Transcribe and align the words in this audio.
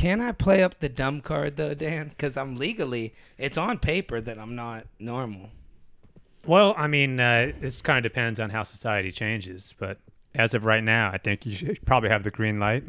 can 0.00 0.22
I 0.22 0.32
play 0.32 0.62
up 0.62 0.80
the 0.80 0.88
dumb 0.88 1.20
card 1.20 1.56
though, 1.56 1.74
Dan? 1.74 2.08
Because 2.08 2.38
I'm 2.38 2.56
legally, 2.56 3.12
it's 3.36 3.58
on 3.58 3.78
paper 3.78 4.18
that 4.18 4.38
I'm 4.38 4.56
not 4.56 4.86
normal. 4.98 5.50
Well, 6.46 6.74
I 6.78 6.86
mean, 6.86 7.20
uh, 7.20 7.52
this 7.60 7.82
kind 7.82 7.98
of 7.98 8.10
depends 8.10 8.40
on 8.40 8.48
how 8.48 8.62
society 8.62 9.12
changes, 9.12 9.74
but 9.78 9.98
as 10.34 10.54
of 10.54 10.64
right 10.64 10.82
now, 10.82 11.10
I 11.12 11.18
think 11.18 11.44
you 11.44 11.54
should 11.54 11.84
probably 11.84 12.08
have 12.08 12.22
the 12.22 12.30
green 12.30 12.58
light. 12.58 12.84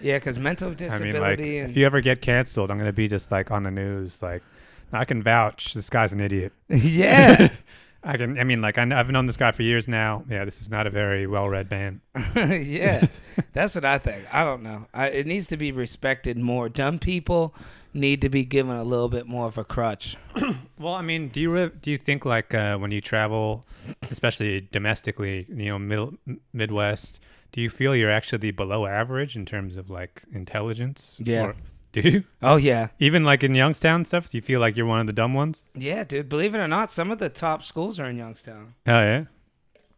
Yeah, 0.00 0.18
because 0.18 0.38
mental 0.38 0.70
I 0.70 0.74
disability 0.74 1.12
mean, 1.12 1.22
like, 1.22 1.40
and 1.40 1.70
if 1.70 1.76
you 1.76 1.84
ever 1.84 2.00
get 2.00 2.22
canceled, 2.22 2.70
I'm 2.70 2.78
gonna 2.78 2.92
be 2.92 3.08
just 3.08 3.32
like 3.32 3.50
on 3.50 3.64
the 3.64 3.72
news, 3.72 4.22
like, 4.22 4.44
I 4.92 5.04
can 5.04 5.24
vouch 5.24 5.74
this 5.74 5.90
guy's 5.90 6.12
an 6.12 6.20
idiot. 6.20 6.52
yeah, 6.68 7.50
I 8.02 8.16
can. 8.16 8.38
I 8.38 8.44
mean, 8.44 8.62
like, 8.62 8.78
I, 8.78 8.98
I've 8.98 9.10
known 9.10 9.26
this 9.26 9.36
guy 9.36 9.52
for 9.52 9.62
years 9.62 9.86
now. 9.86 10.24
Yeah, 10.28 10.44
this 10.44 10.60
is 10.60 10.70
not 10.70 10.86
a 10.86 10.90
very 10.90 11.26
well-read 11.26 11.70
man. 11.70 12.00
yeah, 12.34 13.06
that's 13.52 13.74
what 13.74 13.84
I 13.84 13.98
think. 13.98 14.24
I 14.32 14.44
don't 14.44 14.62
know. 14.62 14.86
I, 14.94 15.08
it 15.08 15.26
needs 15.26 15.46
to 15.48 15.56
be 15.56 15.70
respected 15.70 16.38
more. 16.38 16.68
Dumb 16.68 16.98
people 16.98 17.54
need 17.92 18.22
to 18.22 18.28
be 18.28 18.44
given 18.44 18.76
a 18.76 18.84
little 18.84 19.08
bit 19.08 19.26
more 19.26 19.46
of 19.46 19.58
a 19.58 19.64
crutch. 19.64 20.16
Well, 20.78 20.94
I 20.94 21.02
mean, 21.02 21.28
do 21.28 21.40
you 21.40 21.52
re- 21.52 21.70
do 21.82 21.90
you 21.90 21.98
think 21.98 22.24
like 22.24 22.54
uh, 22.54 22.78
when 22.78 22.90
you 22.90 23.02
travel, 23.02 23.66
especially 24.10 24.62
domestically, 24.62 25.44
you 25.50 25.68
know, 25.68 25.78
middle 25.78 26.14
Midwest, 26.54 27.20
do 27.52 27.60
you 27.60 27.68
feel 27.68 27.94
you're 27.94 28.10
actually 28.10 28.50
below 28.50 28.86
average 28.86 29.36
in 29.36 29.44
terms 29.44 29.76
of 29.76 29.90
like 29.90 30.22
intelligence? 30.32 31.18
Yeah. 31.22 31.48
Or- 31.48 31.56
do 32.00 32.00
you 32.08 32.24
Oh 32.42 32.56
yeah, 32.56 32.88
even 32.98 33.24
like 33.24 33.42
in 33.42 33.54
Youngstown 33.54 34.04
stuff? 34.04 34.28
Do 34.30 34.38
you 34.38 34.42
feel 34.42 34.60
like 34.60 34.76
you're 34.76 34.86
one 34.86 35.00
of 35.00 35.06
the 35.06 35.12
dumb 35.12 35.34
ones? 35.34 35.62
yeah, 35.74 36.04
dude. 36.04 36.28
Believe 36.28 36.54
it 36.54 36.58
or 36.58 36.68
not, 36.68 36.90
some 36.90 37.10
of 37.10 37.18
the 37.18 37.28
top 37.28 37.62
schools 37.62 37.98
are 38.00 38.06
in 38.08 38.16
Youngstown. 38.16 38.74
Oh 38.86 39.00
yeah. 39.00 39.24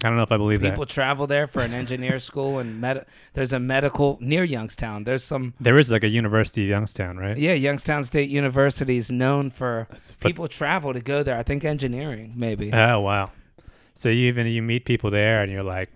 I 0.05 0.09
don't 0.09 0.17
know 0.17 0.25
if 0.25 0.33
I 0.33 0.37
believe 0.37 0.59
People 0.59 0.71
that. 0.71 0.75
People 0.75 0.87
travel 0.87 1.27
there 1.29 1.47
for 1.47 1.63
an 1.63 1.73
engineer 1.73 2.19
school, 2.29 2.59
and 2.59 2.81
med- 2.81 3.07
there's 3.35 3.53
a 3.53 3.61
medical 3.61 4.19
near 4.21 4.43
Youngstown. 4.43 5.05
There's 5.05 5.23
some 5.23 5.55
There 5.61 5.79
is 5.79 5.93
like 5.93 6.03
a 6.03 6.11
University 6.11 6.65
of 6.65 6.71
Youngstown, 6.71 7.19
right? 7.19 7.37
Yeah, 7.37 7.53
Youngstown 7.53 8.03
State 8.03 8.29
University 8.29 8.97
is 8.97 9.13
known 9.13 9.51
for 9.51 9.87
But- 9.91 10.15
people 10.21 10.49
travel 10.49 10.93
to 10.93 11.01
go 11.01 11.23
there. 11.23 11.39
I 11.39 11.45
think 11.45 11.65
engineering, 11.65 12.33
maybe. 12.35 12.73
Oh 12.73 12.99
wow. 13.01 13.31
So 13.95 14.09
you 14.09 14.27
even 14.27 14.49
you 14.49 14.61
meet 14.63 14.87
people 14.87 15.11
there 15.11 15.41
and 15.43 15.53
you're 15.53 15.63
like, 15.63 15.91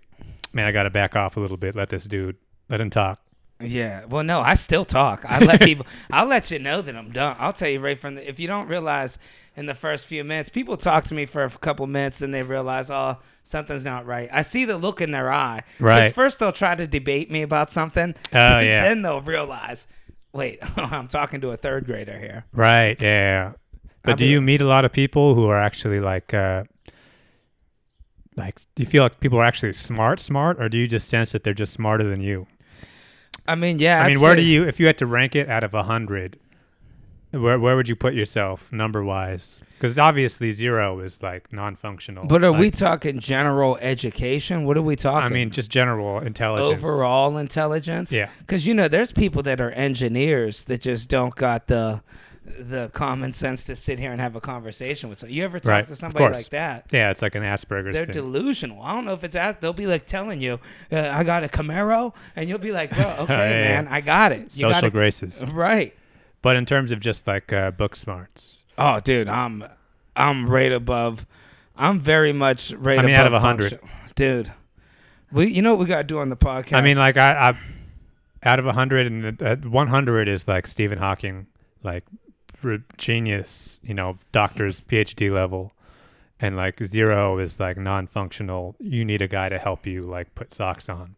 man, 0.53 0.67
I 0.67 0.73
got 0.73 0.85
to 0.85 0.91
back 0.91 1.17
off 1.17 1.37
a 1.37 1.41
little 1.41 1.57
bit. 1.57 1.75
Let 1.75 1.89
this 1.89 2.05
dude 2.05 2.37
let 2.69 2.81
him 2.81 2.91
talk. 2.91 3.21
Yeah. 3.61 4.05
Well, 4.05 4.23
no, 4.23 4.41
I 4.41 4.55
still 4.55 4.85
talk. 4.85 5.25
I 5.27 5.39
let 5.39 5.63
people. 5.63 5.87
I'll 6.11 6.27
let 6.27 6.51
you 6.51 6.59
know 6.59 6.83
that 6.83 6.95
I'm 6.95 7.11
done. 7.11 7.37
I'll 7.39 7.53
tell 7.53 7.69
you 7.69 7.81
right 7.81 7.99
from 7.99 8.17
the. 8.17 8.29
If 8.29 8.39
you 8.39 8.47
don't 8.47 8.69
realize 8.69 9.19
in 9.57 9.67
the 9.67 9.75
first 9.75 10.07
few 10.07 10.23
minutes, 10.23 10.51
people 10.51 10.77
talk 10.77 11.05
to 11.05 11.15
me 11.15 11.25
for 11.25 11.45
a 11.45 11.51
couple 11.51 11.87
minutes, 11.87 12.19
then 12.19 12.31
they 12.31 12.43
realize, 12.43 12.91
oh, 12.91 13.17
something's 13.43 13.85
not 13.85 14.05
right. 14.05 14.29
I 14.31 14.43
see 14.43 14.67
the 14.67 14.77
look 14.77 15.01
in 15.01 15.11
their 15.11 15.33
eye. 15.33 15.63
Right. 15.81 16.15
First, 16.15 16.39
they'll 16.39 16.53
try 16.53 16.75
to 16.75 16.87
debate 16.87 17.31
me 17.31 17.43
about 17.43 17.71
something. 17.71 18.15
Oh, 18.33 18.37
yeah. 18.59 18.83
then 18.83 19.01
they'll 19.01 19.23
realize, 19.23 19.87
wait, 20.33 20.59
I'm 20.77 21.09
talking 21.09 21.41
to 21.41 21.51
a 21.51 21.57
third 21.57 21.87
grader 21.87 22.19
here. 22.19 22.45
Right. 22.53 23.01
Yeah. 23.01 23.53
But 24.03 24.13
I'll 24.13 24.17
do 24.17 24.27
be- 24.27 24.31
you 24.31 24.41
meet 24.43 24.61
a 24.61 24.67
lot 24.67 24.85
of 24.85 24.93
people 24.93 25.35
who 25.35 25.47
are 25.47 25.61
actually 25.61 26.01
like, 26.01 26.35
uh, 26.35 26.65
like, 28.37 28.61
do 28.75 28.83
you 28.83 28.87
feel 28.87 29.03
like 29.03 29.19
people 29.21 29.41
are 29.41 29.45
actually 29.45 29.73
smart, 29.73 30.21
smart, 30.21 30.61
or 30.61 30.69
do 30.69 30.77
you 30.77 30.87
just 30.87 31.09
sense 31.09 31.33
that 31.33 31.43
they're 31.43 31.55
just 31.55 31.73
smarter 31.73 32.05
than 32.05 32.21
you? 32.21 32.47
I 33.49 33.55
mean, 33.55 33.79
yeah. 33.79 34.01
I 34.03 34.07
I'd 34.07 34.09
mean, 34.13 34.21
where 34.21 34.33
say- 34.35 34.43
do 34.43 34.47
you, 34.47 34.65
if 34.67 34.81
you 34.81 34.87
had 34.87 34.99
to 34.99 35.07
rank 35.07 35.37
it 35.37 35.49
out 35.49 35.65
of 35.65 35.75
a 35.75 35.85
hundred, 35.85 36.39
where 37.33 37.59
where 37.59 37.77
would 37.77 37.89
you 37.89 37.97
put 37.97 38.15
yourself 38.15 38.73
number 38.73 39.03
wise? 39.05 39.63
Because 39.75 39.99
obviously 39.99 40.53
zero 40.53 41.01
is 41.01 41.23
like 41.23 41.53
non-functional. 41.53 42.27
But 42.27 42.43
are 42.45 42.53
we 42.53 42.71
talking 42.71 43.21
general 43.21 43.77
education? 43.79 44.65
What 44.65 44.77
are 44.79 44.83
we 44.83 44.97
talking? 44.97 45.31
I 45.31 45.35
mean, 45.35 45.51
just 45.51 45.71
general 45.71 46.21
intelligence. 46.21 46.83
overall 46.83 47.37
intelligence. 47.37 48.11
Yeah. 48.11 48.31
Because 48.39 48.67
you 48.67 48.73
know, 48.75 48.89
there's 48.89 49.13
people 49.13 49.43
that 49.43 49.61
are 49.61 49.71
engineers 49.73 50.65
that 50.65 50.81
just 50.81 51.09
don't 51.11 51.35
got 51.35 51.67
the 51.67 52.01
the 52.59 52.91
common 52.93 53.33
sense 53.33 53.65
to 53.65 53.77
sit 53.77 53.99
here 53.99 54.13
and 54.13 54.21
have 54.21 54.37
a 54.37 54.41
conversation 54.41 55.09
with. 55.09 55.19
So 55.19 55.27
you 55.27 55.45
ever 55.45 55.59
talk 55.59 55.69
Right, 55.71 55.87
to 55.87 55.97
somebody 55.97 56.25
like 56.35 56.49
that? 56.51 56.87
Yeah, 56.93 57.11
it's 57.11 57.23
like 57.23 57.35
an 57.35 57.43
Asperger's 57.43 57.95
They're 57.95 58.05
thing. 58.07 58.13
delusional. 58.13 58.81
I 58.83 58.95
don't 58.95 59.05
know 59.05 59.13
if 59.15 59.25
it's 59.25 59.37
as 59.37 59.57
they'll 59.61 59.73
be 59.73 59.87
like 59.87 60.07
telling 60.07 60.41
you, 60.41 60.61
uh, 60.93 61.09
"I 61.13 61.25
got 61.25 61.45
a 61.45 61.49
Camaro," 61.49 62.15
and 62.37 62.49
you'll 62.49 62.59
be 62.59 62.73
like, 62.73 62.95
"Bro, 62.95 63.05
okay, 63.21 63.33
Yeah, 63.35 63.49
yeah. 63.51 63.83
man, 63.83 63.89
I 63.89 64.01
got 64.01 64.33
it." 64.33 64.43
You 64.57 64.61
Social 64.63 64.71
gotta- 64.73 64.91
graces. 64.91 65.43
right? 65.45 65.95
But 66.43 66.57
in 66.57 66.67
terms 66.67 66.93
of 66.93 67.01
just 67.01 67.27
like 67.27 67.53
uh, 67.53 67.71
book 67.73 67.97
smarts, 67.97 68.65
Oh, 68.79 69.01
dude, 69.01 69.29
I'm 69.29 69.65
I'm 70.15 70.49
right 70.49 70.73
above. 70.73 71.27
I'm 71.77 71.99
very 72.01 72.33
much 72.33 72.73
right 72.73 72.99
I 72.99 73.03
mean, 73.03 73.15
above 73.15 73.33
out 73.35 73.61
of 73.61 73.61
100. 73.73 73.81
dude. 74.15 74.53
We, 75.33 75.47
you 75.49 75.61
know 75.61 75.73
what 75.73 75.81
we 75.81 75.87
got 75.87 75.99
to 75.99 76.05
do 76.05 76.19
on 76.21 76.29
the 76.31 76.37
podcast? 76.37 76.75
I 76.77 76.81
mean, 76.83 76.97
like 76.97 77.17
I, 77.17 77.51
I 77.51 77.59
out 78.49 78.59
of 78.61 78.65
hundred 78.67 79.07
and 79.09 79.43
uh, 79.43 79.57
one 79.69 79.89
hundred 79.89 80.29
is 80.29 80.47
like 80.47 80.67
Stephen 80.69 80.99
Hawking, 80.99 81.47
like 81.83 82.05
genius, 82.99 83.81
you 83.83 83.95
know, 83.95 84.17
doctor's 84.33 84.81
PhD 84.81 85.33
level, 85.33 85.73
and 86.41 86.57
like 86.57 86.83
zero 86.85 87.39
is 87.39 87.59
like 87.61 87.77
non-functional. 87.77 88.77
You 88.79 89.05
need 89.05 89.23
a 89.23 89.29
guy 89.29 89.49
to 89.49 89.59
help 89.59 89.87
you 89.87 90.03
like 90.03 90.35
put 90.35 90.53
socks 90.53 90.89
on. 90.89 91.17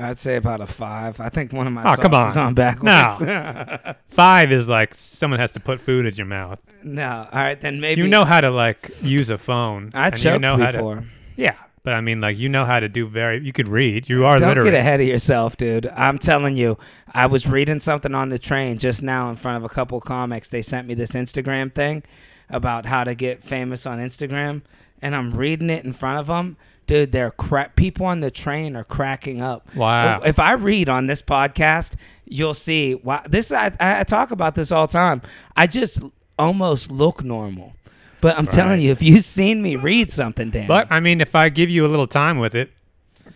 I'd 0.00 0.16
say 0.16 0.36
about 0.36 0.60
a 0.60 0.66
five. 0.66 1.18
I 1.18 1.28
think 1.28 1.52
one 1.52 1.66
of 1.66 1.72
my 1.72 1.82
Oh, 1.92 1.96
come 1.96 2.12
socks 2.12 2.32
is 2.34 2.36
on. 2.36 2.46
on 2.46 2.54
backwards. 2.54 3.98
Five 4.06 4.52
is 4.52 4.68
like 4.68 4.94
someone 4.94 5.40
has 5.40 5.50
to 5.52 5.60
put 5.60 5.80
food 5.80 6.06
in 6.06 6.14
your 6.14 6.26
mouth. 6.26 6.60
no, 6.84 7.26
all 7.32 7.38
right, 7.40 7.60
then 7.60 7.80
maybe 7.80 8.00
you 8.02 8.06
know 8.08 8.24
how 8.24 8.40
to 8.40 8.50
like 8.50 8.90
use 9.02 9.28
a 9.28 9.38
phone. 9.38 9.90
I 9.94 10.10
choked 10.10 10.24
you 10.34 10.38
know 10.38 10.56
how 10.56 10.70
before. 10.72 10.96
to, 10.96 11.04
yeah, 11.36 11.56
but 11.88 11.94
I 11.94 12.02
mean, 12.02 12.20
like 12.20 12.36
you 12.36 12.50
know 12.50 12.66
how 12.66 12.80
to 12.80 12.88
do 12.90 13.06
very. 13.06 13.42
You 13.42 13.50
could 13.50 13.66
read. 13.66 14.10
You 14.10 14.26
are 14.26 14.38
Don't 14.38 14.50
literate. 14.50 14.72
get 14.72 14.74
ahead 14.78 15.00
of 15.00 15.06
yourself, 15.06 15.56
dude. 15.56 15.86
I'm 15.86 16.18
telling 16.18 16.54
you, 16.54 16.76
I 17.14 17.24
was 17.24 17.46
reading 17.46 17.80
something 17.80 18.14
on 18.14 18.28
the 18.28 18.38
train 18.38 18.76
just 18.76 19.02
now 19.02 19.30
in 19.30 19.36
front 19.36 19.56
of 19.56 19.64
a 19.64 19.70
couple 19.70 19.98
comics. 20.02 20.50
They 20.50 20.60
sent 20.60 20.86
me 20.86 20.92
this 20.92 21.12
Instagram 21.12 21.74
thing 21.74 22.02
about 22.50 22.84
how 22.84 23.04
to 23.04 23.14
get 23.14 23.42
famous 23.42 23.86
on 23.86 24.00
Instagram, 24.00 24.60
and 25.00 25.16
I'm 25.16 25.32
reading 25.34 25.70
it 25.70 25.82
in 25.82 25.94
front 25.94 26.18
of 26.18 26.26
them. 26.26 26.58
Dude, 26.86 27.10
they're 27.12 27.30
cra- 27.30 27.72
people 27.74 28.04
on 28.04 28.20
the 28.20 28.30
train 28.30 28.76
are 28.76 28.84
cracking 28.84 29.40
up. 29.40 29.74
Wow. 29.74 30.20
If 30.20 30.38
I 30.38 30.52
read 30.52 30.90
on 30.90 31.06
this 31.06 31.22
podcast, 31.22 31.94
you'll 32.26 32.52
see. 32.52 32.92
Why 32.96 33.24
this 33.26 33.50
I, 33.50 33.72
I 33.80 34.04
talk 34.04 34.30
about 34.30 34.56
this 34.56 34.70
all 34.70 34.86
the 34.86 34.92
time. 34.92 35.22
I 35.56 35.66
just 35.66 36.00
almost 36.38 36.92
look 36.92 37.24
normal, 37.24 37.72
but 38.20 38.38
I'm 38.38 38.46
telling 38.46 38.80
you, 38.80 38.90
if 38.90 39.02
you've 39.02 39.24
seen 39.24 39.62
me 39.62 39.76
read 39.76 40.10
something, 40.10 40.50
Dan. 40.50 40.66
But 40.66 40.88
I 40.90 41.00
mean, 41.00 41.20
if 41.20 41.34
I 41.34 41.48
give 41.48 41.70
you 41.70 41.86
a 41.86 41.88
little 41.88 42.06
time 42.06 42.38
with 42.38 42.54
it, 42.54 42.70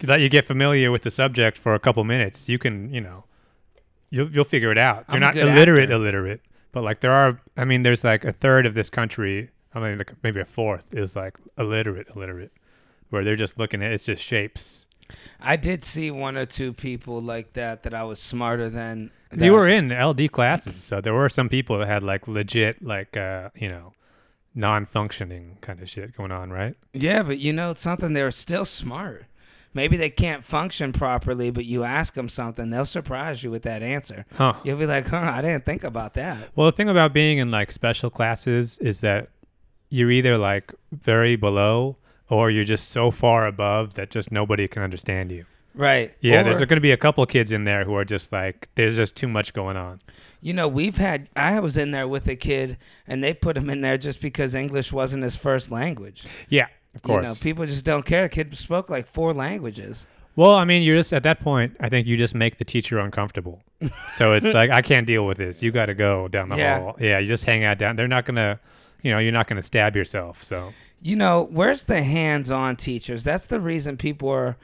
let 0.03 0.20
you 0.20 0.28
get 0.28 0.44
familiar 0.44 0.91
with 0.91 1.03
the 1.03 1.10
subject 1.10 1.56
for 1.59 1.75
a 1.75 1.78
couple 1.78 2.03
minutes, 2.04 2.48
you 2.48 2.59
can, 2.59 2.92
you 2.92 3.00
know, 3.00 3.25
you'll 4.10 4.31
you'll 4.31 4.44
figure 4.44 4.72
it 4.72 4.78
out. 4.78 5.04
You're 5.09 5.19
a 5.19 5.21
not 5.21 5.37
illiterate, 5.37 5.84
actor. 5.84 5.92
illiterate, 5.94 6.41
but 6.72 6.82
like 6.82 7.00
there 7.00 7.12
are. 7.12 7.41
I 7.56 7.65
mean, 7.65 7.82
there's 7.82 8.03
like 8.04 8.25
a 8.25 8.32
third 8.32 8.66
of 8.66 8.75
this 8.75 8.91
country. 8.91 9.50
I 9.75 9.81
mean, 9.81 9.98
like 9.98 10.12
maybe 10.22 10.41
a 10.41 10.44
fourth 10.44 10.92
is 10.94 11.15
like 11.16 11.38
illiterate, 11.59 12.09
illiterate, 12.15 12.53
where 13.10 13.25
they're 13.25 13.37
just 13.37 13.59
looking 13.59 13.82
at 13.82 13.92
it's 13.92 14.04
just 14.06 14.22
shapes. 14.22 14.87
I 15.41 15.56
did 15.56 15.84
see 15.84 16.10
one 16.10 16.37
or 16.38 16.47
two 16.47 16.72
people 16.72 17.21
like 17.21 17.53
that 17.53 17.82
that 17.82 17.92
I 17.94 18.03
was 18.04 18.19
smarter 18.19 18.69
than. 18.71 19.10
that- 19.31 19.44
You 19.44 19.53
were 19.53 19.69
in 19.69 19.91
LD 19.92 20.28
classes, 20.32 20.82
so 20.84 21.00
there 21.00 21.12
were 21.15 21.28
some 21.28 21.48
people 21.48 21.78
that 21.78 21.87
had 21.88 22.03
like 22.03 22.26
legit, 22.28 22.82
like 22.82 23.16
uh, 23.16 23.50
you 23.54 23.69
know, 23.69 23.92
non-functioning 24.54 25.58
kind 25.60 25.80
of 25.80 25.88
shit 25.88 26.16
going 26.16 26.32
on, 26.32 26.50
right? 26.50 26.76
Yeah, 26.92 27.22
but 27.22 27.38
you 27.38 27.52
know 27.52 27.74
something, 27.74 28.12
they're 28.12 28.30
still 28.30 28.64
smart. 28.64 29.24
Maybe 29.74 29.96
they 29.96 30.10
can't 30.10 30.44
function 30.44 30.92
properly, 30.92 31.50
but 31.50 31.64
you 31.64 31.82
ask 31.82 32.14
them 32.14 32.28
something, 32.28 32.68
they'll 32.70 32.84
surprise 32.84 33.42
you 33.42 33.50
with 33.50 33.62
that 33.62 33.82
answer. 33.82 34.26
Huh. 34.34 34.54
You'll 34.64 34.76
be 34.78 34.86
like, 34.86 35.06
huh, 35.08 35.32
I 35.34 35.41
didn't 35.41 35.64
think 35.64 35.82
about 35.82 36.14
that. 36.14 36.50
Well, 36.54 36.66
the 36.66 36.72
thing 36.72 36.91
about 36.91 37.14
being 37.14 37.38
in 37.38 37.50
like 37.50 37.72
special 37.72 38.10
classes 38.10 38.78
is 38.78 39.00
that 39.00 39.30
you're 39.88 40.10
either 40.10 40.36
like 40.36 40.74
very 40.92 41.36
below 41.36 41.96
or 42.28 42.50
you're 42.50 42.64
just 42.64 42.91
so 42.91 43.10
far 43.10 43.46
above 43.46 43.94
that 43.94 44.10
just 44.10 44.30
nobody 44.30 44.68
can 44.68 44.82
understand 44.82 45.30
you. 45.32 45.46
Right. 45.74 46.14
Yeah, 46.20 46.41
Or, 46.41 46.44
there's 46.44 46.58
going 46.58 46.68
to 46.76 46.80
be 46.80 46.92
a 46.92 46.96
couple 46.98 47.24
kids 47.24 47.50
in 47.50 47.64
there 47.64 47.84
who 47.84 47.94
are 47.96 48.04
just 48.04 48.30
like, 48.30 48.68
there's 48.74 48.96
just 48.96 49.16
too 49.16 49.28
much 49.28 49.54
going 49.54 49.78
on. 49.78 50.02
You 50.42 50.53
know, 50.53 50.66
we've 50.69 50.97
had, 50.98 51.28
I 51.36 51.60
was 51.60 51.77
in 51.78 51.92
there 51.92 52.06
with 52.09 52.27
a 52.28 52.36
kid 52.36 52.77
and 53.06 53.22
they 53.24 53.33
put 53.33 53.56
him 53.56 53.71
in 53.71 53.80
there 53.80 53.97
just 53.97 54.21
because 54.21 54.54
English 54.54 54.92
wasn't 54.92 55.22
his 55.22 55.36
first 55.36 55.71
language. 55.71 56.24
Yeah, 56.48 56.65
of 56.94 56.97
You 56.97 57.00
course. 57.00 57.27
know, 57.27 57.34
people 57.41 57.65
just 57.65 57.84
don't 57.84 58.04
care. 58.04 58.24
The 58.24 58.28
kid 58.28 58.56
spoke 58.59 58.91
like 58.91 59.06
four 59.06 59.33
languages. 59.33 60.06
well, 60.36 60.54
I 60.54 60.65
mean, 60.65 60.83
you're 60.83 60.97
just 60.97 61.12
at 61.12 61.22
that 61.22 61.41
point, 61.41 61.77
I 61.80 61.89
think 61.89 62.06
you 62.06 62.16
just 62.16 62.34
make 62.34 62.59
the 62.59 62.65
teacher 62.65 62.98
uncomfortable. 62.98 63.62
so 64.12 64.33
it's 64.33 64.47
like, 64.54 64.71
I 64.71 64.80
can't 64.83 65.06
deal 65.06 65.27
with 65.27 65.39
this. 65.39 65.62
You 65.62 65.71
got 65.71 65.86
to 65.86 65.94
go 65.94 66.27
down 66.28 66.48
the 66.48 66.56
Yeah. 66.56 66.80
hall. 66.80 66.97
Yeah, 67.00 67.18
you 67.18 67.27
just 67.27 67.44
hang 67.44 67.62
out 67.65 67.78
down. 67.78 67.94
They're 67.97 68.09
not 68.09 68.24
going 68.24 68.36
to, 68.36 68.59
you 69.03 69.10
know, 69.12 69.18
you're 69.18 69.33
not 69.33 69.47
going 69.47 69.56
to 69.59 69.62
stab 69.62 69.94
yourself. 69.94 70.42
So, 70.42 70.72
You 71.03 71.16
know, 71.16 71.48
where's 71.50 71.84
the 71.84 72.03
hands-on 72.03 72.77
teachers? 72.77 73.22
That's 73.24 73.47
the 73.47 73.60
reason 73.60 73.97
people 73.97 74.28
are 74.28 74.56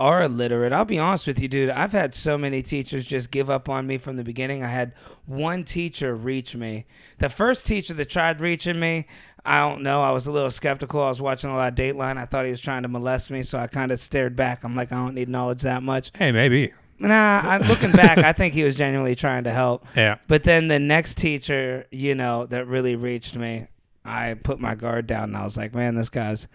are 0.00 0.22
illiterate. 0.22 0.72
I'll 0.72 0.86
be 0.86 0.98
honest 0.98 1.26
with 1.26 1.38
you, 1.40 1.46
dude. 1.46 1.68
I've 1.68 1.92
had 1.92 2.14
so 2.14 2.38
many 2.38 2.62
teachers 2.62 3.04
just 3.04 3.30
give 3.30 3.50
up 3.50 3.68
on 3.68 3.86
me 3.86 3.98
from 3.98 4.16
the 4.16 4.24
beginning. 4.24 4.64
I 4.64 4.68
had 4.68 4.94
one 5.26 5.62
teacher 5.62 6.16
reach 6.16 6.56
me. 6.56 6.86
The 7.18 7.28
first 7.28 7.66
teacher 7.66 7.92
that 7.94 8.08
tried 8.08 8.40
reaching 8.40 8.80
me, 8.80 9.06
I 9.44 9.60
don't 9.60 9.82
know. 9.82 10.02
I 10.02 10.10
was 10.10 10.26
a 10.26 10.32
little 10.32 10.50
skeptical. 10.50 11.02
I 11.02 11.08
was 11.08 11.20
watching 11.20 11.50
a 11.50 11.54
lot 11.54 11.68
of 11.72 11.74
Dateline. 11.78 12.16
I 12.16 12.24
thought 12.24 12.46
he 12.46 12.50
was 12.50 12.60
trying 12.60 12.82
to 12.82 12.88
molest 12.88 13.30
me, 13.30 13.42
so 13.42 13.58
I 13.58 13.66
kind 13.66 13.92
of 13.92 14.00
stared 14.00 14.34
back. 14.34 14.64
I'm 14.64 14.74
like, 14.74 14.90
I 14.90 14.96
don't 14.96 15.14
need 15.14 15.28
knowledge 15.28 15.62
that 15.62 15.82
much. 15.82 16.10
hey, 16.16 16.32
maybe. 16.32 16.72
Nah, 16.98 17.40
I, 17.44 17.58
looking 17.58 17.92
back, 17.92 18.18
I 18.18 18.32
think 18.32 18.52
he 18.54 18.62
was 18.62 18.76
genuinely 18.76 19.14
trying 19.14 19.44
to 19.44 19.50
help. 19.50 19.84
Yeah. 19.96 20.16
But 20.28 20.44
then 20.44 20.68
the 20.68 20.78
next 20.78 21.16
teacher, 21.16 21.86
you 21.90 22.14
know, 22.14 22.46
that 22.46 22.66
really 22.66 22.96
reached 22.96 23.36
me, 23.36 23.66
I 24.04 24.34
put 24.34 24.60
my 24.60 24.74
guard 24.74 25.06
down 25.06 25.24
and 25.24 25.36
I 25.36 25.44
was 25.44 25.56
like, 25.56 25.74
man, 25.74 25.94
this 25.94 26.08
guy's, 26.08 26.48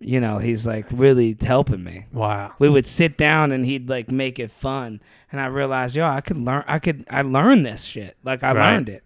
you 0.00 0.20
know, 0.20 0.38
he's 0.38 0.66
like 0.66 0.86
really 0.90 1.36
helping 1.40 1.82
me. 1.82 2.04
Wow. 2.12 2.52
We 2.58 2.68
would 2.68 2.86
sit 2.86 3.16
down 3.16 3.52
and 3.52 3.64
he'd 3.64 3.88
like 3.88 4.10
make 4.10 4.38
it 4.38 4.50
fun, 4.50 5.00
and 5.32 5.40
I 5.40 5.46
realized, 5.46 5.96
yo, 5.96 6.06
I 6.06 6.20
could 6.20 6.36
learn. 6.38 6.64
I 6.66 6.78
could. 6.78 7.04
I 7.10 7.22
learned 7.22 7.64
this 7.66 7.84
shit. 7.84 8.16
Like 8.24 8.42
I 8.42 8.52
Right. 8.52 8.72
learned 8.74 8.88
it. 8.88 9.04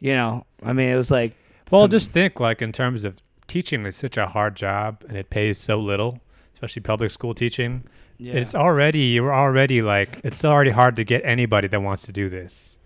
You 0.00 0.14
know, 0.14 0.46
I 0.62 0.72
mean, 0.72 0.88
it 0.90 0.96
was 0.96 1.10
like. 1.10 1.34
Well, 1.70 1.82
some- 1.82 1.90
just 1.90 2.12
think 2.12 2.40
like 2.40 2.62
in 2.62 2.72
terms 2.72 3.04
of 3.04 3.16
teaching 3.46 3.84
is 3.86 3.96
such 3.96 4.16
a 4.16 4.26
hard 4.26 4.54
job 4.56 5.02
and 5.08 5.16
it 5.16 5.30
pays 5.30 5.58
so 5.58 5.78
little, 5.80 6.20
especially 6.52 6.82
public 6.82 7.10
school 7.10 7.34
teaching. 7.34 7.84
yeah. 8.18 8.34
It's 8.34 8.54
already 8.54 9.00
you're 9.00 9.34
already 9.34 9.80
like 9.82 10.20
it's 10.24 10.44
already 10.44 10.70
hard 10.70 10.96
to 10.96 11.04
get 11.04 11.22
anybody 11.24 11.68
that 11.68 11.80
wants 11.80 12.02
to 12.04 12.12
do 12.12 12.28
this. 12.28 12.76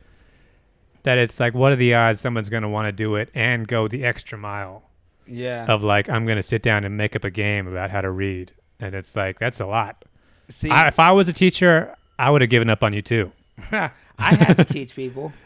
That 1.05 1.19
it's 1.19 1.41
like 1.41 1.55
what 1.55 1.73
are 1.73 1.77
the 1.77 1.95
odds 1.95 2.21
someone's 2.21 2.49
going 2.49 2.63
to 2.63 2.69
want 2.69 2.87
to 2.87 2.93
do 2.93 3.17
it 3.17 3.29
and 3.35 3.67
go 3.67 3.89
the 3.89 4.05
extra 4.05 4.39
mile 4.39 4.85
yeah. 5.27 5.67
of 5.67 5.85
like 5.85 6.09
I'm 6.09 6.25
going 6.25 6.37
to 6.37 6.43
sit 6.43 6.63
down 6.63 6.85
and 6.85 6.97
make 6.97 7.17
up 7.17 7.25
a 7.25 7.31
game 7.31 7.67
about 7.67 7.91
how 7.91 8.01
to 8.01 8.11
read. 8.11 8.53
And 8.81 8.95
it's 8.95 9.15
like 9.17 9.39
that's 9.39 9.61
a 9.61 9.67
lot. 9.67 10.05
See, 10.49 10.71
I, 10.71 10.89
if 10.89 10.99
I 10.99 11.13
was 11.13 11.29
a 11.29 11.33
teacher, 11.33 11.97
I 12.19 12.31
would 12.31 12.41
have 12.41 12.51
given 12.51 12.69
up 12.69 12.83
on 12.83 12.93
you 12.93 13.03
too. 13.03 13.33
I 13.73 13.91
had 14.19 14.57
to 14.57 14.65
teach 14.65 14.95
people. 14.95 15.33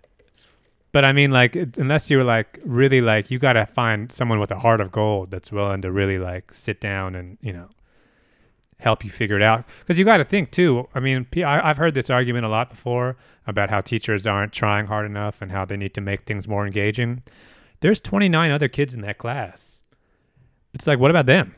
But 0.93 1.05
I 1.05 1.13
mean, 1.13 1.31
like, 1.31 1.55
unless 1.77 2.11
you're 2.11 2.25
like 2.25 2.59
really 2.65 3.03
like, 3.03 3.31
you 3.31 3.39
got 3.39 3.53
to 3.53 3.67
find 3.67 4.11
someone 4.11 4.41
with 4.41 4.51
a 4.51 4.59
heart 4.59 4.81
of 4.81 4.91
gold 4.91 5.31
that's 5.31 5.53
willing 5.53 5.83
to 5.83 5.93
really 5.93 6.19
like 6.19 6.55
sit 6.55 6.81
down 6.81 7.15
and, 7.15 7.37
you 7.43 7.53
know, 7.53 7.69
help 8.81 9.05
you 9.05 9.11
figure 9.11 9.37
it 9.37 9.43
out. 9.43 9.67
Because 9.81 9.99
you 9.99 10.07
got 10.07 10.19
to 10.19 10.25
think 10.25 10.53
too. 10.53 10.89
I 10.95 11.01
mean, 11.01 11.27
I've 11.45 11.77
heard 11.77 11.93
this 11.93 12.09
argument 12.09 12.47
a 12.47 12.49
lot 12.49 12.71
before 12.71 13.17
about 13.47 13.69
how 13.69 13.83
teachers 13.83 14.27
aren't 14.27 14.55
trying 14.55 14.87
hard 14.87 15.05
enough 15.05 15.43
and 15.43 15.53
how 15.53 15.67
they 15.67 15.77
need 15.77 15.93
to 15.95 16.01
make 16.01 16.23
things 16.23 16.49
more 16.49 16.67
engaging. 16.67 17.23
There's 17.81 18.01
29 18.01 18.51
other 18.51 18.69
kids 18.69 18.95
in 18.95 19.01
that 19.03 19.19
class. 19.19 19.81
It's 20.75 20.87
like, 20.87 20.99
what 20.99 21.11
about 21.11 21.27
them? 21.27 21.55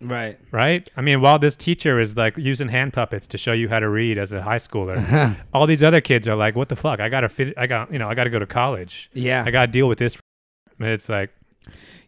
Right. 0.00 0.38
Right? 0.50 0.88
I 0.96 1.00
mean, 1.00 1.20
while 1.20 1.38
this 1.38 1.56
teacher 1.56 1.98
is 2.00 2.16
like 2.16 2.36
using 2.36 2.68
hand 2.68 2.92
puppets 2.92 3.26
to 3.28 3.38
show 3.38 3.52
you 3.52 3.68
how 3.68 3.80
to 3.80 3.88
read 3.88 4.18
as 4.18 4.32
a 4.32 4.42
high 4.42 4.56
schooler, 4.58 5.36
all 5.52 5.66
these 5.66 5.82
other 5.82 6.00
kids 6.00 6.28
are 6.28 6.36
like, 6.36 6.54
what 6.56 6.68
the 6.68 6.76
fuck? 6.76 7.00
I 7.00 7.08
got 7.08 7.20
to 7.20 7.28
fit, 7.28 7.54
I 7.56 7.66
got, 7.66 7.92
you 7.92 7.98
know, 7.98 8.08
I 8.08 8.14
got 8.14 8.24
to 8.24 8.30
go 8.30 8.38
to 8.38 8.46
college. 8.46 9.10
Yeah. 9.14 9.44
I 9.46 9.50
got 9.50 9.66
to 9.66 9.72
deal 9.72 9.88
with 9.88 9.98
this. 9.98 10.18
It's 10.80 11.08
like, 11.08 11.30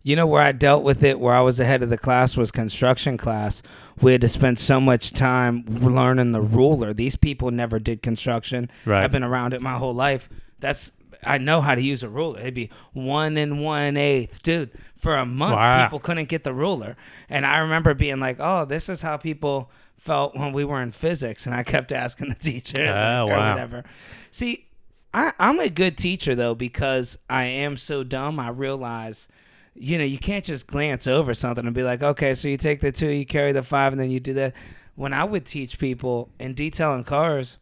You 0.03 0.17
know 0.17 0.27
where 0.27 0.43
I 0.43 0.53
dealt 0.53 0.83
with 0.83 1.03
it, 1.03 1.21
where 1.21 1.35
I 1.35 1.41
was 1.41 1.61
ahead 1.61 1.83
of 1.83 1.89
the 1.89 1.97
class, 1.99 2.37
was 2.37 2.51
construction 2.51 3.17
class. 3.17 3.63
We 4.01 4.13
had 4.13 4.21
to 4.23 4.29
spend 4.29 4.59
so 4.59 4.81
much 4.81 5.13
time 5.13 5.65
learning 5.69 6.33
the 6.33 6.41
ruler. 6.43 6.93
These 6.93 7.17
people 7.17 7.51
never 7.51 7.79
did 7.79 8.03
construction. 8.03 8.71
Right. 8.85 9.03
I've 9.05 9.13
been 9.13 9.25
around 9.25 9.55
it 9.55 9.63
my 9.63 9.75
whole 9.75 9.95
life. 9.95 10.29
That's 10.59 10.93
I 11.27 11.39
know 11.39 11.61
how 11.61 11.75
to 11.75 11.81
use 11.83 12.03
a 12.03 12.09
ruler. 12.09 12.41
It'd 12.41 12.55
be 12.55 12.71
one 12.93 13.37
and 13.37 13.61
one 13.63 13.97
eighth, 13.97 14.43
dude. 14.43 14.71
For 14.99 15.17
a 15.17 15.27
month, 15.27 15.57
Wow. 15.57 15.85
people 15.85 16.01
couldn't 16.01 16.29
get 16.29 16.45
the 16.45 16.55
ruler, 16.55 16.97
and 17.29 17.45
I 17.47 17.59
remember 17.59 17.95
being 17.95 18.19
like, 18.21 18.37
"Oh, 18.41 18.65
this 18.65 18.89
is 18.89 19.03
how 19.03 19.17
people 19.17 19.71
felt 19.99 20.35
when 20.37 20.53
we 20.53 20.65
were 20.65 20.81
in 20.83 20.91
physics." 20.91 21.47
And 21.47 21.55
I 21.55 21.63
kept 21.63 21.93
asking 21.93 22.29
the 22.31 22.35
teacher 22.35 22.81
Oh, 22.87 23.27
or 23.27 23.31
wow. 23.31 23.51
whatever. 23.53 23.85
See, 24.31 24.67
I, 25.15 25.33
I'm 25.39 25.61
a 25.61 25.69
good 25.69 25.97
teacher 25.97 26.35
though 26.35 26.55
because 26.55 27.19
I 27.31 27.45
am 27.45 27.77
so 27.77 28.03
dumb. 28.05 28.41
I 28.41 28.49
realize, 28.49 29.29
you 29.75 29.97
know, 29.99 30.05
you 30.05 30.19
can't 30.19 30.45
just 30.45 30.67
glance 30.67 31.07
over 31.07 31.35
something 31.35 31.65
and 31.67 31.75
be 31.75 31.83
like, 31.83 32.03
okay, 32.03 32.35
so 32.35 32.49
you 32.49 32.57
take 32.57 32.81
the 32.81 32.91
two, 32.93 33.09
you 33.09 33.25
carry 33.27 33.53
the 33.53 33.63
five, 33.63 33.93
and 33.93 34.01
then 34.01 34.11
you 34.11 34.21
do 34.21 34.35
that. 34.35 34.55
When 34.95 35.13
I 35.13 35.25
would 35.25 35.45
teach 35.45 35.79
people 35.79 36.31
in 36.41 36.55
detailing 36.55 37.05
cars, 37.05 37.59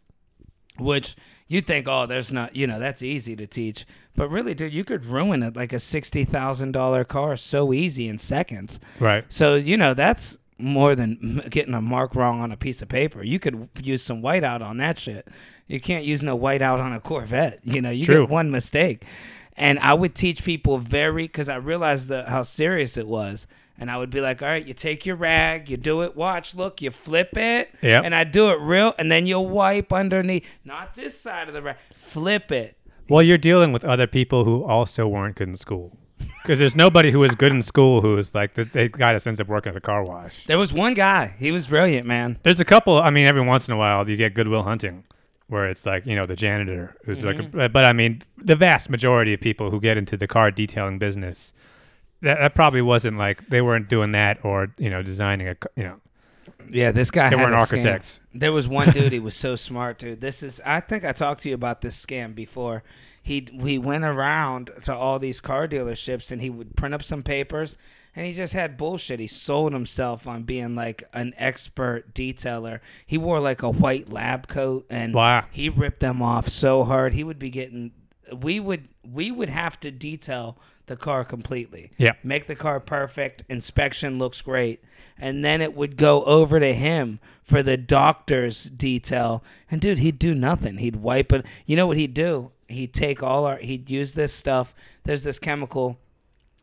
which 0.79 1.17
you 1.49 1.61
think, 1.61 1.87
oh, 1.89 2.07
there's 2.07 2.33
not, 2.33 2.57
you 2.57 2.67
know, 2.67 2.79
that's 2.79 3.03
easy 3.03 3.37
to 3.37 3.47
teach, 3.47 3.87
but 4.17 4.29
really, 4.29 4.55
dude, 4.55 4.73
you 4.73 4.85
could 4.85 5.05
ruin 5.07 5.43
it 5.43 5.57
like 5.57 5.73
a 5.73 5.79
sixty 5.79 6.25
thousand 6.25 6.73
dollar 6.73 7.05
car 7.05 7.37
so 7.37 7.73
easy 7.73 8.09
in 8.09 8.19
seconds. 8.19 8.81
right. 8.99 9.25
So 9.29 9.55
you 9.57 9.77
know 9.77 9.95
that's 9.95 10.39
more 10.59 10.95
than 10.95 11.43
getting 11.51 11.75
a 11.75 11.81
mark 11.81 12.15
wrong 12.15 12.41
on 12.41 12.53
a 12.53 12.57
piece 12.57 12.83
of 12.83 12.89
paper. 12.89 13.23
You 13.23 13.39
could 13.39 13.69
use 13.83 14.03
some 14.03 14.23
whiteout 14.23 14.63
on 14.63 14.79
that 14.79 14.99
shit. 14.99 15.29
You 15.67 15.81
can't 15.81 16.05
use 16.05 16.23
no 16.23 16.39
whiteout 16.39 16.81
on 16.81 16.93
a 16.93 17.01
Corvette. 17.01 17.61
You 17.65 17.81
know, 17.81 17.91
you 17.91 18.05
true. 18.05 18.23
get 18.23 18.31
one 18.31 18.51
mistake. 18.51 19.05
And 19.57 19.79
I 19.79 19.95
would 19.95 20.15
teach 20.15 20.45
people 20.45 20.79
very 20.79 21.25
because 21.25 21.49
I 21.49 21.57
realized 21.57 22.09
the, 22.09 22.25
how 22.25 22.43
serious 22.43 22.97
it 22.97 23.07
was. 23.07 23.47
And 23.79 23.91
I 23.91 23.97
would 23.97 24.11
be 24.11 24.21
like, 24.21 24.41
all 24.41 24.49
right, 24.49 24.65
you 24.65 24.73
take 24.73 25.05
your 25.05 25.17
rag, 25.17 25.69
you 25.69 25.77
do 25.77 26.03
it, 26.03 26.15
watch, 26.15 26.55
look, 26.55 26.81
you 26.81 26.91
flip 26.93 27.37
it. 27.37 27.75
Yep. 27.83 28.05
And 28.05 28.15
I 28.15 28.23
do 28.25 28.51
it 28.51 28.61
real, 28.61 28.95
and 28.99 29.11
then 29.11 29.27
you'll 29.27 29.49
wipe 29.49 29.93
underneath. 29.93 30.47
Not 30.65 30.95
this 30.95 31.21
side 31.21 31.49
of 31.49 31.55
the 31.55 31.63
rag. 31.63 31.77
Flip 31.95 32.53
it. 32.53 32.77
Well, 33.09 33.23
you're 33.23 33.37
dealing 33.39 33.73
with 33.73 33.85
other 33.85 34.07
people 34.07 34.45
who 34.45 34.63
also 34.65 35.09
weren't 35.09 35.37
good 35.37 35.49
in 35.49 35.57
school. 35.57 35.99
Because 36.43 36.59
there's 36.59 36.77
nobody 36.77 37.11
who 37.11 37.19
was 37.19 37.35
good 37.35 37.53
in 37.53 37.63
school 37.63 38.01
who 38.01 38.15
was 38.15 38.35
like, 38.35 38.55
th- 38.55 38.69
they 38.73 38.89
got 38.89 39.15
a 39.17 39.21
sense 39.21 39.41
of 39.41 39.49
working 39.49 39.71
at 39.71 39.75
the 39.75 39.81
car 39.81 40.05
wash. 40.05 40.47
There 40.47 40.57
was 40.59 40.73
one 40.73 40.95
guy. 40.95 41.35
He 41.39 41.51
was 41.51 41.67
brilliant, 41.67 42.07
man. 42.07 42.39
There's 42.45 42.61
a 42.61 42.65
couple, 42.65 42.99
I 42.99 43.11
mean, 43.11 43.27
every 43.27 43.43
once 43.43 43.67
in 43.67 43.75
a 43.75 43.77
while 43.77 44.09
you 44.09 44.17
get 44.17 44.35
Good 44.35 44.49
Will 44.49 44.63
Hunting, 44.63 45.05
where 45.49 45.67
it's 45.69 45.85
like, 45.85 46.07
you 46.07 46.15
know, 46.15 46.27
the 46.27 46.37
janitor 46.37 46.97
who's 47.05 47.25
like, 47.25 47.37
Mm-hmm. 47.37 47.61
a, 47.61 47.69
but 47.69 47.85
I 47.85 47.93
mean, 47.93 48.21
the 48.39 48.57
vast 48.57 48.89
majority 48.89 49.35
of 49.35 49.41
people 49.41 49.71
who 49.71 49.81
get 49.81 49.97
into 49.97 50.17
the 50.17 50.27
car 50.29 50.51
detailing 50.51 50.99
business, 50.99 51.53
that, 52.23 52.39
that 52.39 52.55
probably 52.55 52.83
wasn't 52.83 53.19
like, 53.19 53.47
they 53.49 53.61
weren't 53.61 53.89
doing 53.89 54.13
that 54.13 54.45
or, 54.45 54.73
you 54.79 54.91
know, 54.91 55.03
designing 55.03 55.49
a, 55.49 55.57
you 55.77 55.83
know, 55.85 56.01
Yeah, 56.71 56.91
this 56.93 57.11
guy 57.11 57.29
they 57.31 57.37
had 57.37 57.43
weren't 57.43 57.55
a 57.55 57.59
scam. 57.59 57.61
architects. 57.61 58.21
There 58.35 58.53
was 58.53 58.67
one 58.69 58.91
dude. 58.91 59.13
He 59.13 59.19
was 59.31 59.35
so 59.37 59.57
smart, 59.57 59.99
dude. 59.99 60.21
This 60.21 60.43
is. 60.43 60.61
I 60.65 60.81
think 60.81 61.05
I 61.05 61.13
talked 61.13 61.43
to 61.43 61.49
you 61.49 61.55
about 61.55 61.81
this 61.83 62.03
scam 62.05 62.35
before. 62.35 62.83
He 63.23 63.47
he 63.63 63.79
went 63.79 64.05
around 64.05 64.71
to 64.85 64.95
all 64.95 65.19
these 65.19 65.41
car 65.41 65.67
dealerships 65.67 66.31
and 66.31 66.41
he 66.43 66.51
would 66.51 66.77
print 66.77 66.95
up 66.95 67.03
some 67.03 67.23
papers 67.23 67.79
and 68.15 68.27
he 68.27 68.35
just 68.35 68.53
had 68.53 68.77
bullshit. 68.77 69.19
He 69.19 69.27
sold 69.27 69.73
himself 69.73 70.27
on 70.27 70.43
being 70.43 70.75
like 70.75 71.05
an 71.15 71.33
expert 71.39 72.15
detailer. 72.15 72.81
He 73.07 73.17
wore 73.17 73.41
like 73.41 73.63
a 73.63 73.71
white 73.71 74.11
lab 74.11 74.47
coat 74.47 74.85
and 74.91 75.15
Wow. 75.15 75.47
he 75.51 75.71
ripped 75.71 76.01
them 76.01 76.21
off 76.21 76.49
so 76.49 76.85
hard. 76.85 77.15
He 77.15 77.25
would 77.25 77.39
be 77.39 77.49
getting. 77.51 77.93
We 78.33 78.61
would 78.61 78.89
we 79.03 79.31
would 79.31 79.51
have 79.51 79.79
to 79.81 79.91
detail 79.91 80.57
the 80.87 80.97
car 80.97 81.25
completely. 81.25 81.91
Yeah. 81.97 82.13
make 82.23 82.47
the 82.47 82.55
car 82.55 82.81
perfect. 82.81 83.45
Inspection 83.49 84.19
looks 84.19 84.43
great. 84.43 84.83
And 85.19 85.45
then 85.45 85.61
it 85.63 85.75
would 85.75 85.97
go 85.97 86.25
over 86.25 86.61
to 86.61 86.75
him 86.75 87.21
for 87.43 87.63
the 87.63 87.77
doctor's 87.77 88.65
detail. 88.65 89.43
And 89.71 89.81
dude 89.81 89.99
he'd 89.99 90.19
do 90.19 90.35
nothing. 90.35 90.79
He'd 90.79 90.97
wipe 90.97 91.33
it. 91.33 91.47
You 91.67 91.77
know 91.77 91.87
what 91.87 91.97
he'd 91.97 92.15
do? 92.15 92.51
He'd 92.69 92.95
take 92.95 93.23
all 93.23 93.45
our 93.45 93.57
he'd 93.59 93.91
use 93.91 94.15
this 94.15 94.33
stuff. 94.33 94.75
There's 95.05 95.25
this 95.25 95.39
chemical. 95.39 95.99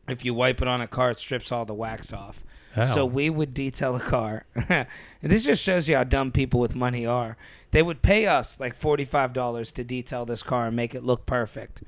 If 0.07 0.25
you 0.25 0.33
wipe 0.33 0.61
it 0.61 0.67
on 0.67 0.81
a 0.81 0.87
car 0.87 1.11
it 1.11 1.17
strips 1.17 1.51
all 1.51 1.65
the 1.65 1.73
wax 1.73 2.11
off. 2.13 2.43
Oh. 2.75 2.85
so 2.85 3.05
we 3.05 3.29
would 3.29 3.53
detail 3.53 3.93
the 3.93 3.99
car. 3.99 4.45
And 5.23 5.31
this 5.31 5.43
just 5.43 5.61
shows 5.61 5.87
you 5.87 5.95
how 5.97 6.03
dumb 6.03 6.31
people 6.31 6.59
with 6.59 6.73
money 6.73 7.05
are 7.05 7.37
they 7.71 7.81
would 7.81 8.01
pay 8.01 8.27
us 8.27 8.59
like 8.59 8.77
$45 8.79 9.73
to 9.73 9.83
detail 9.83 10.25
this 10.25 10.43
car 10.43 10.67
and 10.67 10.75
make 10.75 10.93
it 10.95 11.03
look 11.03 11.25
perfect 11.25 11.81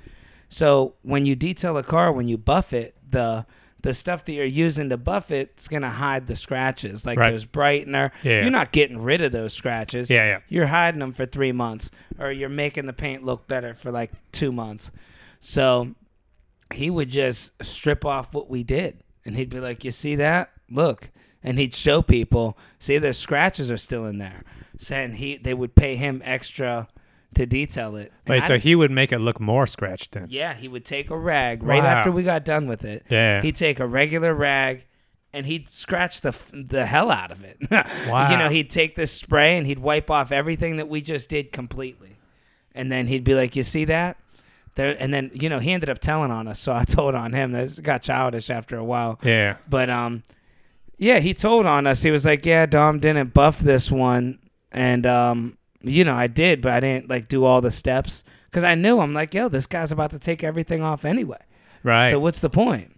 so 0.50 0.94
when 1.02 1.26
you 1.26 1.36
detail 1.36 1.78
a 1.80 1.84
car, 1.84 2.12
when 2.12 2.28
you 2.28 2.38
buff 2.38 2.74
it, 2.74 2.96
the 3.10 3.48
the 3.82 3.92
stuff 3.94 4.24
that 4.26 4.34
you're 4.34 4.46
using 4.46 4.90
to 4.90 4.98
buff 4.98 5.32
it's 5.32 5.68
gonna 5.68 5.90
hide 5.90 6.28
the 6.28 6.36
scratches. 6.36 7.08
Like 7.08 7.18
Right. 7.18 7.32
there's 7.32 7.46
brightener. 7.46 8.12
Yeah. 8.22 8.42
You're 8.44 8.52
not 8.52 8.72
getting 8.72 9.02
rid 9.02 9.24
of 9.24 9.32
those 9.32 9.52
scratches. 9.54 10.12
Yeah, 10.12 10.26
yeah. 10.26 10.40
You're 10.50 10.68
hiding 10.68 11.00
them 11.00 11.12
for 11.12 11.26
three 11.26 11.52
months, 11.52 11.90
or 12.20 12.32
you're 12.32 12.50
making 12.50 12.86
the 12.86 12.94
paint 12.94 13.26
look 13.26 13.48
better 13.48 13.74
for 13.74 13.92
like 13.92 14.12
two 14.32 14.52
months. 14.52 14.92
So 15.40 15.96
he 16.72 16.92
would 16.92 17.10
just 17.10 17.52
strip 17.66 18.06
off 18.06 18.32
what 18.36 18.48
we 18.48 18.64
did, 18.64 19.00
and 19.26 19.36
he'd 19.36 19.50
be 19.50 19.60
like, 19.60 19.84
"You 19.84 19.90
see 19.92 20.16
that? 20.18 20.52
Look." 20.70 21.10
And 21.44 21.58
he'd 21.58 21.74
show 21.76 22.02
people, 22.04 22.58
see, 22.80 22.98
the 23.00 23.12
scratches 23.12 23.70
are 23.72 23.76
still 23.78 24.06
in 24.06 24.18
there. 24.20 24.44
Saying 24.78 25.14
he, 25.14 25.38
they 25.38 25.54
would 25.54 25.76
pay 25.76 25.96
him 25.96 26.22
extra 26.26 26.88
to 27.36 27.46
detail 27.46 27.96
it. 27.96 28.12
And 28.26 28.34
Wait, 28.34 28.44
I 28.44 28.48
so 28.48 28.58
he 28.60 28.76
would 28.76 28.92
make 28.92 29.12
it 29.12 29.20
look 29.20 29.40
more 29.40 29.66
scratched 29.68 30.12
then? 30.14 30.28
yeah, 30.30 30.54
he 30.54 30.68
would 30.68 30.86
take 30.86 31.10
a 31.10 31.18
rag 31.18 31.64
right 31.64 31.82
Wow. 31.84 31.90
after 31.90 32.12
we 32.12 32.24
got 32.24 32.44
done 32.46 32.68
with 32.68 32.84
it. 32.84 33.06
Yeah. 33.10 33.42
He'd 33.42 33.56
take 33.56 33.80
a 33.80 33.88
regular 33.88 34.34
rag 34.34 34.86
and 35.32 35.46
he'd 35.48 35.68
scratch 35.68 36.22
the 36.22 36.36
the 36.54 36.86
hell 36.86 37.10
out 37.12 37.32
of 37.32 37.44
it. 37.44 37.58
Wow. 38.08 38.28
You 38.32 38.38
know, 38.38 38.50
he'd 38.50 38.70
take 38.70 38.96
this 38.96 39.12
spray 39.12 39.58
and 39.58 39.66
he'd 39.66 39.80
wipe 39.80 40.10
off 40.12 40.32
everything 40.32 40.78
that 40.78 40.88
we 40.90 41.02
just 41.02 41.30
did 41.30 41.52
completely. 41.52 42.18
And 42.76 42.92
then 42.92 43.08
he'd 43.08 43.24
be 43.24 43.36
like, 43.36 43.56
"You 43.56 43.62
see 43.64 43.86
that?" 43.86 44.18
There, 44.76 44.96
and 45.00 45.14
then 45.14 45.30
you 45.36 45.50
know 45.50 45.60
he 45.60 45.72
ended 45.72 45.90
up 45.90 46.00
telling 46.00 46.32
on 46.32 46.48
us, 46.48 46.60
so 46.60 46.74
I 46.74 46.84
told 46.86 47.14
on 47.16 47.32
him. 47.34 47.52
That 47.52 47.80
got 47.84 48.02
childish 48.02 48.50
after 48.50 48.76
a 48.78 48.84
while. 48.84 49.20
Yeah. 49.24 49.58
But 49.70 49.90
um, 49.92 50.24
yeah, 50.98 51.20
he 51.20 51.34
told 51.36 51.66
on 51.68 51.86
us. 51.88 52.02
He 52.02 52.10
was 52.12 52.26
like, 52.26 52.46
"Yeah, 52.46 52.66
Dom 52.66 53.00
didn't 53.00 53.34
buff 53.34 53.60
this 53.60 53.92
one," 53.92 54.40
and 54.74 55.06
um, 55.06 55.58
you 55.82 56.04
know, 56.04 56.16
I 56.16 56.28
did, 56.28 56.62
but 56.62 56.72
I 56.72 56.80
didn't 56.80 57.10
like 57.10 57.28
do 57.28 57.44
all 57.46 57.62
the 57.62 57.72
steps 57.72 58.24
because 58.50 58.64
I 58.64 58.76
knew 58.76 59.00
I'm 59.00 59.14
like, 59.14 59.34
"Yo, 59.34 59.50
this 59.50 59.68
guy's 59.68 59.92
about 59.92 60.12
to 60.12 60.20
take 60.20 60.44
everything 60.44 60.82
off 60.82 61.06
anyway." 61.06 61.40
Right. 61.84 62.10
So 62.10 62.20
what's 62.20 62.40
the 62.40 62.50
point? 62.50 62.98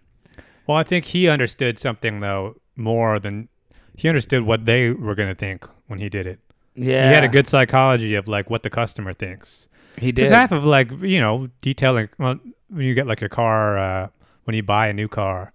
Well, 0.66 0.76
I 0.76 0.82
think 0.84 1.06
he 1.06 1.28
understood 1.28 1.78
something 1.78 2.20
though 2.20 2.56
more 2.76 3.18
than 3.18 3.48
he 3.96 4.08
understood 4.08 4.42
what 4.42 4.66
they 4.66 4.90
were 4.90 5.14
going 5.14 5.28
to 5.28 5.34
think 5.34 5.66
when 5.86 5.98
he 5.98 6.08
did 6.08 6.26
it. 6.26 6.40
Yeah. 6.74 7.08
He 7.08 7.14
had 7.14 7.24
a 7.24 7.28
good 7.28 7.46
psychology 7.48 8.14
of 8.14 8.28
like 8.28 8.50
what 8.50 8.62
the 8.62 8.70
customer 8.70 9.12
thinks. 9.12 9.68
He 9.98 10.12
Because 10.12 10.30
did. 10.30 10.36
half 10.36 10.52
of 10.52 10.64
like 10.64 10.90
you 11.02 11.18
know 11.18 11.48
detailing. 11.62 12.08
Well, 12.18 12.38
when 12.68 12.84
you 12.84 12.94
get 12.94 13.06
like 13.06 13.22
a 13.22 13.28
car, 13.28 13.78
uh, 13.78 14.08
when 14.44 14.54
you 14.54 14.62
buy 14.62 14.88
a 14.88 14.92
new 14.92 15.08
car, 15.08 15.52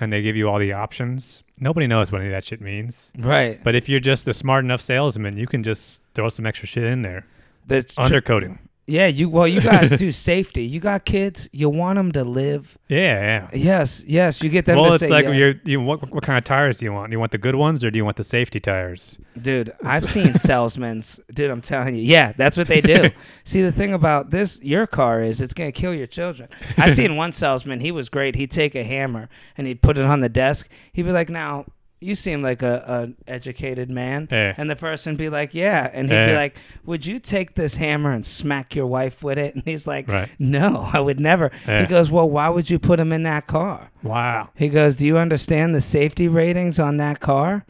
and 0.00 0.12
they 0.12 0.22
give 0.22 0.36
you 0.36 0.48
all 0.48 0.58
the 0.58 0.72
options, 0.72 1.44
nobody 1.58 1.86
knows 1.86 2.10
what 2.10 2.20
any 2.20 2.28
of 2.28 2.32
that 2.32 2.44
shit 2.44 2.60
means. 2.60 3.12
right. 3.18 3.62
But 3.62 3.74
if 3.74 3.88
you're 3.88 4.00
just 4.00 4.26
a 4.28 4.32
smart 4.34 4.64
enough 4.64 4.80
salesman, 4.80 5.36
you 5.36 5.46
can 5.46 5.62
just 5.62 6.00
throw 6.14 6.28
some 6.28 6.46
extra 6.46 6.66
shit 6.66 6.84
in 6.84 7.02
there. 7.02 7.26
That's 7.66 7.94
tr- 7.94 8.02
Undercoating. 8.02 8.58
Yeah. 8.90 9.06
You 9.06 9.28
well, 9.28 9.46
you 9.46 9.60
got 9.60 9.82
to 9.82 9.96
do 9.96 10.10
safety. 10.12 10.64
You 10.64 10.80
got 10.80 11.04
kids. 11.04 11.48
You 11.52 11.68
want 11.68 11.96
them 11.96 12.12
to 12.12 12.24
live. 12.24 12.76
Yeah, 12.88 12.98
yeah. 12.98 13.50
Yes. 13.52 14.04
Yes. 14.06 14.42
You 14.42 14.50
get 14.50 14.66
them 14.66 14.76
well, 14.76 14.90
to 14.90 14.94
it's 14.96 15.10
like 15.10 15.26
you're, 15.26 15.54
you 15.64 15.80
what, 15.80 16.10
what 16.10 16.22
kind 16.22 16.36
of 16.36 16.44
tires 16.44 16.78
do 16.78 16.86
you 16.86 16.92
want? 16.92 17.10
Do 17.10 17.14
you 17.14 17.20
want 17.20 17.32
the 17.32 17.38
good 17.38 17.54
ones 17.54 17.84
or 17.84 17.90
do 17.90 17.96
you 17.96 18.04
want 18.04 18.16
the 18.16 18.24
safety 18.24 18.60
tires? 18.60 19.18
Dude, 19.40 19.72
I've 19.84 20.04
seen 20.04 20.36
salesmen's. 20.36 21.20
Dude, 21.32 21.50
I'm 21.50 21.62
telling 21.62 21.94
you. 21.94 22.02
Yeah, 22.02 22.32
that's 22.36 22.56
what 22.56 22.68
they 22.68 22.80
do. 22.80 23.06
See, 23.44 23.62
the 23.62 23.72
thing 23.72 23.92
about 23.92 24.30
this, 24.30 24.60
your 24.62 24.86
car 24.86 25.22
is 25.22 25.40
it's 25.40 25.54
going 25.54 25.72
to 25.72 25.78
kill 25.78 25.94
your 25.94 26.06
children. 26.06 26.48
I've 26.76 26.94
seen 26.94 27.16
one 27.16 27.32
salesman. 27.32 27.80
He 27.80 27.92
was 27.92 28.08
great. 28.08 28.34
He'd 28.34 28.50
take 28.50 28.74
a 28.74 28.84
hammer 28.84 29.28
and 29.56 29.66
he'd 29.66 29.82
put 29.82 29.98
it 29.98 30.04
on 30.04 30.20
the 30.20 30.28
desk. 30.28 30.68
He'd 30.92 31.02
be 31.02 31.12
like, 31.12 31.28
now, 31.28 31.66
you 32.00 32.14
seem 32.14 32.42
like 32.42 32.62
a, 32.62 33.12
a 33.28 33.30
educated 33.30 33.90
man. 33.90 34.26
Yeah. 34.30 34.54
And 34.56 34.70
the 34.70 34.76
person 34.76 35.16
be 35.16 35.28
like, 35.28 35.52
yeah. 35.54 35.90
And 35.92 36.10
he'd 36.10 36.26
be 36.26 36.34
like, 36.34 36.56
would 36.84 37.04
you 37.04 37.18
take 37.18 37.54
this 37.54 37.76
hammer 37.76 38.10
and 38.10 38.24
smack 38.24 38.74
your 38.74 38.86
wife 38.86 39.22
with 39.22 39.38
it? 39.38 39.54
And 39.54 39.62
he's 39.64 39.86
like, 39.86 40.08
Right. 40.08 40.34
no, 40.38 40.88
I 40.92 41.00
would 41.00 41.20
never. 41.20 41.50
Yeah. 41.68 41.82
He 41.82 41.86
goes, 41.86 42.10
well, 42.10 42.28
why 42.28 42.48
would 42.48 42.70
you 42.70 42.78
put 42.78 42.98
him 42.98 43.12
in 43.12 43.22
that 43.24 43.46
car? 43.46 43.90
Wow. 44.02 44.48
He 44.56 44.68
goes, 44.70 44.96
Do 44.96 45.06
you 45.06 45.18
understand 45.18 45.74
the 45.74 45.80
safety 45.82 46.26
ratings 46.26 46.78
on 46.78 46.96
that 46.96 47.20
car? 47.20 47.66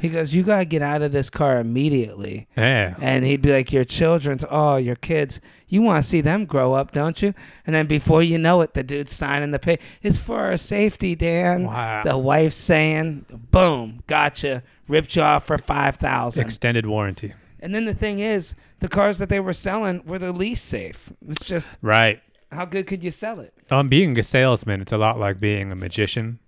He 0.00 0.08
goes, 0.08 0.34
You 0.34 0.42
got 0.42 0.58
to 0.58 0.64
get 0.64 0.82
out 0.82 1.02
of 1.02 1.12
this 1.12 1.30
car 1.30 1.58
immediately. 1.60 2.48
Yeah. 2.56 2.96
And 3.00 3.24
he'd 3.24 3.42
be 3.42 3.52
like, 3.52 3.72
Your 3.72 3.84
children's, 3.84 4.44
oh, 4.50 4.76
your 4.76 4.96
kids, 4.96 5.40
you 5.68 5.82
want 5.82 6.02
to 6.02 6.08
see 6.08 6.20
them 6.20 6.44
grow 6.46 6.72
up, 6.74 6.92
don't 6.92 7.20
you? 7.22 7.32
And 7.66 7.74
then 7.74 7.86
before 7.86 8.22
you 8.22 8.36
know 8.38 8.60
it, 8.60 8.74
the 8.74 8.82
dude's 8.82 9.12
signing 9.12 9.50
the 9.52 9.58
pay. 9.58 9.78
It's 10.02 10.18
for 10.18 10.40
our 10.40 10.56
safety, 10.56 11.14
Dan. 11.14 11.64
Wow. 11.64 12.02
The 12.04 12.18
wife's 12.18 12.56
saying, 12.56 13.24
Boom, 13.50 14.02
gotcha. 14.06 14.62
Ripped 14.88 15.16
you 15.16 15.22
off 15.22 15.46
for 15.46 15.58
5000 15.58 16.44
Extended 16.44 16.86
warranty. 16.86 17.32
And 17.60 17.74
then 17.74 17.86
the 17.86 17.94
thing 17.94 18.18
is, 18.18 18.54
the 18.80 18.88
cars 18.88 19.16
that 19.18 19.30
they 19.30 19.40
were 19.40 19.54
selling 19.54 20.02
were 20.04 20.18
the 20.18 20.32
least 20.32 20.66
safe. 20.66 21.10
It's 21.28 21.44
just, 21.44 21.78
Right. 21.80 22.20
how 22.52 22.66
good 22.66 22.86
could 22.86 23.02
you 23.02 23.10
sell 23.10 23.40
it? 23.40 23.54
Um, 23.70 23.88
being 23.88 24.18
a 24.18 24.22
salesman, 24.22 24.82
it's 24.82 24.92
a 24.92 24.98
lot 24.98 25.18
like 25.18 25.40
being 25.40 25.72
a 25.72 25.74
magician, 25.76 26.40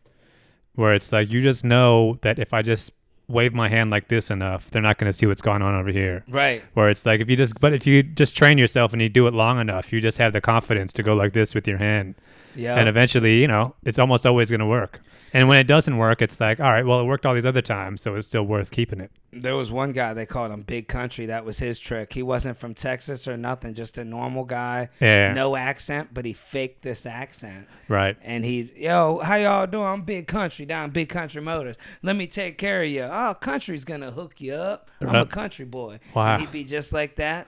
where 0.74 0.92
it's 0.92 1.10
like 1.12 1.30
you 1.30 1.40
just 1.40 1.64
know 1.64 2.18
that 2.20 2.38
if 2.38 2.52
I 2.52 2.60
just 2.60 2.90
wave 3.28 3.52
my 3.52 3.68
hand 3.68 3.90
like 3.90 4.08
this 4.08 4.30
enough, 4.30 4.70
they're 4.70 4.82
not 4.82 4.98
going 4.98 5.08
to 5.08 5.12
see 5.12 5.26
what's 5.26 5.40
going 5.42 5.60
on 5.62 5.74
over 5.74 5.90
here. 5.90 6.24
Right. 6.28 6.62
Where 6.74 6.88
it's 6.90 7.04
like 7.04 7.20
if 7.20 7.28
you 7.28 7.36
just, 7.36 7.58
but 7.60 7.72
if 7.72 7.86
you 7.86 8.02
just 8.02 8.36
train 8.36 8.56
yourself 8.58 8.92
and 8.92 9.02
you 9.02 9.08
do 9.08 9.26
it 9.26 9.34
long 9.34 9.58
enough, 9.60 9.92
you 9.92 10.00
just 10.00 10.18
have 10.18 10.32
the 10.32 10.40
confidence 10.40 10.92
to 10.94 11.02
go 11.02 11.14
like 11.14 11.32
this 11.32 11.54
with 11.54 11.66
your 11.66 11.78
hand, 11.78 12.14
Yeah. 12.54 12.76
and 12.76 12.88
eventually, 12.88 13.40
you 13.40 13.48
know, 13.48 13.74
it's 13.84 13.98
almost 13.98 14.26
always 14.26 14.50
going 14.50 14.60
to 14.60 14.66
work. 14.66 15.00
And 15.32 15.48
when 15.48 15.58
it 15.58 15.66
doesn't 15.66 15.96
work, 15.98 16.22
it's 16.22 16.38
like, 16.40 16.60
all 16.60 16.70
right, 16.70 16.86
well, 16.86 17.00
it 17.00 17.04
worked 17.04 17.26
all 17.26 17.34
these 17.34 17.44
other 17.44 17.60
times, 17.62 18.00
so 18.00 18.14
it's 18.14 18.28
still 18.28 18.44
worth 18.44 18.70
keeping 18.70 19.00
it. 19.00 19.10
There 19.40 19.54
was 19.56 19.70
one 19.72 19.92
guy 19.92 20.14
they 20.14 20.26
called 20.26 20.50
him 20.52 20.62
Big 20.62 20.88
Country. 20.88 21.26
That 21.26 21.44
was 21.44 21.58
his 21.58 21.78
trick. 21.78 22.12
He 22.12 22.22
wasn't 22.22 22.56
from 22.56 22.74
Texas 22.74 23.26
or 23.28 23.36
nothing, 23.36 23.74
just 23.74 23.98
a 23.98 24.04
normal 24.04 24.44
guy, 24.44 24.88
Yeah. 25.00 25.32
no 25.32 25.56
accent, 25.56 26.10
but 26.12 26.24
he 26.24 26.32
faked 26.32 26.82
this 26.82 27.06
accent. 27.06 27.66
Right. 27.88 28.16
And 28.22 28.44
he, 28.44 28.70
yo, 28.76 29.18
how 29.18 29.36
y'all 29.36 29.66
doing? 29.66 29.84
I'm 29.86 30.02
Big 30.02 30.26
Country 30.26 30.66
down 30.66 30.90
Big 30.90 31.08
Country 31.08 31.40
Motors. 31.42 31.76
Let 32.02 32.16
me 32.16 32.26
take 32.26 32.58
care 32.58 32.82
of 32.82 32.88
you. 32.88 33.02
Oh, 33.02 33.34
Country's 33.40 33.84
gonna 33.84 34.10
hook 34.10 34.40
you 34.40 34.54
up. 34.54 34.88
I'm 35.00 35.14
a 35.14 35.26
country 35.26 35.64
boy. 35.64 36.00
Wow. 36.14 36.34
And 36.34 36.40
he'd 36.42 36.52
be 36.52 36.64
just 36.64 36.92
like 36.92 37.16
that. 37.16 37.46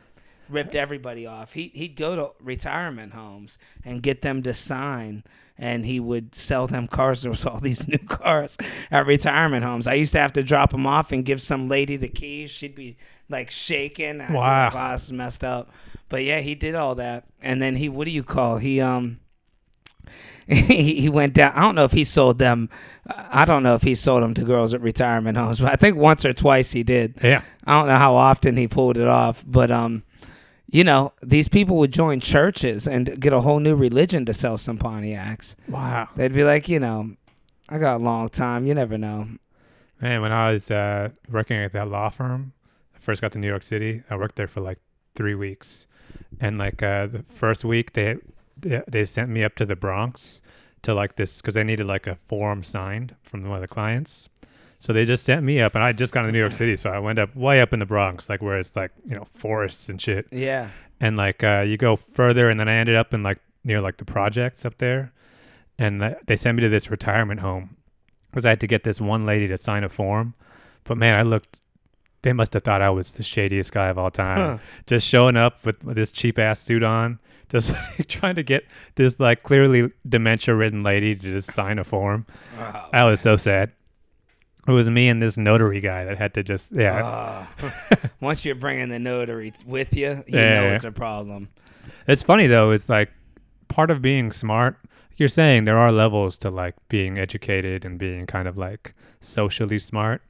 Ripped 0.48 0.74
everybody 0.74 1.26
off. 1.26 1.52
He 1.52 1.70
he'd 1.74 1.96
go 1.96 2.16
to 2.16 2.32
retirement 2.42 3.12
homes 3.12 3.58
and 3.84 4.02
get 4.02 4.22
them 4.22 4.42
to 4.42 4.54
sign, 4.54 5.24
and 5.58 5.84
he 5.84 6.00
would 6.00 6.34
sell 6.34 6.66
them 6.66 6.86
cars. 6.86 7.22
There 7.22 7.30
was 7.30 7.44
all 7.44 7.60
these 7.60 7.86
new 7.86 7.98
cars 8.08 8.56
at 8.90 9.06
retirement 9.06 9.64
homes. 9.64 9.86
I 9.86 9.94
used 9.94 10.12
to 10.12 10.20
have 10.20 10.32
to 10.34 10.42
drop 10.42 10.70
them 10.70 10.86
off 10.86 11.12
and 11.12 11.24
give 11.24 11.42
some 11.42 11.68
lady 11.68 11.96
the 11.96 12.08
keys. 12.08 12.50
She'd 12.50 12.74
be 12.74 12.96
like 13.28 13.50
shaking. 13.50 14.18
Wow. 14.18 14.64
like, 14.66 14.74
"Wow, 14.74 14.92
this 14.92 15.04
is 15.04 15.12
messed 15.12 15.44
up. 15.44 15.70
But 16.08 16.24
yeah, 16.24 16.40
he 16.40 16.54
did 16.54 16.74
all 16.74 16.94
that, 16.94 17.24
and 17.42 17.60
then 17.60 17.76
he 17.76 17.88
what 17.88 18.04
do 18.04 18.10
you 18.10 18.22
call 18.22 18.58
he 18.58 18.80
um 18.80 19.20
he, 20.48 21.00
he 21.00 21.08
went 21.08 21.34
down. 21.34 21.52
I 21.54 21.60
don't 21.60 21.74
know 21.74 21.84
if 21.84 21.92
he 21.92 22.04
sold 22.04 22.38
them. 22.38 22.70
I 23.06 23.44
don't 23.44 23.62
know 23.62 23.74
if 23.74 23.82
he 23.82 23.94
sold 23.94 24.22
them 24.22 24.34
to 24.34 24.44
girls 24.44 24.72
at 24.72 24.80
retirement 24.80 25.36
homes, 25.36 25.60
but 25.60 25.72
I 25.72 25.76
think 25.76 25.96
once 25.96 26.24
or 26.24 26.32
twice 26.32 26.72
he 26.72 26.82
did. 26.82 27.18
Yeah. 27.22 27.42
I 27.66 27.78
don't 27.78 27.88
know 27.88 27.98
how 27.98 28.14
often 28.14 28.56
he 28.56 28.66
pulled 28.66 28.96
it 28.96 29.06
off, 29.06 29.44
but 29.46 29.70
um, 29.70 30.04
you 30.70 30.84
know, 30.84 31.12
these 31.22 31.48
people 31.48 31.76
would 31.78 31.92
join 31.92 32.20
churches 32.20 32.86
and 32.86 33.18
get 33.20 33.32
a 33.32 33.40
whole 33.40 33.58
new 33.58 33.74
religion 33.74 34.26
to 34.26 34.34
sell 34.34 34.58
some 34.58 34.78
Pontiacs. 34.78 35.56
Wow. 35.68 36.08
They'd 36.14 36.34
be 36.34 36.44
like, 36.44 36.68
you 36.68 36.78
know, 36.78 37.16
I 37.68 37.78
got 37.78 38.00
a 38.00 38.04
long 38.04 38.28
time. 38.28 38.66
You 38.66 38.74
never 38.74 38.98
know. 38.98 39.28
Man, 40.00 40.20
when 40.20 40.30
I 40.30 40.52
was 40.52 40.70
uh, 40.70 41.08
working 41.30 41.56
at 41.56 41.72
that 41.72 41.88
law 41.88 42.10
firm, 42.10 42.52
I 42.94 42.98
first 42.98 43.20
got 43.20 43.32
to 43.32 43.38
New 43.38 43.48
York 43.48 43.64
City. 43.64 44.02
I 44.10 44.16
worked 44.16 44.36
there 44.36 44.46
for 44.46 44.60
like 44.60 44.78
three 45.14 45.34
weeks, 45.34 45.86
and 46.40 46.58
like 46.58 46.82
uh, 46.82 47.06
the 47.08 47.22
first 47.22 47.64
week, 47.64 47.94
they 47.94 48.16
they 48.56 48.82
they 48.86 49.04
sent 49.04 49.28
me 49.30 49.42
up 49.42 49.56
to 49.56 49.66
the 49.66 49.74
Bronx 49.74 50.40
to 50.82 50.94
like 50.94 51.16
this 51.16 51.40
because 51.40 51.54
they 51.54 51.64
needed 51.64 51.86
like 51.86 52.06
a 52.06 52.14
form 52.14 52.62
signed 52.62 53.16
from 53.22 53.42
one 53.44 53.56
of 53.56 53.62
the 53.62 53.68
clients. 53.68 54.28
So 54.80 54.92
they 54.92 55.04
just 55.04 55.24
sent 55.24 55.42
me 55.44 55.60
up, 55.60 55.74
and 55.74 55.82
I 55.82 55.92
just 55.92 56.12
got 56.12 56.22
to 56.22 56.30
New 56.30 56.38
York 56.38 56.52
City, 56.52 56.76
so 56.76 56.90
I 56.90 57.00
went 57.00 57.18
up 57.18 57.34
way 57.34 57.60
up 57.60 57.72
in 57.72 57.80
the 57.80 57.86
Bronx, 57.86 58.28
like 58.28 58.40
where 58.40 58.58
it's 58.58 58.76
like 58.76 58.92
you 59.04 59.14
know 59.16 59.26
forests 59.34 59.88
and 59.88 60.00
shit, 60.00 60.26
Yeah. 60.30 60.68
and 61.00 61.16
like 61.16 61.42
uh, 61.42 61.64
you 61.66 61.76
go 61.76 61.96
further, 61.96 62.48
and 62.48 62.60
then 62.60 62.68
I 62.68 62.74
ended 62.74 62.94
up 62.94 63.12
in 63.12 63.22
like 63.24 63.38
near 63.64 63.80
like 63.80 63.96
the 63.96 64.04
projects 64.04 64.64
up 64.64 64.78
there, 64.78 65.12
and 65.78 66.00
th- 66.00 66.16
they 66.26 66.36
sent 66.36 66.56
me 66.56 66.62
to 66.62 66.68
this 66.68 66.90
retirement 66.92 67.40
home 67.40 67.76
because 68.30 68.46
I 68.46 68.50
had 68.50 68.60
to 68.60 68.66
get 68.68 68.84
this 68.84 69.00
one 69.00 69.26
lady 69.26 69.48
to 69.48 69.58
sign 69.58 69.82
a 69.82 69.88
form. 69.88 70.34
But 70.84 70.96
man, 70.96 71.14
I 71.16 71.22
looked. 71.22 71.60
They 72.22 72.32
must 72.32 72.52
have 72.54 72.62
thought 72.64 72.80
I 72.82 72.90
was 72.90 73.12
the 73.12 73.22
shadiest 73.24 73.72
guy 73.72 73.86
of 73.88 73.98
all 73.98 74.10
time. 74.10 74.38
Huh. 74.38 74.58
Just 74.86 75.06
showing 75.06 75.36
up 75.36 75.64
with, 75.64 75.82
with 75.84 75.96
this 75.96 76.10
cheap 76.12 76.38
ass 76.38 76.60
suit 76.60 76.82
on, 76.82 77.18
just 77.48 77.72
like, 77.98 78.06
trying 78.08 78.34
to 78.36 78.42
get 78.42 78.64
this 78.96 79.18
like 79.20 79.42
clearly 79.44 79.90
dementia 80.08 80.54
ridden 80.54 80.82
lady 80.82 81.14
to 81.16 81.22
just 81.22 81.52
sign 81.52 81.78
a 81.78 81.84
form. 81.84 82.26
Wow. 82.56 82.90
I 82.92 83.04
was 83.04 83.20
so 83.20 83.36
sad. 83.36 83.72
It 84.68 84.72
was 84.72 84.88
me 84.90 85.08
and 85.08 85.20
this 85.22 85.36
notary 85.38 85.80
guy 85.80 86.04
that 86.04 86.18
had 86.18 86.34
to 86.34 86.42
just 86.42 86.72
yeah. 86.72 87.00
Ah. 87.02 87.48
Once 88.20 88.44
you're 88.44 88.54
bringing 88.54 88.90
the 88.90 88.98
notary 88.98 89.52
with 89.66 89.96
you, 89.96 90.22
you 90.26 90.36
know 90.36 90.44
Yeah. 90.44 90.74
it's 90.74 90.84
a 90.84 90.92
problem. 90.92 91.48
It's 92.06 92.22
funny 92.22 92.46
though. 92.46 92.70
It's 92.70 92.88
like 92.88 93.10
part 93.68 93.90
of 93.90 94.02
being 94.02 94.30
smart. 94.30 94.76
You're 95.16 95.28
saying 95.30 95.64
there 95.64 95.78
are 95.78 95.90
levels 95.90 96.36
to 96.38 96.50
like 96.50 96.74
being 96.88 97.18
educated 97.18 97.84
and 97.84 97.98
being 97.98 98.26
kind 98.26 98.46
of 98.46 98.56
like 98.58 98.94
socially 99.20 99.78
smart, 99.78 100.20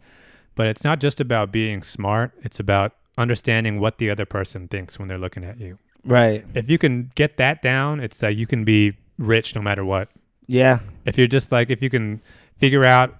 but 0.54 0.66
it's 0.68 0.84
not 0.84 1.00
just 1.00 1.20
about 1.20 1.50
being 1.52 1.82
smart. 1.82 2.32
It's 2.40 2.60
about 2.60 2.92
understanding 3.18 3.80
what 3.80 3.98
the 3.98 4.08
other 4.08 4.24
person 4.24 4.68
thinks 4.68 4.98
when 4.98 5.08
they're 5.08 5.18
looking 5.18 5.44
at 5.44 5.58
you. 5.60 5.78
Right. 6.04 6.44
If 6.54 6.70
you 6.70 6.78
can 6.78 7.10
get 7.16 7.36
that 7.38 7.60
down, 7.60 7.98
it's 8.00 8.18
that 8.18 8.36
you 8.36 8.46
can 8.46 8.64
be 8.64 8.96
rich 9.18 9.54
no 9.56 9.60
matter 9.60 9.84
what. 9.84 10.08
Yeah. 10.46 10.78
If 11.04 11.18
you're 11.18 11.26
just 11.26 11.50
like 11.52 11.70
if 11.70 11.82
you 11.82 11.90
can 11.90 12.22
figure 12.56 12.84
out 12.84 13.16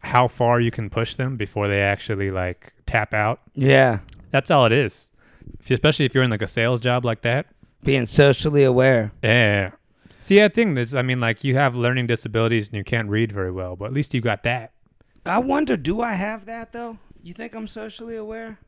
how 0.00 0.28
far 0.28 0.60
you 0.60 0.70
can 0.70 0.88
push 0.90 1.14
them 1.16 1.36
before 1.36 1.68
they 1.68 1.80
actually 1.80 2.30
like 2.30 2.72
tap 2.86 3.12
out, 3.14 3.40
Yeah. 3.54 3.98
that's 4.30 4.50
all 4.50 4.64
it 4.66 4.72
is. 4.72 5.08
If, 5.60 5.70
especially 5.70 6.04
if 6.06 6.14
you're 6.14 6.24
in 6.24 6.30
like 6.30 6.42
a 6.42 6.46
sales 6.48 6.80
job 6.80 7.04
like 7.04 7.22
that, 7.22 7.46
Being 7.84 8.06
socially 8.06 8.64
aware. 8.64 9.12
Yeah. 9.22 9.72
See, 10.20 10.42
I 10.42 10.48
think 10.48 10.74
this. 10.74 10.94
I 10.94 11.02
mean, 11.02 11.20
like 11.20 11.42
you 11.44 11.54
have 11.54 11.74
learning 11.76 12.06
disabilities 12.06 12.68
and 12.68 12.76
you 12.76 12.84
can't 12.84 13.08
read 13.08 13.32
very 13.32 13.50
well, 13.50 13.76
but 13.76 13.86
at 13.86 13.92
least 13.92 14.12
you 14.14 14.20
got 14.20 14.42
that 14.42 14.72
I 15.26 15.38
wonder, 15.38 15.76
do 15.76 16.00
I 16.00 16.14
have 16.14 16.46
that 16.46 16.72
though? 16.72 16.98
You 17.22 17.34
think 17.34 17.54
I'm 17.54 17.66
socially 17.68 18.16
aware? 18.16 18.58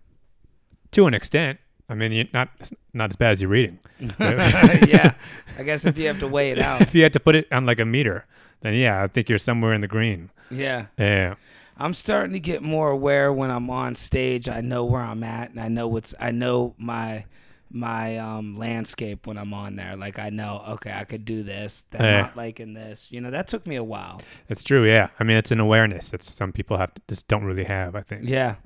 to 0.92 1.06
an 1.06 1.14
extent. 1.14 1.58
I 1.90 1.94
mean, 1.94 2.12
you're 2.12 2.26
not 2.32 2.48
not 2.94 3.10
as 3.10 3.16
bad 3.16 3.32
as 3.32 3.42
you're 3.42 3.50
reading. 3.50 3.78
yeah. 3.98 5.14
I 5.58 5.62
guess 5.64 5.84
if 5.84 5.98
you 5.98 6.06
have 6.06 6.20
to 6.20 6.28
weigh 6.28 6.52
it 6.52 6.58
out. 6.68 6.80
If 6.80 6.94
you 6.94 7.02
had 7.02 7.12
to 7.14 7.20
put 7.20 7.34
it 7.34 7.48
on 7.52 7.66
like 7.66 7.80
a 7.80 7.84
meter, 7.84 8.24
then 8.60 8.74
yeah, 8.74 9.02
I 9.02 9.08
think 9.08 9.28
you're 9.28 9.38
somewhere 9.38 9.74
in 9.74 9.80
the 9.80 9.88
green. 9.88 10.30
Yeah. 10.50 10.86
Yeah. 10.98 11.34
I'm 11.76 11.94
starting 11.94 12.32
to 12.34 12.40
get 12.40 12.62
more 12.62 12.90
aware 12.90 13.32
when 13.32 13.50
I'm 13.50 13.70
on 13.70 13.94
stage. 13.94 14.48
I 14.48 14.60
know 14.60 14.84
where 14.84 15.02
I'm 15.02 15.22
at 15.24 15.50
and 15.50 15.60
I 15.60 15.68
know 15.68 15.88
what's 15.88 16.14
I 16.20 16.30
know 16.30 16.74
my 16.78 17.24
my 17.72 18.18
um 18.18 18.54
landscape 18.56 19.26
when 19.26 19.38
I'm 19.38 19.54
on 19.54 19.76
there. 19.76 19.96
Like 19.96 20.18
I 20.18 20.30
know, 20.30 20.62
okay, 20.70 20.92
I 20.92 21.04
could 21.04 21.24
do 21.24 21.42
this. 21.42 21.84
They're 21.90 22.02
Yeah. 22.02 22.20
not 22.22 22.36
liking 22.36 22.74
this. 22.74 23.08
You 23.10 23.20
know, 23.20 23.30
that 23.30 23.48
took 23.48 23.66
me 23.66 23.76
a 23.76 23.84
while. 23.84 24.20
It's 24.48 24.62
true. 24.62 24.84
Yeah. 24.86 25.08
I 25.18 25.24
mean, 25.24 25.36
it's 25.36 25.50
an 25.52 25.60
awareness 25.60 26.10
that 26.10 26.22
some 26.22 26.52
people 26.52 26.76
have 26.76 26.92
to, 26.94 27.00
just 27.08 27.26
don't 27.28 27.44
really 27.44 27.64
have. 27.64 27.96
I 27.96 28.02
think. 28.02 28.28
Yeah. 28.28 28.56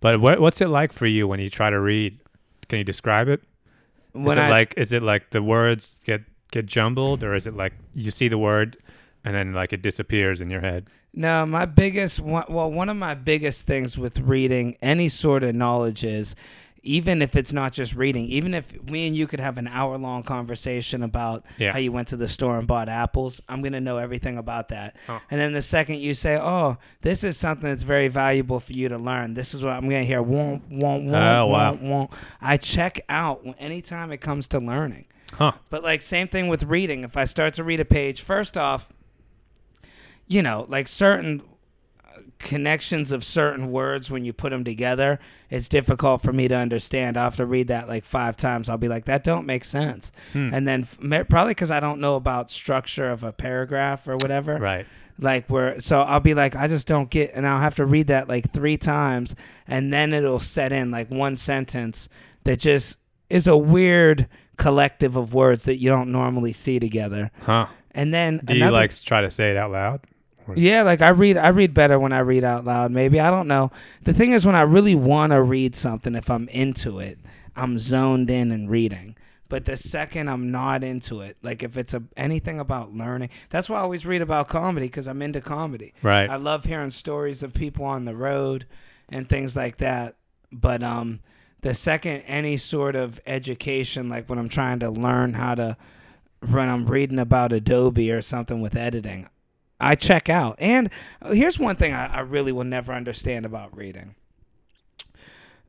But 0.00 0.20
what 0.20 0.40
what's 0.40 0.60
it 0.60 0.68
like 0.68 0.92
for 0.92 1.06
you 1.06 1.28
when 1.28 1.38
you 1.40 1.48
try 1.50 1.70
to 1.70 1.78
read? 1.80 2.18
Can 2.72 2.78
you 2.78 2.84
describe 2.84 3.28
it? 3.28 3.42
When 4.12 4.30
is 4.30 4.36
it 4.38 4.40
I 4.40 4.48
like 4.48 4.74
is 4.78 4.92
it 4.94 5.02
like 5.02 5.28
the 5.28 5.42
words 5.42 6.00
get 6.06 6.22
get 6.52 6.64
jumbled, 6.64 7.22
or 7.22 7.34
is 7.34 7.46
it 7.46 7.54
like 7.54 7.74
you 7.94 8.10
see 8.10 8.28
the 8.28 8.38
word 8.38 8.78
and 9.24 9.34
then 9.34 9.52
like 9.52 9.74
it 9.74 9.82
disappears 9.82 10.40
in 10.40 10.48
your 10.48 10.62
head. 10.62 10.88
No, 11.12 11.44
my 11.44 11.66
biggest 11.66 12.18
one, 12.20 12.44
well, 12.48 12.72
one 12.72 12.88
of 12.88 12.96
my 12.96 13.12
biggest 13.12 13.66
things 13.66 13.98
with 13.98 14.20
reading 14.20 14.78
any 14.80 15.10
sort 15.10 15.44
of 15.44 15.54
knowledge 15.54 16.02
is 16.02 16.34
even 16.84 17.22
if 17.22 17.36
it's 17.36 17.52
not 17.52 17.72
just 17.72 17.94
reading, 17.94 18.24
even 18.26 18.54
if 18.54 18.82
me 18.82 19.06
and 19.06 19.14
you 19.16 19.26
could 19.28 19.38
have 19.38 19.56
an 19.56 19.68
hour 19.68 19.96
long 19.98 20.22
conversation 20.24 21.02
about 21.02 21.44
Yeah. 21.58 21.72
how 21.72 21.78
you 21.78 21.92
went 21.92 22.08
to 22.08 22.16
the 22.16 22.26
store 22.26 22.58
and 22.58 22.66
bought 22.66 22.88
apples, 22.88 23.40
I'm 23.48 23.62
going 23.62 23.72
to 23.74 23.80
know 23.80 23.98
everything 23.98 24.36
about 24.36 24.68
that. 24.70 24.96
Huh. 25.06 25.20
And 25.30 25.40
then 25.40 25.52
the 25.52 25.62
second 25.62 25.98
you 26.00 26.12
say, 26.14 26.36
oh, 26.36 26.78
this 27.02 27.22
is 27.22 27.36
something 27.36 27.68
that's 27.70 27.84
very 27.84 28.08
valuable 28.08 28.58
for 28.58 28.72
you 28.72 28.88
to 28.88 28.98
learn, 28.98 29.34
this 29.34 29.54
is 29.54 29.62
what 29.62 29.74
I'm 29.74 29.88
going 29.88 30.02
to 30.02 30.06
hear. 30.06 30.20
Won't, 30.22 30.64
won't, 30.70 31.04
won't, 31.04 31.14
Oh, 31.14 31.46
wow. 31.46 31.78
won't. 31.80 32.10
I 32.40 32.56
check 32.56 33.00
out 33.08 33.46
anytime 33.58 34.10
it 34.10 34.18
comes 34.20 34.48
to 34.48 34.58
learning. 34.58 35.06
Huh. 35.34 35.52
But 35.70 35.82
like 35.84 36.02
same 36.02 36.26
thing 36.28 36.48
with 36.48 36.64
reading. 36.64 37.04
If 37.04 37.16
I 37.16 37.24
start 37.26 37.54
to 37.54 37.64
read 37.64 37.78
a 37.80 37.84
page, 37.84 38.20
first 38.22 38.58
off, 38.58 38.88
you 40.26 40.42
know, 40.42 40.66
like 40.68 40.88
certain 40.88 41.42
connections 42.42 43.12
of 43.12 43.24
certain 43.24 43.70
words 43.72 44.10
when 44.10 44.24
you 44.24 44.32
put 44.32 44.50
them 44.50 44.64
together, 44.64 45.18
it's 45.48 45.68
difficult 45.68 46.20
for 46.20 46.32
me 46.32 46.48
to 46.48 46.54
understand. 46.56 47.16
I 47.16 47.24
have 47.24 47.36
to 47.36 47.46
read 47.46 47.68
that 47.68 47.88
like 47.88 48.04
five 48.04 48.36
times. 48.36 48.68
I'll 48.68 48.76
be 48.78 48.88
like, 48.88 49.06
that 49.06 49.24
don't 49.24 49.46
make 49.46 49.64
sense. 49.64 50.12
Hmm. 50.32 50.50
And 50.52 50.68
then 50.68 50.84
probably 51.28 51.52
because 51.52 51.70
I 51.70 51.80
don't 51.80 52.00
know 52.00 52.16
about 52.16 52.50
structure 52.50 53.08
of 53.10 53.22
a 53.24 53.32
paragraph 53.32 54.06
or 54.06 54.16
whatever 54.16 54.58
Right. 54.58 54.86
like 55.18 55.48
where 55.48 55.78
so 55.80 56.00
i'll 56.02 56.20
be 56.20 56.32
like 56.34 56.56
i 56.56 56.66
just 56.66 56.86
don't 56.88 57.10
get 57.10 57.30
and 57.34 57.46
i'll 57.46 57.60
have 57.60 57.74
to 57.76 57.84
read 57.84 58.06
that 58.06 58.28
like 58.28 58.50
three 58.52 58.78
times 58.78 59.36
and 59.68 59.92
then 59.92 60.12
it'll 60.14 60.38
set 60.38 60.72
in 60.72 60.90
like 60.90 61.10
one 61.10 61.36
sentence 61.36 62.08
that 62.44 62.58
just 62.58 62.96
is 63.28 63.46
a 63.46 63.56
weird 63.56 64.26
collective 64.56 65.14
of 65.16 65.34
words 65.34 65.64
that 65.64 65.76
you 65.76 65.88
don't 65.90 66.10
normally 66.10 66.52
see 66.52 66.80
together 66.80 67.30
Huh. 67.42 67.66
and 67.92 68.12
then 68.12 68.40
Do 68.42 68.56
you 68.56 68.70
like 68.70 68.90
try 69.04 69.20
to 69.20 69.30
say 69.30 69.50
it 69.50 69.56
out 69.58 69.70
loud? 69.70 70.00
Yeah 70.56 70.82
like 70.82 71.00
i 71.02 71.10
read 71.10 71.36
i 71.36 71.48
read 71.48 71.74
better 71.74 71.98
when 71.98 72.12
i 72.12 72.18
read 72.18 72.44
out 72.44 72.64
loud 72.64 72.90
maybe. 72.90 73.20
I 73.20 73.30
don't 73.30 73.48
know. 73.48 73.70
The 74.02 74.14
thing 74.14 74.32
is 74.32 74.44
when 74.46 74.54
i 74.54 74.62
really 74.62 74.94
want 74.94 75.32
to 75.32 75.42
read 75.42 75.74
something 75.74 76.14
if 76.14 76.30
i'm 76.30 76.48
into 76.48 76.98
it 76.98 77.18
i'm 77.56 77.78
zoned 77.78 78.30
in 78.30 78.50
and 78.50 78.70
reading. 78.70 79.16
But 79.48 79.66
the 79.66 79.76
second 79.76 80.28
i'm 80.28 80.50
not 80.50 80.82
into 80.82 81.20
it 81.20 81.36
like 81.42 81.62
if 81.62 81.76
it's 81.76 81.92
a 81.92 82.02
anything 82.16 82.58
about 82.58 82.94
learning 82.94 83.28
that's 83.50 83.68
why 83.68 83.76
i 83.78 83.80
always 83.80 84.06
read 84.06 84.22
about 84.22 84.48
comedy 84.48 84.86
because 84.86 85.06
i'm 85.06 85.20
into 85.20 85.40
comedy. 85.40 85.92
Right. 86.02 86.28
I 86.30 86.36
love 86.36 86.64
hearing 86.64 86.90
stories 86.90 87.42
of 87.42 87.52
people 87.52 87.84
on 87.84 88.04
the 88.06 88.16
road 88.16 88.66
and 89.12 89.28
things 89.28 89.56
like 89.56 89.76
that. 89.76 90.16
But 90.50 90.82
um, 90.82 91.20
the 91.60 91.74
second 91.74 92.22
any 92.22 92.56
sort 92.56 92.96
of 92.96 93.20
education, 93.26 94.08
like 94.08 94.28
when 94.28 94.38
I'm 94.38 94.48
trying 94.48 94.80
to 94.80 94.90
learn 94.90 95.34
how 95.34 95.54
to, 95.54 95.76
when 96.48 96.68
I'm 96.68 96.86
reading 96.86 97.18
about 97.18 97.52
Adobe 97.52 98.10
or 98.10 98.22
something 98.22 98.60
with 98.60 98.76
editing, 98.76 99.28
I 99.82 99.94
check 99.96 100.28
out. 100.28 100.56
And 100.58 100.90
uh, 101.20 101.32
here's 101.32 101.58
one 101.58 101.76
thing 101.76 101.92
I, 101.92 102.06
I 102.06 102.20
really 102.20 102.52
will 102.52 102.64
never 102.64 102.92
understand 102.92 103.44
about 103.44 103.76
reading. 103.76 104.14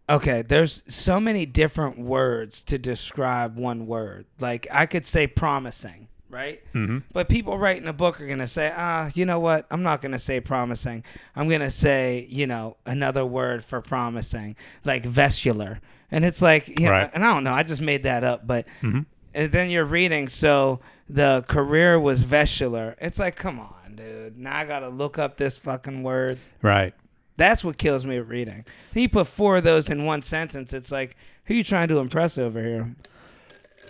Okay, 0.09 0.41
there's 0.41 0.83
so 0.87 1.19
many 1.19 1.45
different 1.45 1.97
words 1.97 2.61
to 2.63 2.77
describe 2.77 3.57
one 3.57 3.87
word. 3.87 4.25
Like 4.39 4.67
I 4.69 4.85
could 4.85 5.05
say 5.05 5.27
promising, 5.27 6.09
right? 6.29 6.61
mm-hmm. 6.73 6.99
But 7.13 7.29
people 7.29 7.57
writing 7.57 7.87
a 7.87 7.93
book 7.93 8.19
are 8.19 8.27
going 8.27 8.39
to 8.39 8.47
say, 8.47 8.73
ah, 8.75 9.09
you 9.15 9.25
know 9.25 9.39
what? 9.39 9.65
I'm 9.71 9.81
not 9.81 10.01
going 10.01 10.11
to 10.11 10.19
say 10.19 10.41
promising. 10.41 11.05
I'm 11.37 11.47
going 11.47 11.61
to 11.61 11.71
say, 11.71 12.27
you 12.29 12.47
know, 12.47 12.75
another 12.85 13.25
word 13.25 13.63
for 13.63 13.79
promising, 13.79 14.57
like 14.83 15.03
vestular. 15.03 15.79
And 16.11 16.25
it's 16.25 16.41
like, 16.41 16.79
yeah, 16.79 16.89
Right. 16.89 17.11
and 17.13 17.23
I 17.25 17.33
don't 17.33 17.45
know. 17.45 17.53
I 17.53 17.63
just 17.63 17.81
made 17.81 18.03
that 18.03 18.25
up. 18.25 18.45
But 18.45 18.67
Mm-hmm. 18.81 18.99
and 19.33 19.51
then 19.53 19.69
you're 19.69 19.85
reading, 19.85 20.27
so 20.27 20.81
the 21.09 21.45
career 21.47 21.97
was 21.97 22.25
vestular. 22.25 22.95
It's 22.99 23.19
like, 23.19 23.37
come 23.37 23.57
on, 23.57 23.73
dude. 23.95 24.37
Now 24.37 24.57
I 24.57 24.65
got 24.65 24.79
to 24.79 24.89
look 24.89 25.17
up 25.17 25.37
this 25.37 25.57
fucking 25.57 26.03
word. 26.03 26.39
Right. 26.61 26.93
That's 27.37 27.63
what 27.63 27.77
kills 27.77 28.05
me 28.05 28.19
reading. 28.19 28.65
He 28.93 29.07
put 29.07 29.27
four 29.27 29.57
of 29.57 29.63
those 29.63 29.89
in 29.89 30.05
one 30.05 30.21
sentence. 30.21 30.71
It's 30.73 30.91
like, 30.91 31.15
who 31.45 31.55
you 31.55 31.63
trying 31.63 31.87
to 31.87 31.97
impress 31.97 32.37
over 32.37 32.61
here? 32.61 32.95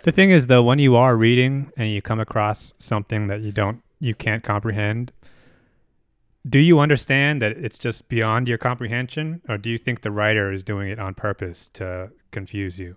The 0.02 0.12
thing 0.12 0.30
is, 0.30 0.46
though, 0.46 0.62
when 0.62 0.78
you 0.78 0.96
are 0.96 1.16
reading 1.16 1.70
and 1.76 1.90
you 1.90 2.00
come 2.00 2.20
across 2.20 2.74
something 2.78 3.26
that 3.28 3.40
you 3.40 3.52
don't, 3.52 3.82
you 4.00 4.14
can't 4.14 4.42
comprehend, 4.42 5.12
do 6.46 6.58
you 6.58 6.78
understand 6.78 7.40
that 7.40 7.52
it's 7.52 7.78
just 7.78 8.08
beyond 8.08 8.48
your 8.48 8.58
comprehension, 8.58 9.40
or 9.48 9.56
do 9.56 9.70
you 9.70 9.78
think 9.78 10.02
the 10.02 10.10
writer 10.10 10.52
is 10.52 10.62
doing 10.62 10.90
it 10.90 10.98
on 10.98 11.14
purpose 11.14 11.70
to 11.74 12.10
confuse 12.30 12.78
you? 12.78 12.96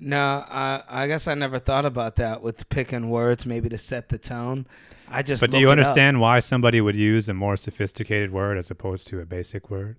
No, 0.00 0.44
I 0.48 0.82
I 0.88 1.06
guess 1.06 1.28
I 1.28 1.34
never 1.34 1.58
thought 1.58 1.84
about 1.84 2.16
that 2.16 2.42
with 2.42 2.68
picking 2.68 3.10
words, 3.10 3.46
maybe 3.46 3.68
to 3.68 3.78
set 3.78 4.08
the 4.08 4.18
tone. 4.18 4.66
I 5.08 5.22
just. 5.22 5.40
But 5.40 5.50
do 5.50 5.58
you 5.58 5.70
understand 5.70 6.20
why 6.20 6.40
somebody 6.40 6.80
would 6.80 6.96
use 6.96 7.28
a 7.28 7.34
more 7.34 7.56
sophisticated 7.56 8.32
word 8.32 8.58
as 8.58 8.70
opposed 8.70 9.06
to 9.08 9.20
a 9.20 9.24
basic 9.26 9.70
word? 9.70 9.96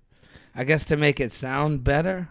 I 0.54 0.64
guess 0.64 0.84
to 0.86 0.96
make 0.96 1.20
it 1.20 1.32
sound 1.32 1.84
better. 1.84 2.28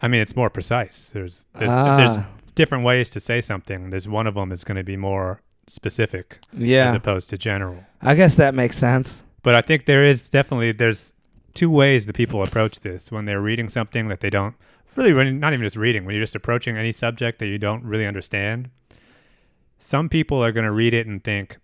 I 0.00 0.08
mean, 0.08 0.20
it's 0.20 0.36
more 0.36 0.50
precise. 0.50 1.10
There's 1.10 1.46
there's, 1.54 1.70
Ah. 1.72 1.96
there's 1.96 2.24
different 2.54 2.84
ways 2.84 3.10
to 3.10 3.20
say 3.20 3.40
something. 3.40 3.90
There's 3.90 4.08
one 4.08 4.26
of 4.26 4.34
them 4.34 4.52
is 4.52 4.64
going 4.64 4.76
to 4.76 4.84
be 4.84 4.96
more 4.96 5.40
specific 5.66 6.40
yeah. 6.52 6.88
as 6.88 6.94
opposed 6.94 7.30
to 7.30 7.38
general. 7.38 7.84
I 8.02 8.14
guess 8.14 8.36
that 8.36 8.54
makes 8.54 8.76
sense. 8.76 9.24
But 9.42 9.54
I 9.54 9.60
think 9.60 9.86
there 9.86 10.04
is 10.04 10.28
definitely 10.28 10.72
there's 10.72 11.12
two 11.54 11.70
ways 11.70 12.06
that 12.06 12.14
people 12.14 12.42
approach 12.42 12.80
this 12.80 13.10
when 13.10 13.24
they're 13.24 13.40
reading 13.40 13.68
something 13.68 14.08
that 14.08 14.20
they 14.20 14.30
don't 14.30 14.54
really 14.96 15.12
when 15.12 15.38
not 15.40 15.52
even 15.52 15.64
just 15.64 15.76
reading 15.76 16.04
when 16.04 16.14
you're 16.14 16.22
just 16.22 16.34
approaching 16.34 16.76
any 16.76 16.92
subject 16.92 17.38
that 17.38 17.46
you 17.46 17.58
don't 17.58 17.84
really 17.84 18.06
understand. 18.06 18.70
Some 19.78 20.08
people 20.08 20.42
are 20.44 20.52
going 20.52 20.66
to 20.66 20.72
read 20.72 20.92
it 20.94 21.06
and 21.06 21.22
think, 21.22 21.56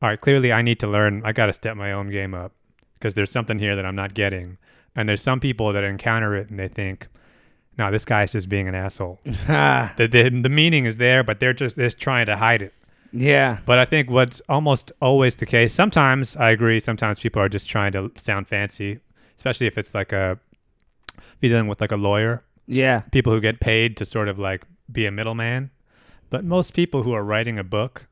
"All 0.00 0.08
right, 0.08 0.20
clearly 0.20 0.52
I 0.52 0.62
need 0.62 0.80
to 0.80 0.86
learn. 0.86 1.22
I 1.24 1.32
got 1.32 1.46
to 1.46 1.52
step 1.52 1.76
my 1.76 1.92
own 1.92 2.10
game 2.10 2.34
up 2.34 2.52
because 2.94 3.14
there's 3.14 3.30
something 3.30 3.58
here 3.58 3.76
that 3.76 3.84
I'm 3.84 3.96
not 3.96 4.14
getting." 4.14 4.58
And 4.94 5.08
there's 5.08 5.20
some 5.22 5.40
people 5.40 5.72
that 5.74 5.84
encounter 5.84 6.34
it 6.34 6.48
and 6.48 6.58
they 6.58 6.68
think, 6.68 7.08
"No, 7.76 7.90
this 7.90 8.06
guy's 8.06 8.32
just 8.32 8.48
being 8.48 8.68
an 8.68 8.74
asshole." 8.74 9.20
The, 9.96 10.08
the 10.10 10.30
the 10.30 10.48
meaning 10.48 10.86
is 10.86 10.96
there, 10.96 11.22
but 11.22 11.40
they're 11.40 11.52
just 11.52 11.76
they're 11.76 11.86
just 11.86 11.98
trying 11.98 12.26
to 12.26 12.36
hide 12.36 12.62
it. 12.62 12.72
yeah, 13.12 13.58
But 13.66 13.78
I 13.78 13.84
think 13.84 14.10
what's 14.10 14.40
almost 14.48 14.92
always 15.02 15.36
the 15.36 15.46
case, 15.46 15.74
sometimes 15.74 16.36
I 16.36 16.50
agree, 16.50 16.80
sometimes 16.80 17.20
people 17.20 17.40
are 17.42 17.48
just 17.50 17.68
trying 17.68 17.92
to 17.92 18.10
sound 18.16 18.48
fancy, 18.48 18.98
especially 19.36 19.66
if 19.66 19.76
it's 19.78 19.94
like 19.94 20.12
a, 20.12 20.38
if 21.36 21.42
you're 21.42 21.50
dealing 21.50 21.68
with 21.68 21.80
like 21.80 21.92
a 21.92 21.96
lawyer, 21.96 22.42
yeah, 22.66 23.00
people 23.12 23.32
who 23.32 23.40
get 23.40 23.60
paid 23.60 23.96
to 23.98 24.04
sort 24.04 24.28
of 24.28 24.38
like 24.38 24.64
be 24.90 25.06
a 25.06 25.10
middleman. 25.10 25.70
But 26.30 26.44
most 26.44 26.74
people 26.74 27.02
who 27.04 27.12
are 27.12 27.22
writing 27.22 27.58
a 27.58 27.64
book, 27.64 28.08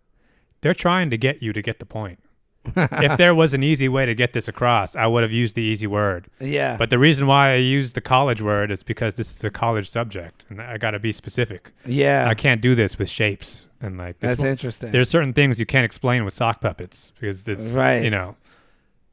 they're 0.60 0.74
trying 0.74 1.10
to 1.10 1.16
get 1.18 1.42
you 1.42 1.52
to 1.52 1.60
get 1.62 1.78
the 1.80 1.86
point. 1.86 2.20
if 2.76 3.18
there 3.18 3.34
was 3.34 3.52
an 3.52 3.62
easy 3.62 3.88
way 3.90 4.06
to 4.06 4.14
get 4.14 4.32
this 4.32 4.48
across, 4.48 4.96
I 4.96 5.06
would 5.06 5.22
have 5.22 5.32
used 5.32 5.54
the 5.54 5.60
easy 5.62 5.86
word. 5.86 6.28
yeah. 6.40 6.78
But 6.78 6.88
the 6.88 6.98
reason 6.98 7.26
why 7.26 7.52
I 7.52 7.56
used 7.56 7.94
the 7.94 8.00
college 8.00 8.40
word 8.40 8.70
is 8.70 8.82
because 8.82 9.14
this 9.14 9.30
is 9.36 9.44
a 9.44 9.50
college 9.50 9.90
subject 9.90 10.46
and 10.48 10.62
I 10.62 10.78
got 10.78 10.92
to 10.92 10.98
be 10.98 11.12
specific. 11.12 11.72
yeah, 11.84 12.26
I 12.26 12.34
can't 12.34 12.62
do 12.62 12.74
this 12.74 12.98
with 12.98 13.10
shapes 13.10 13.68
and 13.82 13.98
like 13.98 14.18
this 14.20 14.30
that's 14.30 14.40
one- 14.40 14.48
interesting. 14.48 14.92
there's 14.92 15.10
certain 15.10 15.34
things 15.34 15.60
you 15.60 15.66
can't 15.66 15.84
explain 15.84 16.24
with 16.24 16.32
sock 16.32 16.62
puppets 16.62 17.12
because 17.20 17.46
it's 17.46 17.72
Right. 17.72 18.02
you 18.02 18.08
know 18.10 18.34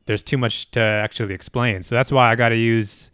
there's 0.06 0.24
too 0.24 0.38
much 0.38 0.71
to 0.71 0.80
actually 0.80 1.34
explain 1.34 1.84
so 1.84 1.93
that's 1.93 2.10
why 2.12 2.32
i 2.32 2.36
got 2.36 2.50
to 2.50 2.56
use 2.56 3.11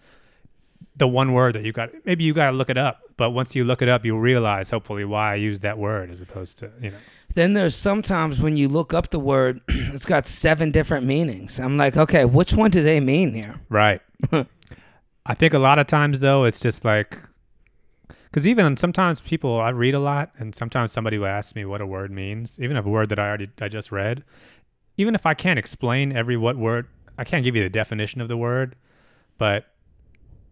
the 0.96 1.08
one 1.08 1.34
word 1.34 1.54
that 1.54 1.64
you 1.64 1.72
got 1.72 1.90
maybe 2.06 2.24
you 2.24 2.34
got 2.34 2.52
to 2.52 2.58
look 2.58 2.70
it 2.70 2.78
up 2.78 3.02
but 3.18 3.32
once 3.32 3.56
you 3.56 3.64
look 3.64 3.82
it 3.82 3.90
up 3.90 4.04
you'll 4.04 4.20
realize 4.20 4.70
hopefully 4.70 5.06
why 5.06 5.32
i 5.34 5.36
used 5.36 5.62
that 5.62 5.78
word 5.78 6.10
as 6.10 6.22
opposed 6.22 6.58
to 6.58 6.72
you 6.82 6.90
know 6.92 6.98
then 7.36 7.54
there's 7.54 7.76
sometimes 7.76 8.42
when 8.42 8.58
you 8.58 8.68
look 8.68 8.96
up 8.96 9.12
the 9.12 9.20
word, 9.20 9.62
it's 9.68 10.08
got 10.08 10.26
seven 10.26 10.72
different 10.72 11.06
meanings. 11.06 11.60
I'm 11.60 11.78
like, 11.78 11.96
okay, 11.96 12.26
which 12.26 12.54
one 12.54 12.72
do 12.72 12.82
they 12.82 13.00
mean 13.00 13.36
here? 13.36 13.62
right 13.70 14.02
i 15.26 15.34
think 15.34 15.54
a 15.54 15.60
lot 15.60 15.78
of 15.78 15.88
times 15.88 16.20
though 16.20 16.46
it's 16.46 16.60
just 16.60 16.86
like 16.86 17.20
because 18.08 18.48
even 18.48 18.78
sometimes 18.78 19.22
people 19.22 19.60
i 19.60 19.70
read 19.70 19.94
a 19.94 20.00
lot 20.00 20.32
and 20.38 20.56
sometimes 20.56 20.92
somebody 20.92 21.18
will 21.18 21.28
ask 21.28 21.56
me 21.56 21.66
what 21.66 21.82
a 21.82 21.86
word 21.86 22.12
means 22.12 22.60
even 22.60 22.78
if 22.78 22.86
a 22.86 22.90
word 22.90 23.10
that 23.10 23.20
i 23.20 23.28
already 23.28 23.50
i 23.62 23.68
just 23.68 23.92
read 23.92 24.24
even 24.98 25.14
if 25.14 25.26
i 25.26 25.34
can't 25.34 25.60
explain 25.60 26.16
every 26.16 26.38
what 26.38 26.58
word 26.58 26.88
i 27.18 27.24
can't 27.24 27.44
give 27.44 27.56
you 27.56 27.64
the 27.64 27.70
definition 27.70 28.22
of 28.22 28.28
the 28.28 28.38
word 28.38 28.76
but 29.38 29.66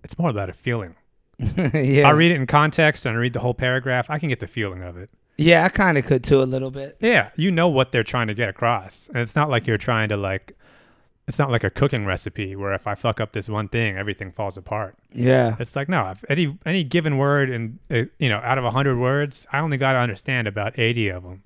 it's 0.05 0.17
more 0.17 0.29
about 0.29 0.49
a 0.49 0.53
feeling 0.53 0.95
yeah, 1.73 2.07
i 2.07 2.11
read 2.11 2.31
it 2.31 2.35
in 2.35 2.45
context 2.47 3.05
and 3.05 3.13
I 3.17 3.19
read 3.19 3.33
the 3.33 3.41
whole 3.41 3.53
paragraph 3.53 4.09
i 4.09 4.17
can 4.19 4.29
get 4.29 4.39
the 4.39 4.47
feeling 4.47 4.81
of 4.83 4.95
it 4.95 5.09
yeah, 5.37 5.65
I 5.65 5.67
kind 5.69 5.97
of 5.97 6.05
could 6.05 6.23
too 6.23 6.41
a 6.41 6.47
little 6.47 6.71
bit. 6.71 6.95
yeah 7.01 7.31
you 7.35 7.51
know 7.51 7.67
what 7.67 7.91
they're 7.91 8.03
trying 8.03 8.27
to 8.27 8.33
get 8.33 8.47
across 8.47 9.09
and 9.09 9.17
it's 9.17 9.35
not 9.35 9.49
like 9.49 9.67
you're 9.67 9.77
trying 9.77 10.07
to 10.07 10.15
like 10.15 10.53
it's 11.27 11.37
not 11.39 11.51
like 11.51 11.63
a 11.65 11.69
cooking 11.69 12.05
recipe 12.05 12.55
where 12.55 12.71
if 12.73 12.87
i 12.87 12.95
fuck 12.95 13.19
up 13.19 13.33
this 13.33 13.49
one 13.49 13.67
thing 13.67 13.97
everything 13.97 14.31
falls 14.31 14.55
apart 14.55 14.95
Yeah, 15.11 15.57
It's 15.59 15.75
like 15.75 15.89
no, 15.89 16.09
if 16.11 16.23
any 16.29 16.57
any 16.65 16.85
given 16.85 17.17
word 17.17 17.49
and 17.49 17.79
uh, 17.91 18.03
you 18.17 18.29
know 18.29 18.37
out 18.37 18.57
of 18.57 18.63
hundred 18.71 18.97
words, 18.97 19.45
I 19.51 19.59
only 19.59 19.75
got 19.77 19.93
to 19.93 19.99
understand 19.99 20.47
about 20.47 20.77
eighty 20.79 21.09
of 21.09 21.23
them. 21.23 21.41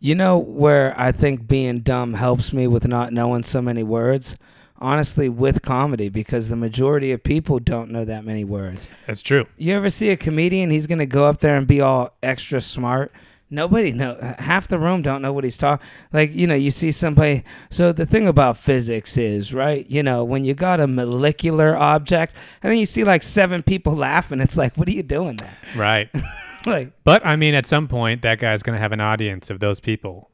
You 0.00 0.14
know 0.14 0.38
where 0.38 0.94
I 0.96 1.10
think 1.12 1.48
being 1.48 1.80
dumb 1.80 2.14
helps 2.14 2.52
me 2.52 2.66
with 2.68 2.86
not 2.86 3.12
knowing 3.12 3.42
so 3.42 3.60
many 3.60 3.82
words? 3.82 4.36
Honestly, 4.80 5.28
with 5.28 5.62
comedy, 5.62 6.08
because 6.08 6.48
the 6.48 6.56
majority 6.56 7.10
of 7.10 7.22
people 7.22 7.58
don't 7.58 7.90
know 7.90 8.04
that 8.04 8.24
many 8.24 8.44
words. 8.44 8.86
That's 9.06 9.22
true. 9.22 9.46
You 9.56 9.74
ever 9.74 9.90
see 9.90 10.10
a 10.10 10.16
comedian? 10.16 10.70
He's 10.70 10.86
going 10.86 11.00
to 11.00 11.06
go 11.06 11.24
up 11.24 11.40
there 11.40 11.56
and 11.56 11.66
be 11.66 11.80
all 11.80 12.16
extra 12.22 12.60
smart. 12.60 13.10
Nobody 13.50 13.92
know 13.92 14.34
half 14.38 14.68
the 14.68 14.78
room 14.78 15.00
don't 15.00 15.22
know 15.22 15.32
what 15.32 15.42
he's 15.42 15.56
talking. 15.56 15.84
Like 16.12 16.34
you 16.34 16.46
know, 16.46 16.54
you 16.54 16.70
see 16.70 16.92
somebody. 16.92 17.44
So 17.70 17.92
the 17.92 18.04
thing 18.04 18.26
about 18.26 18.58
physics 18.58 19.16
is 19.16 19.54
right. 19.54 19.88
You 19.88 20.02
know, 20.02 20.22
when 20.22 20.44
you 20.44 20.52
got 20.52 20.80
a 20.80 20.86
molecular 20.86 21.74
object, 21.74 22.34
and 22.62 22.70
then 22.70 22.78
you 22.78 22.84
see 22.84 23.04
like 23.04 23.22
seven 23.22 23.62
people 23.62 23.94
laughing, 23.94 24.40
it's 24.40 24.58
like, 24.58 24.76
what 24.76 24.86
are 24.86 24.92
you 24.92 25.02
doing 25.02 25.36
there? 25.36 25.56
Right. 25.74 26.10
like, 26.66 26.92
But 27.04 27.24
I 27.24 27.36
mean, 27.36 27.54
at 27.54 27.64
some 27.64 27.88
point, 27.88 28.20
that 28.22 28.38
guy's 28.38 28.62
going 28.62 28.76
to 28.76 28.80
have 28.80 28.92
an 28.92 29.00
audience 29.00 29.48
of 29.48 29.60
those 29.60 29.80
people, 29.80 30.30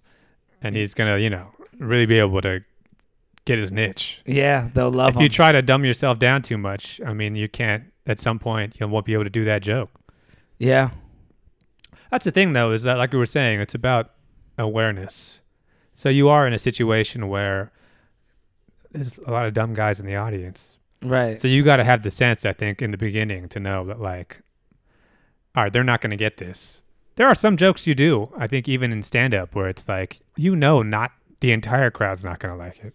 and 0.61 0.75
he's 0.75 0.93
going 0.93 1.15
to, 1.15 1.21
you 1.21 1.31
know, 1.31 1.53
really 1.79 2.07
be 2.07 2.19
able 2.19 2.43
to 2.43 2.65
get 3.45 3.59
his 3.59 3.71
niche. 3.73 4.23
yeah, 4.27 4.69
they'll 4.75 4.91
love 4.91 5.15
him. 5.15 5.21
if 5.21 5.23
you 5.23 5.29
try 5.29 5.53
to 5.53 5.61
dumb 5.63 5.85
yourself 5.85 6.19
down 6.19 6.43
too 6.43 6.59
much, 6.59 7.01
I 7.07 7.13
mean, 7.13 7.37
you 7.37 7.49
can't. 7.49 7.85
At 8.07 8.21
some 8.21 8.39
point, 8.39 8.77
you 8.79 8.87
won't 8.87 9.07
be 9.07 9.15
able 9.15 9.25
to 9.25 9.31
do 9.31 9.45
that 9.45 9.63
joke. 9.63 9.91
yeah, 10.59 10.91
That's 12.11 12.27
the 12.27 12.31
thing, 12.31 12.53
though, 12.53 12.71
is 12.73 12.83
that 12.83 12.99
like 12.99 13.13
we 13.13 13.19
were 13.19 13.25
saying, 13.27 13.61
it's 13.61 13.75
about 13.75 14.11
awareness. 14.59 15.41
So 15.95 16.09
you 16.11 16.29
are 16.29 16.47
in 16.47 16.53
a 16.53 16.59
situation 16.59 17.29
where 17.29 17.73
there's 18.93 19.19
a 19.19 19.31
lot 19.31 19.47
of 19.47 19.55
dumb 19.55 19.73
guys 19.75 20.01
in 20.01 20.07
the 20.07 20.17
audience. 20.17 20.77
right. 21.03 21.41
So 21.41 21.49
you 21.49 21.63
got 21.63 21.77
to 21.77 21.85
have 21.85 22.03
the 22.03 22.11
sense, 22.11 22.45
I 22.45 22.53
think, 22.53 22.83
in 22.83 22.91
the 22.91 22.99
beginning 22.99 23.49
to 23.51 23.61
know 23.61 23.85
that, 23.87 24.01
like, 24.01 24.41
all 25.57 25.63
right, 25.65 25.73
they're 25.73 25.83
not 25.85 26.01
going 26.01 26.11
to 26.11 26.17
get 26.17 26.37
this. 26.37 26.81
There 27.17 27.27
are 27.29 27.35
some 27.35 27.57
jokes 27.57 27.87
you 27.87 27.95
do, 27.95 28.31
I 28.37 28.47
think, 28.49 28.69
even 28.69 28.93
in 28.93 29.03
stand 29.03 29.35
up, 29.35 29.55
where 29.55 29.69
it's 29.69 29.89
like, 29.89 30.21
you 30.37 30.55
know, 30.57 30.83
not 30.83 31.13
the 31.41 31.53
entire 31.53 31.91
crowd's 31.91 32.25
not 32.25 32.39
going 32.39 32.53
to 32.53 32.59
like 32.59 32.81
it. 32.85 32.95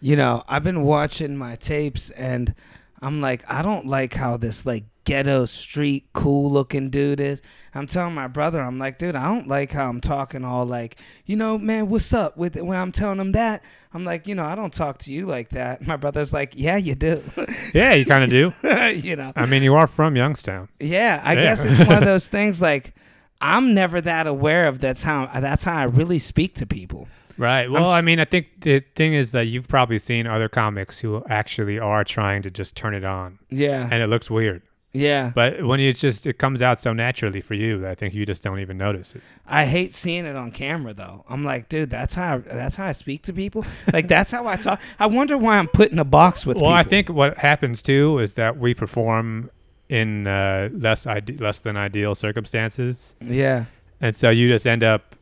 You 0.00 0.16
know, 0.16 0.42
I've 0.48 0.64
been 0.64 0.82
watching 0.82 1.36
my 1.36 1.56
tapes 1.56 2.10
and 2.10 2.54
I'm 3.02 3.20
like, 3.20 3.44
I 3.50 3.62
don't 3.62 3.86
like 3.86 4.14
how 4.14 4.36
this 4.36 4.64
like 4.64 4.84
ghetto 5.04 5.44
street 5.46 6.06
cool 6.12 6.50
looking 6.50 6.90
dude 6.90 7.20
is. 7.20 7.42
I'm 7.74 7.86
telling 7.86 8.14
my 8.14 8.26
brother, 8.26 8.60
I'm 8.60 8.78
like, 8.78 8.98
dude, 8.98 9.14
I 9.16 9.28
don't 9.28 9.46
like 9.48 9.70
how 9.72 9.88
I'm 9.88 10.00
talking 10.00 10.44
all 10.44 10.66
like, 10.66 10.96
you 11.26 11.36
know, 11.36 11.56
man, 11.58 11.88
what's 11.88 12.12
up 12.12 12.36
with 12.36 12.56
it? 12.56 12.64
When 12.66 12.78
I'm 12.78 12.92
telling 12.92 13.18
him 13.20 13.32
that, 13.32 13.62
I'm 13.94 14.04
like, 14.04 14.26
you 14.26 14.34
know, 14.34 14.44
I 14.44 14.54
don't 14.54 14.72
talk 14.72 14.98
to 14.98 15.12
you 15.12 15.26
like 15.26 15.50
that. 15.50 15.86
My 15.86 15.96
brother's 15.96 16.32
like, 16.32 16.52
yeah, 16.56 16.76
you 16.76 16.94
do. 16.94 17.22
Yeah, 17.74 17.94
you 17.94 18.04
kind 18.04 18.24
of 18.24 18.30
do. 18.30 18.52
you 19.06 19.16
know, 19.16 19.32
I 19.36 19.46
mean, 19.46 19.62
you 19.62 19.74
are 19.74 19.86
from 19.86 20.16
Youngstown. 20.16 20.68
yeah, 20.80 21.20
I 21.24 21.34
Yeah. 21.34 21.40
guess 21.42 21.64
it's 21.64 21.78
one 21.80 21.98
of 21.98 22.04
those 22.04 22.26
things 22.26 22.60
like 22.60 22.94
I'm 23.40 23.72
never 23.74 24.00
that 24.02 24.26
aware 24.26 24.66
of 24.66 24.80
that's 24.80 25.02
how 25.02 25.26
that's 25.40 25.64
how 25.64 25.76
I 25.76 25.84
really 25.84 26.18
speak 26.18 26.54
to 26.56 26.66
people. 26.66 27.08
Right. 27.38 27.70
Well, 27.70 27.88
I 27.90 28.00
mean, 28.00 28.20
I 28.20 28.24
think 28.24 28.60
the 28.60 28.80
thing 28.94 29.14
is 29.14 29.30
that 29.32 29.46
you've 29.46 29.68
probably 29.68 29.98
seen 29.98 30.26
other 30.28 30.48
comics 30.48 31.00
who 31.00 31.22
actually 31.28 31.78
are 31.78 32.04
trying 32.04 32.42
to 32.42 32.50
just 32.50 32.76
turn 32.76 32.94
it 32.94 33.04
on, 33.04 33.38
Yeah. 33.50 33.88
and 33.90 34.02
it 34.02 34.08
looks 34.08 34.30
weird. 34.30 34.62
Yeah. 34.92 35.30
But 35.32 35.62
when 35.64 35.78
you 35.78 35.92
just 35.92 36.26
it 36.26 36.38
comes 36.38 36.60
out 36.62 36.80
so 36.80 36.92
naturally 36.92 37.40
for 37.40 37.54
you, 37.54 37.86
I 37.86 37.94
think 37.94 38.12
you 38.12 38.26
just 38.26 38.42
don't 38.42 38.58
even 38.58 38.76
notice 38.76 39.14
it. 39.14 39.22
I 39.46 39.64
hate 39.64 39.94
seeing 39.94 40.24
it 40.26 40.34
on 40.34 40.50
camera 40.50 40.92
though. 40.92 41.24
I'm 41.28 41.44
like, 41.44 41.68
dude, 41.68 41.90
that's 41.90 42.16
how 42.16 42.38
that's 42.38 42.74
how 42.74 42.86
I 42.86 42.92
speak 42.92 43.22
to 43.22 43.32
people. 43.32 43.64
Like 43.92 44.08
that's 44.08 44.32
how 44.32 44.48
I 44.48 44.56
talk. 44.56 44.80
I 44.98 45.06
wonder 45.06 45.38
why 45.38 45.58
I'm 45.58 45.68
put 45.68 45.92
in 45.92 46.00
a 46.00 46.04
box 46.04 46.44
with 46.44 46.56
Well, 46.56 46.64
people. 46.64 46.74
I 46.76 46.82
think 46.82 47.08
what 47.08 47.38
happens 47.38 47.82
too 47.82 48.18
is 48.18 48.34
that 48.34 48.58
we 48.58 48.74
perform 48.74 49.50
in 49.88 50.26
uh, 50.26 50.70
less 50.72 51.06
ide- 51.06 51.40
less 51.40 51.60
than 51.60 51.76
ideal 51.76 52.16
circumstances, 52.16 53.14
Yeah. 53.20 53.66
and 54.00 54.16
so 54.16 54.30
you 54.30 54.48
just 54.48 54.66
end 54.66 54.82
up 54.82 55.14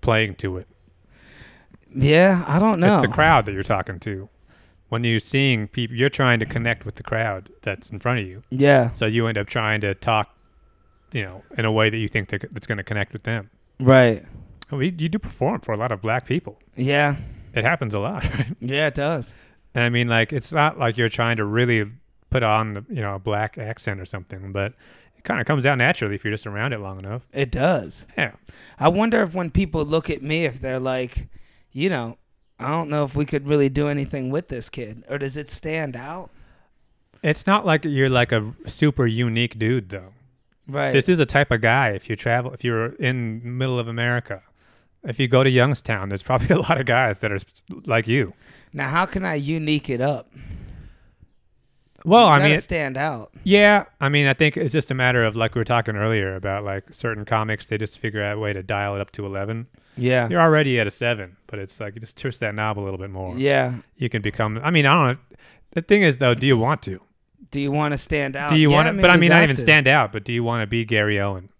playing 0.00 0.36
to 0.36 0.56
it. 0.56 0.66
Yeah, 1.94 2.44
I 2.46 2.58
don't 2.58 2.80
know. 2.80 2.94
It's 2.98 3.06
the 3.06 3.12
crowd 3.12 3.46
that 3.46 3.52
you're 3.52 3.62
talking 3.62 3.98
to. 4.00 4.28
When 4.88 5.04
you're 5.04 5.20
seeing 5.20 5.68
people, 5.68 5.96
you're 5.96 6.10
trying 6.10 6.38
to 6.40 6.46
connect 6.46 6.84
with 6.84 6.96
the 6.96 7.02
crowd 7.02 7.50
that's 7.62 7.90
in 7.90 7.98
front 7.98 8.20
of 8.20 8.26
you. 8.26 8.42
Yeah. 8.50 8.90
So 8.90 9.06
you 9.06 9.26
end 9.26 9.38
up 9.38 9.46
trying 9.46 9.80
to 9.80 9.94
talk, 9.94 10.36
you 11.12 11.22
know, 11.22 11.42
in 11.56 11.64
a 11.64 11.72
way 11.72 11.88
that 11.88 11.96
you 11.96 12.08
think 12.08 12.28
that- 12.28 12.52
that's 12.52 12.66
going 12.66 12.78
to 12.78 12.84
connect 12.84 13.12
with 13.14 13.22
them. 13.22 13.48
Right. 13.80 14.22
Oh, 14.70 14.76
we, 14.76 14.86
you 14.86 15.08
do 15.08 15.18
perform 15.18 15.60
for 15.60 15.72
a 15.72 15.76
lot 15.78 15.92
of 15.92 16.02
black 16.02 16.26
people. 16.26 16.58
Yeah. 16.76 17.16
It 17.54 17.64
happens 17.64 17.94
a 17.94 17.98
lot, 18.00 18.22
right? 18.34 18.54
Yeah, 18.60 18.86
it 18.88 18.94
does. 18.94 19.34
And 19.74 19.82
I 19.84 19.88
mean, 19.88 20.08
like, 20.08 20.32
it's 20.32 20.52
not 20.52 20.78
like 20.78 20.98
you're 20.98 21.08
trying 21.08 21.36
to 21.38 21.44
really 21.46 21.86
put 22.28 22.42
on, 22.42 22.84
you 22.90 23.00
know, 23.00 23.14
a 23.14 23.18
black 23.18 23.56
accent 23.56 23.98
or 24.00 24.04
something, 24.06 24.52
but 24.52 24.72
it 25.16 25.24
kind 25.24 25.40
of 25.40 25.46
comes 25.46 25.64
out 25.64 25.78
naturally 25.78 26.14
if 26.16 26.24
you're 26.24 26.32
just 26.34 26.46
around 26.46 26.74
it 26.74 26.80
long 26.80 26.98
enough. 26.98 27.22
It 27.32 27.50
does. 27.50 28.06
Yeah. 28.18 28.32
I 28.78 28.88
wonder 28.88 29.22
if 29.22 29.34
when 29.34 29.50
people 29.50 29.84
look 29.86 30.10
at 30.10 30.22
me 30.22 30.44
if 30.44 30.60
they're 30.60 30.78
like, 30.80 31.28
you 31.72 31.88
know, 31.90 32.18
I 32.58 32.68
don't 32.68 32.88
know 32.90 33.04
if 33.04 33.14
we 33.16 33.24
could 33.24 33.46
really 33.48 33.68
do 33.68 33.88
anything 33.88 34.30
with 34.30 34.48
this 34.48 34.68
kid 34.68 35.04
or 35.08 35.18
does 35.18 35.36
it 35.36 35.50
stand 35.50 35.96
out? 35.96 36.30
It's 37.22 37.46
not 37.46 37.64
like 37.64 37.84
you're 37.84 38.08
like 38.08 38.32
a 38.32 38.52
super 38.66 39.06
unique 39.06 39.58
dude, 39.58 39.90
though. 39.90 40.12
Right. 40.68 40.92
This 40.92 41.08
is 41.08 41.18
a 41.18 41.26
type 41.26 41.50
of 41.50 41.60
guy. 41.60 41.90
If 41.90 42.08
you 42.10 42.16
travel, 42.16 42.52
if 42.52 42.64
you're 42.64 42.92
in 42.94 43.40
middle 43.58 43.78
of 43.78 43.88
America, 43.88 44.42
if 45.04 45.18
you 45.18 45.28
go 45.28 45.42
to 45.42 45.50
Youngstown, 45.50 46.08
there's 46.08 46.22
probably 46.30 46.48
a 46.54 46.58
lot 46.58 46.80
of 46.80 46.86
guys 46.86 47.18
that 47.20 47.32
are 47.32 47.38
like 47.86 48.06
you. 48.08 48.32
now, 48.72 48.88
how 48.88 49.06
can 49.06 49.24
I 49.24 49.34
unique 49.34 49.88
it 49.90 50.00
up? 50.00 50.30
Well, 52.04 52.26
I 52.26 52.40
mean, 52.42 52.52
it- 52.52 52.62
stand 52.62 52.96
out. 52.96 53.30
yeah, 53.44 53.84
I 54.00 54.08
mean, 54.08 54.26
I 54.26 54.34
think 54.34 54.56
it's 54.56 54.72
just 54.72 54.90
a 54.90 54.94
matter 54.94 55.24
of 55.24 55.36
like 55.36 55.54
we 55.54 55.60
were 55.60 55.64
talking 55.64 55.94
earlier 55.96 56.34
about 56.34 56.64
like 56.64 56.92
certain 56.92 57.24
comics, 57.24 57.66
they 57.66 57.78
just 57.78 57.98
figure 57.98 58.22
out 58.22 58.36
a 58.36 58.40
way 58.40 58.52
to 58.52 58.62
dial 58.62 58.96
it 58.96 59.00
up 59.00 59.12
to 59.12 59.24
eleven. 59.26 59.68
Yeah. 59.96 60.28
You're 60.28 60.40
already 60.40 60.80
at 60.80 60.86
a 60.86 60.90
seven, 60.90 61.36
but 61.46 61.58
it's 61.58 61.78
like 61.80 61.94
you 61.94 62.00
just 62.00 62.16
twist 62.16 62.40
that 62.40 62.54
knob 62.54 62.78
a 62.78 62.80
little 62.80 62.98
bit 62.98 63.10
more. 63.10 63.36
Yeah. 63.36 63.76
You 63.96 64.08
can 64.08 64.22
become. 64.22 64.58
I 64.62 64.70
mean, 64.70 64.86
I 64.86 64.94
don't 64.94 65.12
know. 65.14 65.36
The 65.72 65.82
thing 65.82 66.02
is, 66.02 66.18
though, 66.18 66.34
do 66.34 66.46
you 66.46 66.56
want 66.56 66.82
to? 66.82 67.00
Do 67.50 67.60
you 67.60 67.70
want 67.70 67.92
to 67.92 67.98
stand 67.98 68.36
out? 68.36 68.50
Do 68.50 68.56
you 68.56 68.70
Yeah, 68.70 68.76
want 68.76 68.96
to? 68.96 69.02
But 69.02 69.10
I 69.10 69.16
mean, 69.16 69.30
not 69.30 69.42
even 69.42 69.56
to. 69.56 69.60
stand 69.60 69.86
out. 69.88 70.12
But 70.12 70.24
do 70.24 70.32
you 70.32 70.42
want 70.44 70.62
to 70.62 70.66
be 70.66 70.84
Gary 70.84 71.20
Owen? 71.20 71.50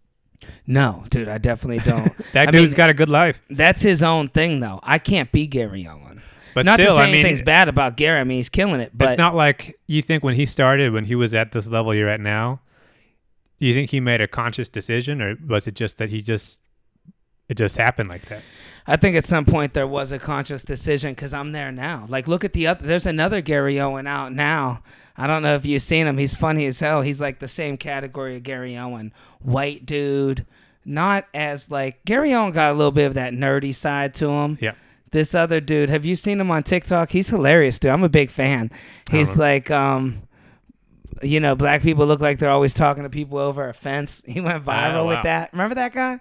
No, 0.66 1.05
dude, 1.11 1.29
I 1.29 1.38
definitely 1.38 1.79
don't. 1.90 2.11
That 2.33 2.49
I 2.49 2.51
dude's 2.51 2.73
mean, 2.73 2.77
got 2.77 2.90
a 2.90 2.95
good 2.95 3.09
life. 3.11 3.42
That's 3.51 3.83
his 3.83 4.03
own 4.03 4.29
thing, 4.29 4.61
though. 4.61 4.81
I 4.83 4.99
can't 4.99 5.31
be 5.31 5.47
Gary 5.47 5.87
Owen. 5.87 6.23
But 6.55 6.66
not 6.66 6.79
still, 6.79 6.97
to 6.97 6.97
say 6.97 7.03
I 7.03 7.07
mean, 7.07 7.14
anything's 7.16 7.42
bad 7.42 7.68
about 7.68 7.97
Gary. 7.97 8.21
I 8.21 8.25
mean, 8.25 8.38
he's 8.38 8.49
killing 8.51 8.81
it. 8.81 8.92
But 8.95 9.11
it's 9.11 9.18
not 9.18 9.35
like 9.35 9.79
you 9.87 10.03
think 10.03 10.23
when 10.23 10.35
he 10.35 10.45
started, 10.47 10.92
when 10.92 11.05
he 11.05 11.14
was 11.14 11.35
at 11.35 11.53
this 11.53 11.66
level 11.66 11.95
you're 11.95 12.09
at 12.09 12.21
now. 12.21 12.61
Do 13.59 13.66
you 13.66 13.75
think 13.75 13.90
he 13.90 14.01
made 14.01 14.21
a 14.21 14.27
conscious 14.29 14.68
decision, 14.68 15.23
or 15.23 15.37
was 15.47 15.66
it 15.68 15.75
just 15.75 15.99
that 15.99 16.11
he 16.11 16.21
just 16.21 16.59
it 17.53 17.57
just 17.59 17.77
happened 17.77 18.09
like 18.09 18.23
that? 18.27 18.43
I 18.87 18.97
think 18.97 19.15
at 19.17 19.25
some 19.25 19.45
point 19.45 19.75
there 19.75 19.87
was 19.87 20.11
a 20.11 20.19
conscious 20.19 20.65
decision 20.65 21.12
because 21.12 21.33
I'm 21.33 21.53
there 21.53 21.71
now. 21.71 22.07
Like, 22.09 22.27
look 22.27 22.43
at 22.45 22.53
the 22.53 22.67
other. 22.67 22.85
There's 22.85 23.07
another 23.07 23.41
Gary 23.41 23.79
Owen 23.79 24.09
out 24.09 24.33
now. 24.33 24.83
I 25.17 25.27
don't 25.29 25.43
know 25.43 25.55
if 25.55 25.65
you've 25.65 25.83
seen 25.83 26.07
him. 26.07 26.19
He's 26.19 26.35
funny 26.35 26.67
as 26.67 26.81
hell. 26.81 27.03
He's 27.03 27.21
like 27.21 27.38
the 27.38 27.47
same 27.47 27.77
category 27.77 28.37
of 28.37 28.43
Gary 28.43 28.77
Owen, 28.77 29.12
white 29.41 29.87
dude. 29.87 30.45
Not 30.85 31.27
as 31.33 31.71
like 31.71 32.05
Gary 32.05 32.35
Owen 32.35 32.51
got 32.53 32.73
a 32.73 32.75
little 32.77 32.91
bit 32.91 33.05
of 33.05 33.15
that 33.15 33.33
nerdy 33.33 33.73
side 33.75 34.15
to 34.17 34.29
him. 34.31 34.59
Yeah. 34.61 34.73
This 35.12 35.33
other 35.35 35.61
dude, 35.61 35.91
have 35.91 36.05
you 36.07 36.17
seen 36.17 36.41
him 36.41 36.51
on 36.51 36.62
TikTok? 36.65 37.11
He's 37.12 37.29
hilarious, 37.29 37.79
dude. 37.79 37.93
I'm 37.93 38.03
a 38.03 38.09
big 38.09 38.31
fan. 38.31 38.71
He's 39.11 39.37
like, 39.37 39.71
um, 39.71 40.23
you 41.23 41.38
know, 41.38 41.55
black 41.55 41.83
people 41.83 42.07
look 42.07 42.21
like 42.21 42.38
they're 42.38 42.51
always 42.51 42.75
talking 42.75 43.03
to 43.05 43.11
people 43.11 43.38
over 43.38 43.69
a 43.69 43.75
fence. 43.75 44.23
He 44.27 44.41
went 44.41 44.65
viral 44.65 44.95
Oh, 44.95 45.05
wow. 45.05 45.09
with 45.15 45.23
that. 45.25 45.53
Remember 45.53 45.75
that 45.77 45.93
guy? 45.95 46.19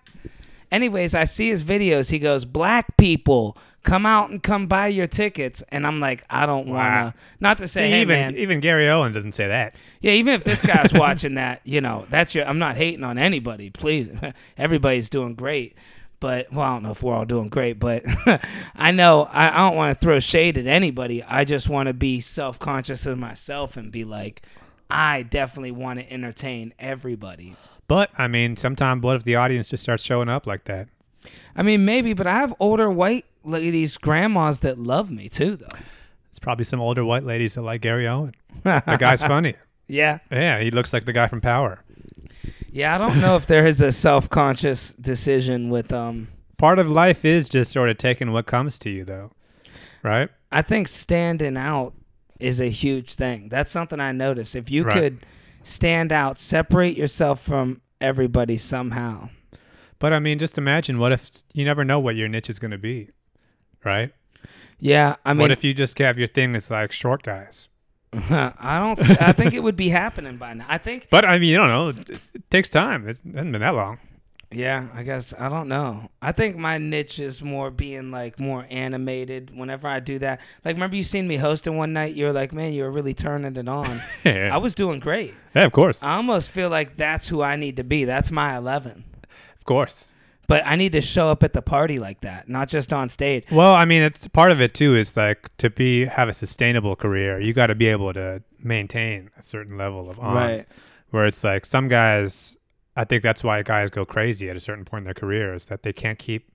Anyways, 0.71 1.13
I 1.13 1.25
see 1.25 1.49
his 1.49 1.63
videos. 1.63 2.11
He 2.11 2.17
goes, 2.19 2.45
"Black 2.45 2.95
people, 2.97 3.57
come 3.83 4.05
out 4.05 4.29
and 4.29 4.41
come 4.41 4.67
buy 4.67 4.87
your 4.87 5.07
tickets." 5.07 5.61
And 5.69 5.85
I'm 5.85 5.99
like, 5.99 6.23
I 6.29 6.45
don't 6.45 6.67
wanna. 6.67 7.13
Not 7.41 7.57
to 7.57 7.67
say, 7.67 7.87
See, 7.87 7.91
hey 7.91 8.01
even 8.01 8.19
man, 8.19 8.37
even 8.37 8.59
Gary 8.61 8.89
Owen 8.89 9.11
doesn't 9.11 9.33
say 9.33 9.47
that. 9.47 9.75
yeah. 9.99 10.13
Even 10.13 10.33
if 10.33 10.43
this 10.43 10.61
guy's 10.61 10.93
watching 10.93 11.35
that, 11.35 11.61
you 11.65 11.81
know, 11.81 12.05
that's 12.09 12.33
your. 12.33 12.45
I'm 12.45 12.59
not 12.59 12.77
hating 12.77 13.03
on 13.03 13.17
anybody. 13.17 13.69
Please, 13.69 14.09
everybody's 14.57 15.09
doing 15.09 15.35
great. 15.35 15.75
But 16.21 16.53
well, 16.53 16.61
I 16.65 16.73
don't 16.73 16.83
know 16.83 16.91
if 16.91 17.01
we're 17.01 17.15
all 17.15 17.25
doing 17.25 17.49
great, 17.49 17.79
but 17.79 18.03
I 18.75 18.91
know 18.91 19.23
I, 19.23 19.49
I 19.49 19.67
don't 19.67 19.75
want 19.75 19.99
to 19.99 20.05
throw 20.05 20.19
shade 20.19 20.57
at 20.57 20.67
anybody. 20.67 21.23
I 21.23 21.43
just 21.45 21.67
want 21.67 21.87
to 21.87 21.93
be 21.93 22.21
self 22.21 22.59
conscious 22.59 23.05
of 23.07 23.17
myself 23.17 23.75
and 23.75 23.91
be 23.91 24.05
like, 24.05 24.43
I 24.89 25.23
definitely 25.23 25.71
want 25.71 25.99
to 25.99 26.13
entertain 26.13 26.73
everybody. 26.77 27.55
But 27.91 28.09
I 28.17 28.27
mean, 28.29 28.55
sometimes 28.55 29.03
what 29.03 29.17
if 29.17 29.25
the 29.25 29.35
audience 29.35 29.67
just 29.67 29.83
starts 29.83 30.01
showing 30.01 30.29
up 30.29 30.47
like 30.47 30.63
that? 30.63 30.87
I 31.57 31.61
mean, 31.61 31.83
maybe, 31.83 32.13
but 32.13 32.25
I 32.25 32.35
have 32.39 32.53
older 32.57 32.89
white 32.89 33.25
ladies, 33.43 33.97
grandmas 33.97 34.59
that 34.59 34.79
love 34.79 35.11
me 35.11 35.27
too, 35.27 35.57
though. 35.57 35.77
It's 36.29 36.39
probably 36.39 36.63
some 36.63 36.79
older 36.79 37.03
white 37.03 37.25
ladies 37.25 37.55
that 37.55 37.63
like 37.63 37.81
Gary 37.81 38.07
Owen. 38.07 38.33
The 38.63 38.97
guy's 38.97 39.21
funny. 39.21 39.55
yeah, 39.89 40.19
Yeah, 40.31 40.61
he 40.61 40.71
looks 40.71 40.93
like 40.93 41.03
the 41.03 41.11
guy 41.11 41.27
from 41.27 41.41
Power. 41.41 41.83
yeah. 42.71 42.95
I 42.95 42.97
don't 42.97 43.19
know 43.19 43.35
if 43.35 43.47
there 43.47 43.67
is 43.67 43.81
a 43.81 43.91
self-conscious 43.91 44.93
decision 44.93 45.69
with 45.69 45.91
um. 45.91 46.29
Part 46.57 46.79
of 46.79 46.89
life 46.89 47.25
is 47.25 47.49
just 47.49 47.73
sort 47.73 47.89
of 47.89 47.97
taking 47.97 48.31
what 48.31 48.45
comes 48.45 48.79
to 48.79 48.89
you, 48.89 49.03
though, 49.03 49.31
right? 50.01 50.29
I 50.49 50.61
think 50.61 50.87
standing 50.87 51.57
out 51.57 51.93
is 52.39 52.61
a 52.61 52.69
huge 52.69 53.15
thing. 53.15 53.49
That's 53.49 53.69
something 53.69 53.99
I 53.99 54.13
noticed. 54.13 54.55
If 54.55 54.71
you 54.71 54.83
Right. 54.85 54.93
could 54.97 55.25
stand 55.63 56.11
out, 56.11 56.37
separate 56.37 56.97
yourself 56.97 57.41
from 57.41 57.81
everybody 57.99 58.57
somehow. 58.57 59.29
But 59.99 60.13
I 60.13 60.19
mean, 60.19 60.39
just 60.39 60.57
imagine 60.57 60.97
what 60.97 61.11
if 61.11 61.29
you 61.53 61.63
never 61.63 61.85
know 61.85 61.99
what 61.99 62.15
your 62.15 62.27
niche 62.27 62.49
is 62.49 62.59
going 62.59 62.71
to 62.71 62.77
be, 62.77 63.09
right? 63.83 64.11
Yeah, 64.79 65.17
I 65.25 65.33
mean, 65.33 65.41
what 65.41 65.51
if 65.51 65.63
you 65.63 65.73
just 65.73 65.97
have 65.99 66.17
your 66.17 66.27
thing 66.27 66.53
that's 66.53 66.71
like 66.71 66.91
short 66.91 67.21
guys? 67.21 67.69
I 68.13 68.79
don't. 68.79 69.21
I 69.21 69.31
think 69.31 69.53
it 69.53 69.61
would 69.63 69.75
be 69.75 69.89
happening 69.89 70.37
by 70.37 70.55
now. 70.55 70.65
I 70.67 70.79
think 70.79 71.07
But 71.09 71.23
I 71.23 71.37
mean, 71.37 71.49
you 71.49 71.57
don't 71.57 71.69
know. 71.69 71.89
It, 71.89 72.09
it 72.33 72.49
takes 72.49 72.69
time. 72.69 73.07
It 73.07 73.19
hasn't 73.23 73.51
been 73.51 73.61
that 73.61 73.75
long. 73.75 73.99
Yeah, 74.51 74.87
I 74.93 75.03
guess 75.03 75.33
I 75.37 75.47
don't 75.49 75.67
know. 75.69 76.09
I 76.21 76.31
think 76.33 76.57
my 76.57 76.77
niche 76.77 77.19
is 77.19 77.41
more 77.41 77.71
being 77.71 78.11
like 78.11 78.39
more 78.39 78.65
animated. 78.69 79.55
Whenever 79.55 79.87
I 79.87 79.99
do 79.99 80.19
that, 80.19 80.41
like 80.65 80.75
remember 80.75 80.95
you 80.97 81.03
seen 81.03 81.27
me 81.27 81.37
hosting 81.37 81.77
one 81.77 81.93
night? 81.93 82.15
You 82.15 82.25
were 82.25 82.33
like, 82.33 82.51
man, 82.51 82.73
you 82.73 82.83
were 82.83 82.91
really 82.91 83.13
turning 83.13 83.55
it 83.55 83.67
on. 83.69 84.01
yeah. 84.25 84.53
I 84.53 84.57
was 84.57 84.75
doing 84.75 84.99
great. 84.99 85.33
yeah, 85.55 85.65
of 85.65 85.71
course, 85.71 86.03
I 86.03 86.15
almost 86.15 86.51
feel 86.51 86.69
like 86.69 86.97
that's 86.97 87.27
who 87.29 87.41
I 87.41 87.55
need 87.55 87.77
to 87.77 87.83
be. 87.83 88.05
That's 88.05 88.31
my 88.31 88.57
eleven. 88.57 89.05
of 89.57 89.65
course. 89.65 90.13
But 90.47 90.63
I 90.65 90.75
need 90.75 90.91
to 90.91 91.01
show 91.01 91.29
up 91.31 91.43
at 91.43 91.53
the 91.53 91.61
party 91.61 91.97
like 91.97 92.21
that, 92.21 92.49
not 92.49 92.67
just 92.67 92.91
on 92.91 93.07
stage. 93.07 93.45
Well, 93.49 93.73
I 93.73 93.85
mean, 93.85 94.01
it's 94.01 94.27
part 94.27 94.51
of 94.51 94.59
it 94.59 94.73
too. 94.73 94.97
Is 94.97 95.15
like 95.15 95.49
to 95.59 95.69
be 95.69 96.07
have 96.07 96.27
a 96.27 96.33
sustainable 96.33 96.97
career, 96.97 97.39
you 97.39 97.53
got 97.53 97.67
to 97.67 97.75
be 97.75 97.87
able 97.87 98.11
to 98.13 98.43
maintain 98.59 99.29
a 99.39 99.43
certain 99.43 99.77
level 99.77 100.09
of 100.09 100.19
on. 100.19 100.35
Right. 100.35 100.65
Where 101.11 101.25
it's 101.25 101.41
like 101.43 101.65
some 101.65 101.87
guys, 101.87 102.57
I 102.95 103.03
think 103.05 103.23
that's 103.23 103.43
why 103.43 103.61
guys 103.63 103.89
go 103.89 104.05
crazy 104.05 104.49
at 104.49 104.55
a 104.55 104.59
certain 104.59 104.85
point 104.85 105.01
in 105.01 105.05
their 105.05 105.13
career 105.13 105.53
is 105.53 105.65
that 105.65 105.83
they 105.83 105.93
can't 105.93 106.19
keep 106.19 106.51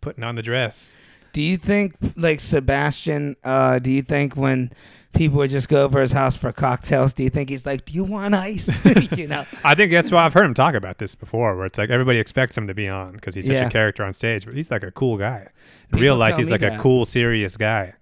putting 0.00 0.22
on 0.24 0.34
the 0.36 0.42
dress. 0.42 0.92
Do 1.32 1.42
you 1.42 1.56
think 1.56 1.96
like 2.16 2.38
Sebastian? 2.40 3.34
Uh, 3.42 3.80
do 3.80 3.90
you 3.90 4.02
think 4.02 4.36
when 4.36 4.70
people 5.14 5.38
would 5.38 5.50
just 5.50 5.68
go 5.68 5.82
over 5.84 6.00
his 6.00 6.12
house 6.12 6.36
for 6.36 6.52
cocktails, 6.52 7.12
do 7.12 7.24
you 7.24 7.30
think 7.30 7.48
he's 7.48 7.66
like, 7.66 7.84
"Do 7.84 7.92
you 7.92 8.04
want 8.04 8.36
ice?" 8.36 8.68
you 9.16 9.26
know. 9.26 9.44
I 9.64 9.74
think 9.74 9.90
that's 9.90 10.12
why 10.12 10.24
I've 10.24 10.32
heard 10.32 10.44
him 10.44 10.54
talk 10.54 10.74
about 10.74 10.98
this 10.98 11.16
before, 11.16 11.56
where 11.56 11.66
it's 11.66 11.76
like 11.76 11.90
everybody 11.90 12.18
expects 12.20 12.56
him 12.56 12.68
to 12.68 12.74
be 12.74 12.86
on 12.88 13.14
because 13.14 13.34
he's 13.34 13.46
such 13.46 13.54
Yeah. 13.56 13.66
a 13.66 13.70
character 13.70 14.04
on 14.04 14.12
stage, 14.12 14.46
but 14.46 14.54
he's 14.54 14.70
like 14.70 14.84
a 14.84 14.92
cool 14.92 15.16
guy. 15.18 15.40
In 15.40 15.48
People 15.90 16.00
real 16.02 16.16
life, 16.16 16.36
he's 16.36 16.50
like 16.52 16.62
a 16.62 16.78
cool, 16.78 17.04
serious 17.04 17.56
guy. 17.56 17.94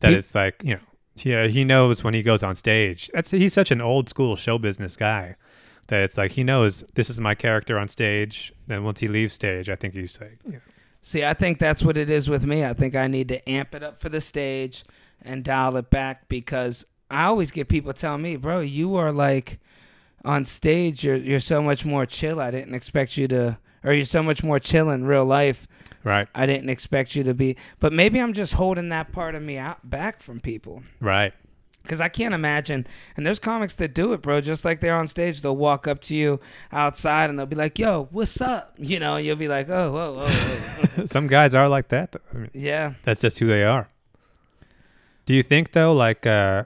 That 0.00 0.12
Pe- 0.12 0.14
it's 0.14 0.34
like 0.34 0.62
you 0.64 0.76
know, 0.76 0.80
yeah, 1.16 1.46
he 1.48 1.62
knows 1.62 2.02
when 2.02 2.14
he 2.14 2.22
goes 2.22 2.42
on 2.42 2.54
stage. 2.54 3.10
That's 3.12 3.30
he's 3.30 3.52
such 3.52 3.70
an 3.70 3.82
old 3.82 4.08
school 4.08 4.34
show 4.34 4.56
business 4.56 4.96
guy 4.96 5.36
that 5.88 6.00
it's 6.02 6.16
like 6.16 6.32
he 6.32 6.44
knows 6.44 6.84
this 6.94 7.10
is 7.10 7.20
my 7.20 7.34
character 7.34 7.78
on 7.78 7.88
stage. 7.88 8.52
Then 8.66 8.84
once 8.84 9.00
he 9.00 9.08
leaves 9.08 9.32
stage, 9.32 9.68
I 9.68 9.76
think 9.76 9.94
he's 9.94 10.20
like, 10.20 10.38
you 10.44 10.52
know, 10.52 10.60
See, 11.02 11.24
I 11.24 11.34
think 11.34 11.60
that's 11.60 11.84
what 11.84 11.96
it 11.96 12.10
is 12.10 12.28
with 12.28 12.44
me. 12.46 12.64
I 12.64 12.72
think 12.72 12.96
I 12.96 13.06
need 13.06 13.28
to 13.28 13.48
amp 13.48 13.76
it 13.76 13.84
up 13.84 14.00
for 14.00 14.08
the 14.08 14.20
stage 14.20 14.84
and 15.22 15.44
dial 15.44 15.76
it 15.76 15.88
back 15.88 16.28
because 16.28 16.84
I 17.08 17.26
always 17.26 17.52
get 17.52 17.68
people 17.68 17.92
telling 17.92 18.22
me, 18.22 18.34
"Bro, 18.34 18.60
you 18.62 18.96
are 18.96 19.12
like 19.12 19.60
on 20.24 20.44
stage. 20.44 21.04
You're 21.04 21.14
you're 21.14 21.38
so 21.38 21.62
much 21.62 21.84
more 21.84 22.06
chill. 22.06 22.40
I 22.40 22.50
didn't 22.50 22.74
expect 22.74 23.16
you 23.16 23.28
to, 23.28 23.58
or 23.84 23.92
you're 23.92 24.04
so 24.04 24.20
much 24.20 24.42
more 24.42 24.58
chill 24.58 24.90
in 24.90 25.04
real 25.04 25.24
life. 25.24 25.68
right, 26.02 26.26
I 26.34 26.44
didn't 26.44 26.70
expect 26.70 27.14
you 27.14 27.22
to 27.22 27.34
be." 27.34 27.56
But 27.78 27.92
maybe 27.92 28.20
I'm 28.20 28.32
just 28.32 28.54
holding 28.54 28.88
that 28.88 29.12
part 29.12 29.36
of 29.36 29.42
me 29.44 29.58
out 29.58 29.88
back 29.88 30.20
from 30.20 30.40
people. 30.40 30.82
right, 30.98 31.32
Because 31.86 32.00
I 32.00 32.08
can't 32.08 32.34
imagine, 32.34 32.86
and 33.16 33.26
there's 33.26 33.38
comics 33.38 33.74
that 33.76 33.94
do 33.94 34.12
it, 34.12 34.22
bro. 34.22 34.40
Just 34.40 34.64
like 34.64 34.80
they're 34.80 34.96
on 34.96 35.06
stage, 35.06 35.42
they'll 35.42 35.56
walk 35.56 35.86
up 35.86 36.00
to 36.02 36.14
you 36.14 36.40
outside 36.72 37.30
and 37.30 37.38
they'll 37.38 37.46
be 37.46 37.56
like, 37.56 37.78
"Yo, 37.78 38.08
what's 38.10 38.40
up?" 38.40 38.74
You 38.78 38.98
know, 38.98 39.16
and 39.16 39.24
you'll 39.24 39.36
be 39.36 39.48
like, 39.48 39.68
"Oh, 39.68 39.92
whoa, 39.92 40.12
whoa, 40.14 40.28
whoa." 40.28 41.06
some 41.06 41.26
guys 41.26 41.54
are 41.54 41.68
like 41.68 41.88
that. 41.88 42.12
though. 42.12 42.20
I 42.34 42.36
mean, 42.36 42.50
yeah. 42.52 42.94
that's 43.04 43.20
just 43.20 43.38
who 43.38 43.46
they 43.46 43.64
are. 43.64 43.88
Do 45.24 45.34
you 45.34 45.42
think 45.42 45.72
though, 45.72 45.92
like 45.92 46.26
uh, 46.26 46.64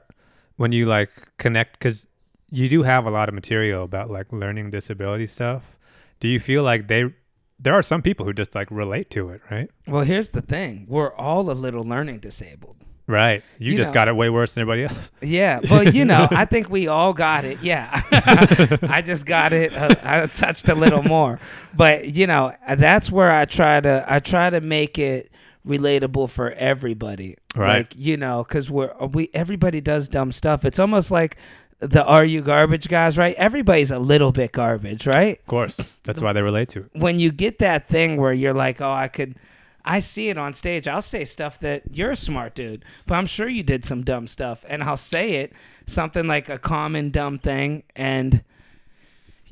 when 0.56 0.72
you 0.72 0.87
like 0.87 1.11
connect, 1.38 1.78
because 1.78 2.06
you 2.50 2.68
do 2.68 2.83
have 2.83 3.06
a 3.06 3.11
lot 3.11 3.28
of 3.28 3.35
material 3.35 3.85
about 3.85 4.11
like 4.11 4.33
learning 4.33 4.70
disability 4.70 5.26
stuff. 5.26 5.76
Do 6.18 6.28
you 6.28 6.40
feel 6.40 6.62
like 6.62 6.88
they? 6.88 7.14
There 7.59 7.74
are 7.74 7.83
some 7.83 8.02
people 8.02 8.26
who 8.26 8.33
just 8.33 8.54
like 8.54 8.70
relate 8.70 9.11
to 9.11 9.28
it, 9.30 9.42
right? 9.50 9.70
Well, 9.87 10.02
here's 10.02 10.30
the 10.30 10.42
thing: 10.42 10.87
we're 10.88 11.14
all 11.14 11.50
a 11.50 11.52
little 11.52 11.85
learning 11.85 12.18
disabled. 12.18 12.76
Right. 13.11 13.42
You, 13.59 13.73
You 13.73 13.77
just 13.77 13.90
know. 13.90 13.94
got 13.94 14.09
it 14.09 14.14
way 14.16 14.31
worse 14.31 14.55
than 14.55 14.62
everybody 14.62 14.85
else. 14.85 15.11
Yeah, 15.23 15.61
well, 15.70 15.83
you 15.87 16.05
know, 16.05 16.29
I 16.31 16.44
think 16.53 16.70
we 16.70 16.87
all 16.88 17.12
got 17.12 17.44
it. 17.44 17.59
Yeah, 17.62 18.03
I 18.83 19.03
just 19.05 19.27
got 19.27 19.53
it. 19.53 19.75
Uh, 19.77 19.94
I 20.03 20.27
touched 20.27 20.68
a 20.68 20.75
little 20.75 21.03
more, 21.03 21.40
but 21.75 22.09
you 22.09 22.27
know, 22.27 22.53
that's 22.77 23.11
where 23.11 23.31
I 23.33 23.44
try 23.44 23.81
to. 23.81 24.05
I 24.09 24.18
try 24.20 24.51
to 24.51 24.61
make 24.61 24.99
it 24.99 25.31
relatable 25.66 26.31
for 26.31 26.53
everybody. 26.53 27.37
Right. 27.57 27.79
Like 27.79 27.94
you 27.96 28.16
know, 28.16 28.44
because 28.44 28.70
we're 28.70 28.94
we 29.09 29.29
everybody 29.35 29.81
does 29.81 30.09
dumb 30.09 30.33
stuff. 30.33 30.64
It's 30.64 30.79
almost 30.79 31.11
like 31.11 31.37
the 31.81 32.05
"Are 32.05 32.25
you 32.25 32.40
garbage?" 32.42 32.88
guys, 32.88 33.18
right? 33.18 33.35
Everybody's 33.37 33.90
a 33.90 33.99
little 33.99 34.33
bit 34.33 34.53
garbage, 34.53 35.07
right? 35.07 35.38
Of 35.38 35.46
course. 35.46 35.81
That's 36.05 36.23
why 36.23 36.33
they 36.33 36.42
relate 36.42 36.68
to 36.70 36.81
it. 36.81 36.90
when 36.94 37.18
you 37.18 37.31
get 37.33 37.59
that 37.59 37.88
thing 37.88 38.16
where 38.16 38.33
you're 38.33 38.55
like, 38.55 38.81
oh, 38.81 38.90
I 38.90 39.09
could, 39.09 39.37
I 39.85 40.01
see 40.01 40.29
it 40.29 40.37
on 40.38 40.53
stage. 40.53 40.87
I'll 40.87 41.03
say 41.03 41.25
stuff 41.25 41.59
that 41.61 41.83
you're 41.90 42.11
a 42.11 42.16
smart 42.16 42.55
dude, 42.55 42.85
but 43.07 43.14
I'm 43.14 43.27
sure 43.27 43.49
you 43.49 43.62
did 43.62 43.85
some 43.85 44.03
dumb 44.03 44.27
stuff, 44.27 44.64
and 44.69 44.83
I'll 44.83 44.97
say 44.97 45.37
it 45.37 45.53
something 45.87 46.27
like 46.27 46.49
a 46.49 46.59
common 46.59 47.11
dumb 47.11 47.38
thing, 47.38 47.83
and 47.97 48.43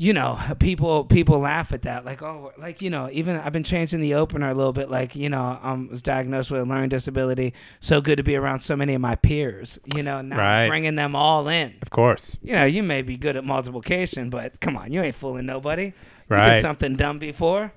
you 0.00 0.12
know, 0.12 0.38
people 0.60 1.04
people 1.04 1.40
laugh 1.40 1.72
at 1.72 1.82
that, 1.82 2.04
like 2.04 2.22
oh, 2.22 2.52
like 2.56 2.80
you 2.80 2.88
know, 2.88 3.08
even 3.10 3.34
I've 3.36 3.52
been 3.52 3.64
changing 3.64 4.00
the 4.00 4.14
opener 4.14 4.48
a 4.48 4.54
little 4.54 4.72
bit, 4.72 4.88
like 4.90 5.16
you 5.16 5.28
know, 5.28 5.58
I 5.60 5.72
was 5.72 6.02
diagnosed 6.02 6.52
with 6.52 6.60
a 6.60 6.64
learning 6.64 6.90
disability. 6.90 7.52
So 7.80 8.00
good 8.00 8.16
to 8.16 8.22
be 8.22 8.36
around 8.36 8.60
so 8.60 8.76
many 8.76 8.94
of 8.94 9.00
my 9.00 9.16
peers, 9.16 9.80
you 9.96 10.04
know, 10.04 10.20
now 10.22 10.38
Right. 10.38 10.68
bringing 10.68 10.94
them 10.94 11.16
all 11.16 11.48
in. 11.48 11.74
Of 11.82 11.90
course. 11.90 12.36
You 12.42 12.52
know, 12.52 12.64
you 12.64 12.84
may 12.84 13.02
be 13.02 13.16
good 13.16 13.34
at 13.36 13.44
multiplication, 13.44 14.30
but 14.30 14.60
come 14.60 14.76
on, 14.76 14.92
you 14.92 15.02
ain't 15.02 15.16
fooling 15.16 15.46
nobody. 15.46 15.86
You 15.86 15.92
Right. 16.36 16.54
did 16.54 16.60
something 16.60 16.94
dumb 16.94 17.18
before. 17.18 17.72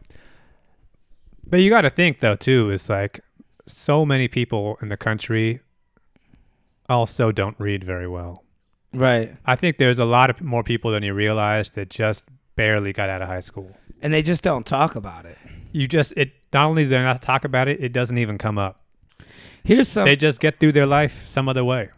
But 1.52 1.58
you 1.58 1.70
got 1.70 1.82
to 1.82 1.90
think 1.92 2.22
though 2.22 2.36
too 2.36 2.72
is 2.72 2.90
like 2.90 3.20
so 3.68 4.06
many 4.06 4.28
people 4.28 4.78
in 4.82 4.90
the 4.90 4.98
country 4.98 5.60
also 6.90 7.32
don't 7.32 7.56
read 7.60 7.84
very 7.84 8.08
well. 8.08 8.44
Right. 8.94 9.36
I 9.46 9.56
think 9.56 9.78
there's 9.78 10.00
a 10.00 10.06
lot 10.06 10.30
of 10.30 10.42
more 10.42 10.64
people 10.64 10.92
than 10.92 11.04
you 11.04 11.14
realize 11.14 11.70
that 11.72 11.90
just 11.90 12.26
barely 12.56 12.92
got 12.94 13.10
out 13.10 13.22
of 13.22 13.28
high 13.28 13.42
school. 13.42 13.78
And 14.02 14.14
they 14.14 14.22
just 14.22 14.44
don't 14.44 14.66
talk 14.66 14.96
about 14.96 15.26
it. 15.26 15.38
You 15.72 15.88
just 15.88 16.14
it 16.18 16.32
not 16.52 16.68
only 16.68 16.84
do 16.84 16.90
they 16.90 17.02
not 17.02 17.22
talk 17.22 17.46
about 17.46 17.68
it, 17.68 17.84
it 17.84 17.94
doesn't 17.94 18.18
even 18.18 18.38
come 18.38 18.58
up. 18.58 18.84
Here's 19.64 19.88
some, 19.88 20.06
they 20.06 20.16
just 20.16 20.40
get 20.40 20.60
through 20.60 20.72
their 20.72 20.88
life 20.88 21.28
some 21.28 21.48
other 21.48 21.64
way. 21.64 21.90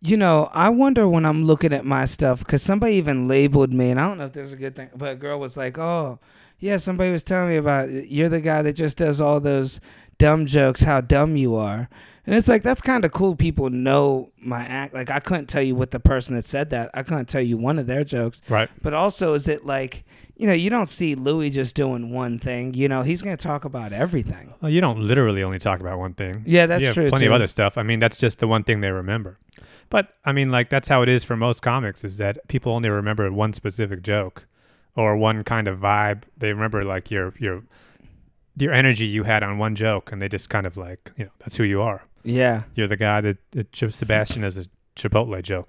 you 0.00 0.18
know, 0.18 0.50
I 0.52 0.68
wonder 0.68 1.08
when 1.08 1.24
I'm 1.24 1.44
looking 1.44 1.72
at 1.72 1.84
my 1.86 2.04
stuff, 2.04 2.40
because 2.40 2.62
somebody 2.62 2.94
even 2.94 3.26
labeled 3.26 3.72
me, 3.72 3.90
and 3.90 3.98
I 3.98 4.06
don't 4.06 4.18
know 4.18 4.26
if 4.26 4.34
there's 4.34 4.52
a 4.52 4.56
good 4.56 4.76
thing, 4.76 4.90
but 4.94 5.12
a 5.12 5.14
girl 5.14 5.40
was 5.40 5.56
like, 5.56 5.78
oh, 5.78 6.18
yeah, 6.64 6.78
somebody 6.78 7.10
was 7.10 7.22
telling 7.22 7.50
me 7.50 7.56
about 7.56 7.90
it. 7.90 8.08
you're 8.08 8.30
the 8.30 8.40
guy 8.40 8.62
that 8.62 8.72
just 8.72 8.96
does 8.96 9.20
all 9.20 9.38
those 9.38 9.82
dumb 10.16 10.46
jokes, 10.46 10.80
how 10.80 11.02
dumb 11.02 11.36
you 11.36 11.54
are. 11.54 11.90
And 12.26 12.34
it's 12.34 12.48
like, 12.48 12.62
that's 12.62 12.80
kind 12.80 13.04
of 13.04 13.12
cool. 13.12 13.36
People 13.36 13.68
know 13.68 14.32
my 14.38 14.62
act. 14.64 14.94
Like, 14.94 15.10
I 15.10 15.20
couldn't 15.20 15.46
tell 15.46 15.60
you 15.60 15.74
what 15.74 15.90
the 15.90 16.00
person 16.00 16.34
that 16.36 16.46
said 16.46 16.70
that, 16.70 16.90
I 16.94 17.02
couldn't 17.02 17.26
tell 17.26 17.42
you 17.42 17.58
one 17.58 17.78
of 17.78 17.86
their 17.86 18.02
jokes. 18.02 18.40
Right. 18.48 18.70
But 18.80 18.94
also, 18.94 19.34
is 19.34 19.46
it 19.46 19.66
like, 19.66 20.06
you 20.36 20.46
know, 20.46 20.54
you 20.54 20.70
don't 20.70 20.88
see 20.88 21.14
Louis 21.14 21.50
just 21.50 21.76
doing 21.76 22.10
one 22.10 22.38
thing. 22.38 22.72
You 22.72 22.88
know, 22.88 23.02
he's 23.02 23.20
going 23.20 23.36
to 23.36 23.42
talk 23.42 23.66
about 23.66 23.92
everything. 23.92 24.54
Well, 24.62 24.70
you 24.70 24.80
don't 24.80 25.06
literally 25.06 25.42
only 25.42 25.58
talk 25.58 25.80
about 25.80 25.98
one 25.98 26.14
thing. 26.14 26.44
Yeah, 26.46 26.64
that's 26.64 26.80
you 26.80 26.86
have 26.86 26.94
true. 26.94 27.10
Plenty 27.10 27.26
of 27.26 27.32
other 27.32 27.46
stuff. 27.46 27.76
I 27.76 27.82
mean, 27.82 28.00
that's 28.00 28.16
just 28.16 28.38
the 28.38 28.48
one 28.48 28.64
thing 28.64 28.80
they 28.80 28.90
remember. 28.90 29.38
But 29.90 30.14
I 30.24 30.32
mean, 30.32 30.50
like 30.50 30.70
that's 30.70 30.88
how 30.88 31.02
it 31.02 31.10
is 31.10 31.24
for 31.24 31.36
most 31.36 31.60
comics. 31.60 32.04
Is 32.04 32.16
that 32.16 32.48
people 32.48 32.72
only 32.72 32.88
remember 32.88 33.30
one 33.30 33.52
specific 33.52 34.02
joke, 34.02 34.46
or 34.96 35.16
one 35.16 35.44
kind 35.44 35.68
of 35.68 35.78
vibe. 35.80 36.22
They 36.36 36.52
remember 36.52 36.84
like 36.84 37.10
your 37.10 37.34
your 37.38 37.62
your 38.56 38.72
energy 38.72 39.04
you 39.04 39.24
had 39.24 39.42
on 39.42 39.58
one 39.58 39.74
joke, 39.74 40.12
and 40.12 40.22
they 40.22 40.28
just 40.28 40.48
kind 40.48 40.66
of 40.66 40.76
like 40.76 41.12
you 41.16 41.24
know 41.24 41.30
that's 41.40 41.56
who 41.56 41.64
you 41.64 41.82
are. 41.82 42.04
Yeah. 42.24 42.62
You're 42.74 42.88
the 42.88 42.96
guy 42.96 43.20
that, 43.20 43.36
that 43.52 43.76
Sebastian 43.76 44.42
has 44.42 44.56
a 44.56 44.64
Chipotle 44.96 45.40
joke. 45.42 45.68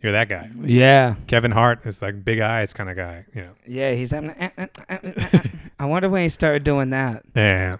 You're 0.00 0.12
that 0.12 0.28
guy. 0.28 0.48
Yeah. 0.60 1.16
Kevin 1.26 1.50
Hart 1.50 1.84
is 1.84 2.00
like 2.00 2.24
big 2.24 2.38
eyes 2.38 2.72
kind 2.72 2.88
of 2.88 2.96
guy. 2.96 3.24
You 3.34 3.42
know. 3.42 3.52
Yeah, 3.66 3.92
he's. 3.92 4.12
Eh, 4.12 4.50
eh, 4.56 4.66
eh, 4.88 5.42
I 5.80 5.86
wonder 5.86 6.08
when 6.08 6.22
he 6.22 6.28
started 6.28 6.62
doing 6.62 6.90
that. 6.90 7.24
Yeah. 7.34 7.78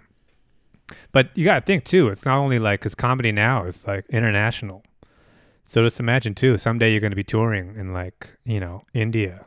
But 1.13 1.29
you 1.35 1.45
got 1.45 1.61
to 1.61 1.65
think 1.65 1.85
too. 1.85 2.09
It's 2.09 2.25
not 2.25 2.37
only 2.37 2.59
like 2.59 2.81
because 2.81 2.93
comedy 2.93 3.31
now 3.31 3.65
is 3.65 3.87
like 3.87 4.05
international. 4.09 4.83
So 5.65 5.83
just 5.83 5.99
imagine 5.99 6.35
too. 6.35 6.57
Someday 6.57 6.91
you're 6.91 6.99
going 6.99 7.11
to 7.11 7.15
be 7.15 7.23
touring 7.23 7.75
in 7.77 7.93
like 7.93 8.31
you 8.43 8.59
know 8.59 8.83
India, 8.93 9.45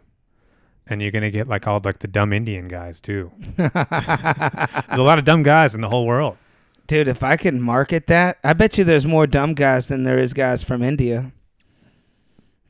and 0.93 1.01
you're 1.01 1.11
going 1.11 1.23
to 1.23 1.31
get 1.31 1.49
like 1.49 1.67
all 1.67 1.81
like 1.85 2.01
the 2.01 2.07
dumb 2.07 2.33
Indian 2.33 2.69
guys 2.69 3.01
too. 3.01 3.33
There's 3.57 3.71
a 3.75 4.97
lot 4.99 5.19
of 5.19 5.25
dumb 5.25 5.43
guys 5.43 5.75
in 5.75 5.81
the 5.81 5.89
whole 5.89 6.07
world. 6.07 6.37
Dude, 6.87 7.09
if 7.09 7.23
I 7.23 7.37
could 7.37 7.55
market 7.55 8.07
that, 8.09 8.39
I 8.45 8.53
bet 8.53 8.77
you 8.77 8.85
there's 8.85 9.07
more 9.07 9.27
dumb 9.27 9.55
guys 9.55 9.89
than 9.89 10.03
there 10.03 10.19
is 10.19 10.35
guys 10.35 10.63
from 10.63 10.83
India. 10.83 11.33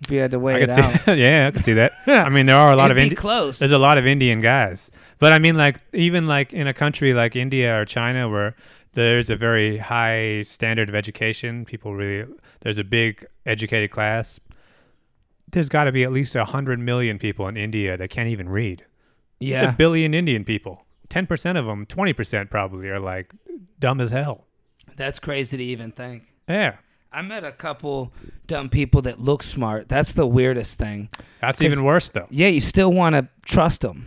If 0.02 0.10
you 0.10 0.20
had 0.20 0.30
to 0.32 0.36
I 0.36 0.40
weigh 0.40 0.62
it 0.62 0.70
see. 0.70 0.80
out. 0.80 1.18
yeah, 1.18 1.48
I 1.48 1.50
could 1.50 1.64
see 1.64 1.72
that. 1.72 1.92
I 2.06 2.28
mean, 2.28 2.46
there 2.46 2.56
are 2.56 2.72
a 2.72 2.76
lot 2.76 2.86
It'd 2.90 2.98
of 2.98 3.00
be 3.00 3.04
Indi- 3.04 3.16
close. 3.16 3.58
There's 3.58 3.72
a 3.72 3.78
lot 3.78 3.98
of 3.98 4.06
Indian 4.06 4.40
guys, 4.40 4.90
but 5.18 5.32
I 5.32 5.38
mean, 5.38 5.56
like 5.56 5.80
even 5.92 6.26
like 6.28 6.52
in 6.52 6.66
a 6.68 6.74
country 6.74 7.14
like 7.14 7.34
India 7.34 7.80
or 7.80 7.84
China, 7.84 8.28
where 8.28 8.54
there's 8.92 9.30
a 9.30 9.36
very 9.36 9.78
high 9.78 10.42
standard 10.42 10.88
of 10.88 10.94
education, 10.94 11.64
people 11.64 11.94
really 11.94 12.26
there's 12.60 12.78
a 12.78 12.84
big 12.84 13.24
educated 13.46 13.90
class. 13.90 14.38
There's 15.52 15.68
got 15.68 15.84
to 15.84 15.92
be 15.92 16.02
at 16.02 16.12
least 16.12 16.34
a 16.34 16.44
hundred 16.44 16.78
million 16.78 17.18
people 17.18 17.46
in 17.46 17.56
India 17.56 17.96
that 17.96 18.10
can't 18.10 18.28
even 18.28 18.48
read. 18.48 18.84
It's 19.40 19.50
yeah. 19.50 19.70
a 19.70 19.72
billion 19.72 20.14
Indian 20.14 20.44
people. 20.44 20.84
Ten 21.08 21.26
percent 21.26 21.58
of 21.58 21.66
them, 21.66 21.86
twenty 21.86 22.12
percent 22.12 22.50
probably, 22.50 22.88
are 22.88 23.00
like 23.00 23.32
dumb 23.78 24.00
as 24.00 24.10
hell. 24.10 24.46
That's 24.96 25.18
crazy 25.18 25.56
to 25.56 25.62
even 25.62 25.92
think. 25.92 26.32
Yeah, 26.48 26.76
I 27.12 27.22
met 27.22 27.44
a 27.44 27.52
couple 27.52 28.12
dumb 28.46 28.70
people 28.70 29.02
that 29.02 29.20
look 29.20 29.42
smart. 29.42 29.88
That's 29.88 30.14
the 30.14 30.26
weirdest 30.26 30.78
thing. 30.78 31.10
That's 31.40 31.60
even 31.60 31.84
worse 31.84 32.08
though. 32.08 32.26
Yeah, 32.30 32.48
you 32.48 32.60
still 32.60 32.92
want 32.92 33.14
to 33.14 33.28
trust 33.44 33.82
them. 33.82 34.06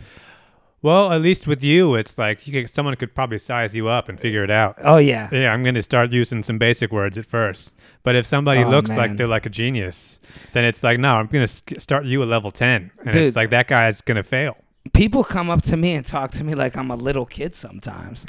Well, 0.82 1.10
at 1.10 1.20
least 1.22 1.46
with 1.46 1.64
you, 1.64 1.94
it's 1.94 2.16
like 2.18 2.46
you 2.46 2.52
could, 2.52 2.70
someone 2.70 2.94
could 2.96 3.14
probably 3.14 3.38
size 3.38 3.74
you 3.74 3.88
up 3.88 4.08
and 4.08 4.20
figure 4.20 4.44
it 4.44 4.50
out. 4.50 4.76
Oh 4.84 4.98
yeah. 4.98 5.28
Yeah, 5.32 5.52
I'm 5.52 5.62
going 5.62 5.74
to 5.74 5.82
start 5.82 6.12
using 6.12 6.42
some 6.42 6.58
basic 6.58 6.92
words 6.92 7.18
at 7.18 7.26
first. 7.26 7.74
But 8.02 8.14
if 8.14 8.24
somebody 8.26 8.62
Oh, 8.62 8.68
looks 8.68 8.90
man. 8.90 8.98
like 8.98 9.16
they're 9.16 9.26
like 9.26 9.46
a 9.46 9.50
genius, 9.50 10.20
then 10.52 10.64
it's 10.64 10.82
like, 10.84 11.00
no, 11.00 11.14
I'm 11.16 11.26
going 11.26 11.46
to 11.46 11.80
start 11.80 12.04
you 12.04 12.22
at 12.22 12.28
level 12.28 12.50
10. 12.50 12.90
And 13.00 13.12
Dude. 13.12 13.22
it's 13.22 13.34
like 13.36 13.50
that 13.50 13.66
guy's 13.68 14.00
going 14.00 14.16
to 14.16 14.22
fail. 14.22 14.56
People 14.94 15.24
come 15.24 15.50
up 15.50 15.62
to 15.62 15.76
me 15.76 15.94
and 15.94 16.06
talk 16.06 16.30
to 16.32 16.44
me 16.44 16.54
like 16.54 16.76
I'm 16.76 16.92
a 16.92 16.96
little 16.96 17.26
kid 17.26 17.56
sometimes. 17.56 18.24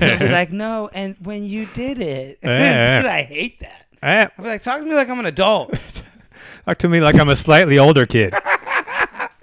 They'll 0.00 0.18
be 0.18 0.28
like, 0.40 0.50
"No," 0.50 0.90
and 0.92 1.14
when 1.20 1.44
you 1.44 1.66
did 1.66 2.00
it, 2.00 2.40
Yeah. 2.42 2.98
dude, 3.02 3.06
I 3.10 3.22
hate 3.22 3.60
that. 3.60 3.86
Eh. 4.02 4.26
I'll 4.36 4.42
be 4.44 4.50
like, 4.50 4.62
"Talk 4.62 4.80
to 4.80 4.84
me 4.86 4.94
like 4.96 5.08
I'm 5.08 5.20
an 5.20 5.26
adult." 5.26 5.72
talk 6.64 6.78
to 6.78 6.88
me 6.88 7.00
like 7.00 7.14
I'm 7.14 7.28
a 7.28 7.36
slightly 7.36 7.78
older 7.78 8.06
kid. 8.06 8.34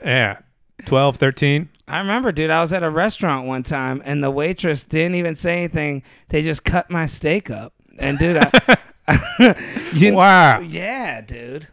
yeah. 0.04 0.40
12, 0.88 1.18
13. 1.18 1.70
I 1.88 2.00
remember, 2.00 2.32
dude, 2.32 2.50
I 2.50 2.62
was 2.62 2.74
at 2.74 2.82
a 2.82 2.90
restaurant 2.90 3.46
one 3.48 3.64
time 3.64 4.02
and 4.06 4.24
the 4.24 4.32
waitress 4.32 4.84
didn't 4.84 5.16
even 5.16 5.36
say 5.36 5.60
anything. 5.60 6.02
They 6.30 6.42
just 6.42 6.64
cut 6.64 6.90
my 6.90 7.06
steak 7.06 7.50
up. 7.52 7.74
And 8.00 8.18
dude, 8.18 8.38
I, 8.42 8.78
you, 9.94 10.14
Wow. 10.14 10.60
yeah, 10.60 11.22
dude. 11.22 11.68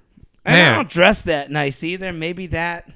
And 0.44 0.57
Man. 0.57 0.72
I 0.72 0.77
don't 0.77 0.90
dress 0.90 1.22
that 1.22 1.50
nice 1.50 1.83
either. 1.83 2.12
Maybe 2.12 2.46
that. 2.48 2.88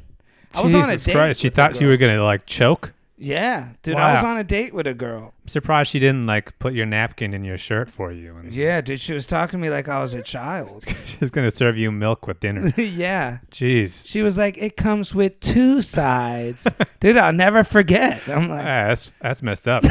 I 0.54 0.60
was 0.60 0.74
on 0.74 0.82
a 0.82 0.84
Jesus 0.92 1.04
date. 1.04 1.12
Christ. 1.12 1.40
She 1.40 1.48
thought 1.50 1.80
you 1.80 1.86
were 1.88 1.96
going 1.96 2.14
to 2.16 2.22
like 2.22 2.46
choke. 2.46 2.92
Yeah, 3.20 3.70
dude, 3.82 3.96
I 3.96 4.14
was 4.14 4.22
on 4.24 4.36
a 4.38 4.44
date 4.44 4.72
with 4.72 4.86
a 4.86 4.94
girl. 4.94 5.34
I'm 5.42 5.48
surprised 5.48 5.90
she 5.90 5.98
didn't 5.98 6.26
like 6.26 6.56
put 6.60 6.72
your 6.72 6.86
napkin 6.86 7.34
in 7.34 7.42
your 7.42 7.58
shirt 7.58 7.90
for 7.90 8.12
you. 8.12 8.36
And 8.36 8.54
Yeah, 8.54 8.80
dude, 8.80 9.00
she 9.00 9.12
was 9.12 9.26
talking 9.26 9.58
to 9.58 9.62
me 9.62 9.70
like 9.70 9.88
I 9.88 9.98
was 10.00 10.14
a 10.14 10.22
child. 10.22 10.84
She's 11.04 11.30
going 11.32 11.48
to 11.48 11.54
serve 11.54 11.76
you 11.76 11.90
milk 11.90 12.28
with 12.28 12.38
dinner. 12.38 12.72
yeah. 12.80 13.38
Jeez. 13.50 14.06
She 14.06 14.22
was 14.22 14.38
like, 14.38 14.56
it 14.56 14.76
comes 14.76 15.16
with 15.16 15.40
two 15.40 15.82
sides. 15.82 16.68
dude, 17.00 17.16
I'll 17.16 17.32
never 17.32 17.64
forget. 17.64 18.28
I'm 18.28 18.48
like, 18.48 18.60
Ah, 18.64 18.88
that's 18.88 19.10
that's 19.20 19.42
messed 19.42 19.66
up. 19.66 19.82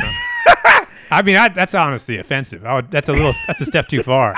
I 1.11 1.21
mean, 1.23 1.35
I, 1.35 1.49
that's 1.49 1.75
honestly 1.75 2.17
offensive. 2.19 2.65
I 2.65 2.75
would, 2.75 2.91
that's 2.91 3.09
a 3.09 3.13
little. 3.13 3.33
That's 3.47 3.61
a 3.61 3.65
step 3.65 3.87
too 3.87 4.03
far. 4.03 4.35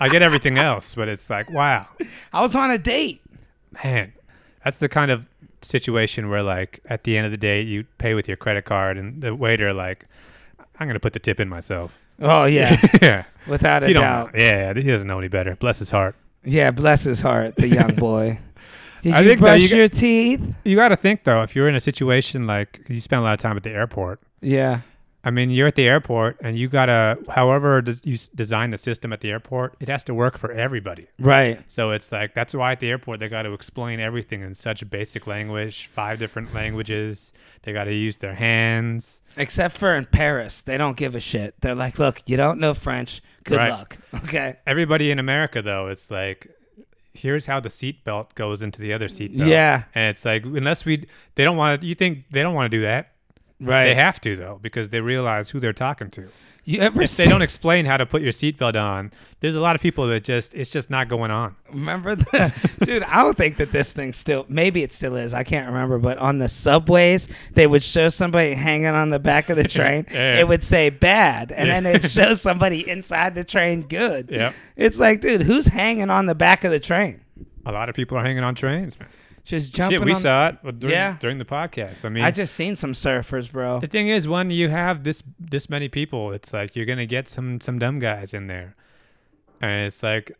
I 0.00 0.08
get 0.08 0.22
everything 0.22 0.58
else, 0.58 0.94
but 0.94 1.08
it's 1.08 1.28
like, 1.28 1.50
wow, 1.50 1.86
I 2.32 2.40
was 2.42 2.54
on 2.54 2.70
a 2.70 2.78
date. 2.78 3.20
man, 3.82 4.12
that's 4.64 4.78
the 4.78 4.88
kind 4.88 5.10
of 5.10 5.26
situation 5.62 6.28
where, 6.28 6.42
like, 6.42 6.80
at 6.86 7.04
the 7.04 7.16
end 7.16 7.26
of 7.26 7.32
the 7.32 7.38
day, 7.38 7.60
you 7.62 7.84
pay 7.98 8.14
with 8.14 8.28
your 8.28 8.36
credit 8.36 8.64
card, 8.64 8.96
and 8.98 9.20
the 9.22 9.34
waiter, 9.34 9.72
like, 9.72 10.04
I'm 10.78 10.86
gonna 10.86 11.00
put 11.00 11.12
the 11.12 11.18
tip 11.18 11.40
in 11.40 11.48
myself. 11.48 11.98
Oh, 12.20 12.44
yeah, 12.46 12.76
yeah, 13.02 13.24
without 13.46 13.82
a 13.84 13.88
he 13.88 13.92
doubt. 13.94 14.32
Yeah, 14.34 14.74
he 14.74 14.82
doesn't 14.82 15.06
know 15.06 15.18
any 15.18 15.28
better. 15.28 15.56
Bless 15.56 15.78
his 15.78 15.90
heart. 15.90 16.16
Yeah, 16.44 16.70
bless 16.70 17.04
his 17.04 17.20
heart, 17.20 17.56
the 17.56 17.68
young 17.68 17.94
boy. 17.96 18.38
Did 19.02 19.12
I 19.14 19.20
you 19.20 19.28
think 19.28 19.40
brush 19.40 19.62
you 19.62 19.68
got- 19.68 19.76
your 19.76 19.88
teeth? 19.88 20.54
You 20.64 20.74
got 20.76 20.88
to 20.88 20.96
think 20.96 21.22
though, 21.24 21.42
if 21.42 21.54
you're 21.54 21.68
in 21.68 21.74
a 21.76 21.80
situation 21.80 22.46
like 22.46 22.80
you 22.88 23.00
spend 23.00 23.20
a 23.20 23.22
lot 23.22 23.34
of 23.34 23.40
time 23.40 23.56
at 23.56 23.62
the 23.62 23.70
airport. 23.70 24.20
Yeah. 24.40 24.80
I 25.24 25.30
mean, 25.30 25.50
you're 25.50 25.66
at 25.66 25.74
the 25.74 25.86
airport, 25.88 26.36
and 26.40 26.56
you 26.56 26.68
gotta, 26.68 27.18
however 27.28 27.82
des- 27.82 28.00
you 28.04 28.14
s- 28.14 28.28
design 28.28 28.70
the 28.70 28.78
system 28.78 29.12
at 29.12 29.20
the 29.20 29.30
airport, 29.30 29.74
it 29.80 29.88
has 29.88 30.04
to 30.04 30.14
work 30.14 30.38
for 30.38 30.52
everybody. 30.52 31.08
Right. 31.18 31.60
So 31.66 31.90
it's 31.90 32.12
like 32.12 32.34
that's 32.34 32.54
why 32.54 32.72
at 32.72 32.80
the 32.80 32.88
airport 32.88 33.18
they 33.18 33.28
got 33.28 33.42
to 33.42 33.52
explain 33.52 33.98
everything 33.98 34.42
in 34.42 34.54
such 34.54 34.88
basic 34.88 35.26
language, 35.26 35.88
five 35.92 36.20
different 36.20 36.54
languages. 36.54 37.32
They 37.62 37.72
got 37.72 37.84
to 37.84 37.92
use 37.94 38.18
their 38.18 38.34
hands. 38.36 39.20
Except 39.36 39.76
for 39.76 39.94
in 39.96 40.06
Paris, 40.06 40.62
they 40.62 40.78
don't 40.78 40.96
give 40.96 41.14
a 41.16 41.20
shit. 41.20 41.60
They're 41.60 41.74
like, 41.74 41.98
look, 41.98 42.22
you 42.26 42.36
don't 42.36 42.60
know 42.60 42.72
French. 42.72 43.20
Good 43.44 43.56
Right. 43.58 43.70
luck. 43.70 43.98
Okay. 44.14 44.56
Everybody 44.66 45.10
in 45.10 45.18
America 45.18 45.62
though, 45.62 45.88
it's 45.88 46.10
like 46.10 46.46
here's 47.12 47.46
how 47.46 47.58
the 47.58 47.70
seat 47.70 48.04
belt 48.04 48.34
goes 48.36 48.62
into 48.62 48.80
the 48.80 48.92
other 48.92 49.08
seatbelt. 49.08 49.48
Yeah. 49.48 49.82
And 49.94 50.10
it's 50.10 50.24
like 50.24 50.44
unless 50.44 50.84
we 50.84 51.08
they 51.34 51.42
don't 51.44 51.56
want 51.56 51.80
to 51.80 51.86
you 51.86 51.96
think 51.96 52.28
they 52.30 52.42
don't 52.42 52.54
want 52.54 52.70
to 52.70 52.76
do 52.76 52.82
that. 52.82 53.12
Right. 53.60 53.84
They 53.88 53.94
have 53.94 54.20
to 54.22 54.36
though 54.36 54.58
because 54.62 54.90
they 54.90 55.00
realize 55.00 55.50
who 55.50 55.58
they're 55.60 55.72
talking 55.72 56.10
to. 56.10 56.28
you 56.64 56.80
ever 56.80 57.02
If 57.02 57.16
they 57.16 57.26
don't 57.26 57.42
explain 57.42 57.86
how 57.86 57.96
to 57.96 58.06
put 58.06 58.22
your 58.22 58.30
seatbelt 58.30 58.80
on, 58.80 59.10
there's 59.40 59.56
a 59.56 59.60
lot 59.60 59.74
of 59.74 59.82
people 59.82 60.06
that 60.08 60.22
just 60.22 60.54
it's 60.54 60.70
just 60.70 60.90
not 60.90 61.08
going 61.08 61.30
on. 61.30 61.56
Remember 61.70 62.14
the 62.14 62.52
dude? 62.84 63.02
I 63.02 63.22
don't 63.22 63.36
think 63.36 63.56
that 63.56 63.72
this 63.72 63.92
thing 63.92 64.12
still. 64.12 64.44
Maybe 64.48 64.82
it 64.82 64.92
still 64.92 65.16
is. 65.16 65.34
I 65.34 65.42
can't 65.44 65.66
remember. 65.66 65.98
But 65.98 66.18
on 66.18 66.38
the 66.38 66.48
subways, 66.48 67.28
they 67.54 67.66
would 67.66 67.82
show 67.82 68.08
somebody 68.10 68.54
hanging 68.54 68.86
on 68.86 69.10
the 69.10 69.18
back 69.18 69.48
of 69.50 69.56
the 69.56 69.66
train. 69.76 70.06
Yeah. 70.12 70.38
It 70.38 70.46
would 70.46 70.62
say 70.62 70.90
bad, 70.90 71.50
and 71.50 71.66
Yeah. 71.68 71.80
then 71.80 71.96
it 71.96 72.08
show 72.08 72.34
somebody 72.48 72.88
inside 72.88 73.34
the 73.34 73.44
train 73.44 73.82
good. 73.82 74.30
Yep. 74.30 74.54
It's 74.76 75.00
like, 75.00 75.20
dude, 75.20 75.42
who's 75.42 75.66
hanging 75.66 76.10
on 76.10 76.26
the 76.26 76.34
back 76.36 76.62
of 76.64 76.70
the 76.70 76.80
train? 76.80 77.22
A 77.66 77.72
lot 77.72 77.88
of 77.88 77.96
people 77.96 78.16
are 78.18 78.24
hanging 78.24 78.44
on 78.44 78.54
trains, 78.54 78.98
man. 79.00 79.08
Just 79.44 79.74
jumping. 79.74 79.98
Shit, 79.98 80.04
we 80.04 80.12
on 80.12 80.16
saw 80.20 80.48
it 80.48 80.78
during, 80.78 80.94
Yeah. 80.94 81.16
during 81.20 81.38
the 81.38 81.44
podcast. 81.44 82.04
I 82.04 82.08
mean, 82.10 82.22
I 82.24 82.30
just 82.30 82.54
seen 82.54 82.76
some 82.76 82.92
surfers, 82.92 83.50
bro. 83.50 83.80
the 83.80 83.86
thing 83.86 84.08
is, 84.08 84.28
when 84.28 84.50
you 84.50 84.68
have 84.68 85.04
this 85.04 85.22
this 85.38 85.70
many 85.70 85.88
people, 85.88 86.32
it's 86.32 86.52
like 86.52 86.76
you're 86.76 86.86
gonna 86.86 87.06
get 87.06 87.28
some 87.28 87.60
some 87.60 87.78
dumb 87.78 87.98
guys 87.98 88.34
in 88.34 88.46
there, 88.46 88.74
and 89.60 89.86
it's 89.86 90.02
like 90.02 90.32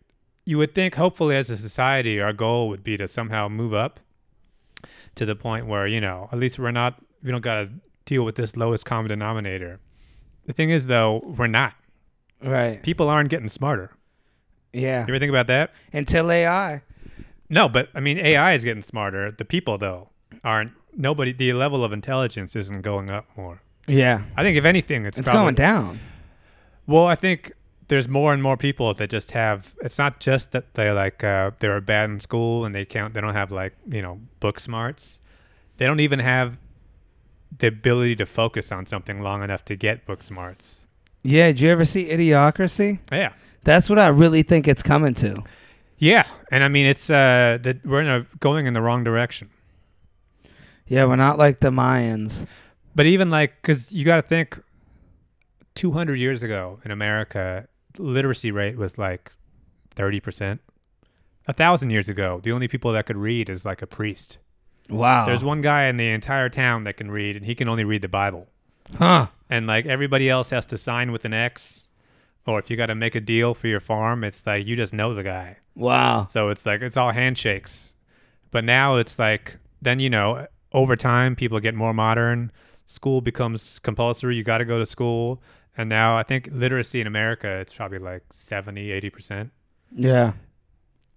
you 0.44 0.58
would 0.58 0.74
think, 0.74 0.94
hopefully, 0.94 1.36
as 1.36 1.50
a 1.50 1.56
society, 1.56 2.20
our 2.20 2.32
goal 2.32 2.68
would 2.68 2.82
be 2.82 2.96
to 2.96 3.06
somehow 3.08 3.48
move 3.48 3.72
up 3.74 4.00
to 5.14 5.26
the 5.26 5.34
point 5.36 5.66
where 5.66 5.86
you 5.86 6.00
know 6.00 6.28
at 6.32 6.38
least 6.38 6.58
we're 6.58 6.70
not 6.70 7.02
we 7.22 7.30
don't 7.30 7.40
gotta 7.42 7.70
deal 8.04 8.24
with 8.24 8.36
this 8.36 8.56
lowest 8.56 8.84
common 8.84 9.08
denominator. 9.08 9.80
The 10.46 10.52
thing 10.54 10.70
is, 10.70 10.86
though, 10.86 11.22
we're 11.36 11.46
not. 11.46 11.74
Right. 12.42 12.82
People 12.82 13.10
aren't 13.10 13.28
getting 13.28 13.48
smarter. 13.48 13.90
Yeah. 14.72 15.00
You 15.06 15.12
ever 15.14 15.18
think 15.18 15.28
about 15.30 15.46
that? 15.48 15.72
Until 15.92 16.30
AI. 16.30 16.82
No, 17.50 17.68
but 17.68 17.88
I 17.94 18.00
mean, 18.00 18.18
AI 18.18 18.52
is 18.52 18.64
getting 18.64 18.82
smarter. 18.82 19.30
The 19.30 19.44
people, 19.44 19.78
though, 19.78 20.10
aren't. 20.44 20.72
Nobody. 20.96 21.32
The 21.32 21.52
level 21.52 21.84
of 21.84 21.92
intelligence 21.92 22.56
isn't 22.56 22.82
going 22.82 23.10
up 23.10 23.26
more. 23.36 23.62
Yeah. 23.86 24.24
I 24.36 24.42
think 24.42 24.56
if 24.56 24.64
anything, 24.64 25.06
it's, 25.06 25.18
It's 25.18 25.28
probably, 25.28 25.44
going 25.44 25.54
down. 25.54 26.00
Well, 26.86 27.06
I 27.06 27.14
think 27.14 27.52
there's 27.88 28.08
more 28.08 28.32
and 28.32 28.42
more 28.42 28.56
people 28.56 28.92
that 28.94 29.10
just 29.10 29.32
have. 29.32 29.74
It's 29.82 29.98
not 29.98 30.20
just 30.20 30.52
that 30.52 30.74
they 30.74 30.90
like 30.90 31.24
uh, 31.24 31.52
they 31.58 31.68
were 31.68 31.80
bad 31.80 32.10
in 32.10 32.20
school 32.20 32.64
and 32.64 32.74
they 32.74 32.84
can't. 32.84 33.14
They 33.14 33.20
don't 33.20 33.34
have 33.34 33.50
like 33.50 33.74
you 33.90 34.02
know 34.02 34.20
book 34.40 34.60
smarts. 34.60 35.20
They 35.78 35.86
don't 35.86 36.00
even 36.00 36.18
have 36.18 36.58
the 37.56 37.68
ability 37.68 38.16
to 38.16 38.26
focus 38.26 38.70
on 38.70 38.84
something 38.86 39.22
long 39.22 39.42
enough 39.42 39.64
to 39.66 39.76
get 39.76 40.04
book 40.06 40.22
smarts. 40.22 40.84
Yeah. 41.22 41.46
Did 41.48 41.60
you 41.60 41.70
ever 41.70 41.84
see 41.84 42.08
Idiocracy? 42.08 42.98
Yeah. 43.10 43.32
That's 43.64 43.88
what 43.90 43.98
I 43.98 44.08
really 44.08 44.42
think 44.42 44.68
it's 44.68 44.82
coming 44.82 45.14
to. 45.14 45.34
Yeah, 45.98 46.24
and 46.50 46.62
I 46.64 46.68
mean 46.68 46.86
it's 46.86 47.10
uh 47.10 47.58
that 47.62 47.84
we're 47.84 48.00
in 48.00 48.08
a, 48.08 48.26
going 48.40 48.66
in 48.66 48.74
the 48.74 48.82
wrong 48.82 49.04
direction. 49.04 49.50
Yeah, 50.86 51.04
we're 51.04 51.16
not 51.16 51.38
like 51.38 51.60
the 51.60 51.70
Mayans. 51.70 52.46
But 52.94 53.06
even 53.06 53.30
like, 53.30 53.60
because 53.62 53.92
you 53.92 54.04
got 54.04 54.16
to 54.16 54.22
think, 54.22 54.60
200 55.74 56.16
years 56.16 56.42
ago 56.42 56.80
in 56.84 56.90
America, 56.90 57.68
literacy 57.96 58.50
rate 58.50 58.76
was 58.76 58.98
like 58.98 59.30
30%. 59.94 60.58
A 61.46 61.52
thousand 61.52 61.90
years 61.90 62.08
ago, 62.08 62.40
the 62.42 62.52
only 62.52 62.66
people 62.66 62.92
that 62.92 63.06
could 63.06 63.16
read 63.16 63.48
is 63.48 63.64
like 63.64 63.82
a 63.82 63.86
priest. 63.86 64.38
Wow. 64.90 65.26
There's 65.26 65.44
one 65.44 65.60
guy 65.60 65.84
in 65.84 65.96
the 65.96 66.08
entire 66.08 66.48
town 66.48 66.84
that 66.84 66.96
can 66.96 67.10
read, 67.10 67.36
and 67.36 67.46
he 67.46 67.54
can 67.54 67.68
only 67.68 67.84
read 67.84 68.02
the 68.02 68.08
Bible. 68.08 68.48
Huh. 68.96 69.28
And 69.48 69.66
like 69.66 69.86
everybody 69.86 70.28
else 70.28 70.50
has 70.50 70.66
to 70.66 70.76
sign 70.76 71.12
with 71.12 71.24
an 71.24 71.32
X, 71.32 71.87
or 72.48 72.58
if 72.58 72.70
you 72.70 72.76
got 72.78 72.86
to 72.86 72.94
make 72.94 73.14
a 73.14 73.20
deal 73.20 73.52
for 73.52 73.68
your 73.68 73.78
farm, 73.78 74.24
it's 74.24 74.46
like 74.46 74.66
you 74.66 74.74
just 74.74 74.94
know 74.94 75.12
the 75.12 75.22
guy. 75.22 75.58
Wow. 75.74 76.24
So 76.24 76.48
it's 76.48 76.64
like 76.64 76.80
it's 76.80 76.96
all 76.96 77.12
handshakes. 77.12 77.94
But 78.50 78.64
now 78.64 78.96
it's 78.96 79.18
like 79.18 79.58
then 79.82 80.00
you 80.00 80.08
know 80.08 80.46
over 80.72 80.96
time 80.96 81.36
people 81.36 81.60
get 81.60 81.74
more 81.74 81.92
modern. 81.92 82.50
School 82.86 83.20
becomes 83.20 83.78
compulsory. 83.80 84.34
You 84.34 84.44
got 84.44 84.58
to 84.58 84.64
go 84.64 84.78
to 84.78 84.86
school. 84.86 85.42
And 85.76 85.90
now 85.90 86.16
I 86.16 86.22
think 86.22 86.48
literacy 86.50 87.02
in 87.02 87.06
America 87.06 87.48
it's 87.48 87.74
probably 87.74 87.98
like 87.98 88.22
70, 88.32 88.88
80%. 88.88 89.50
Yeah. 89.94 90.32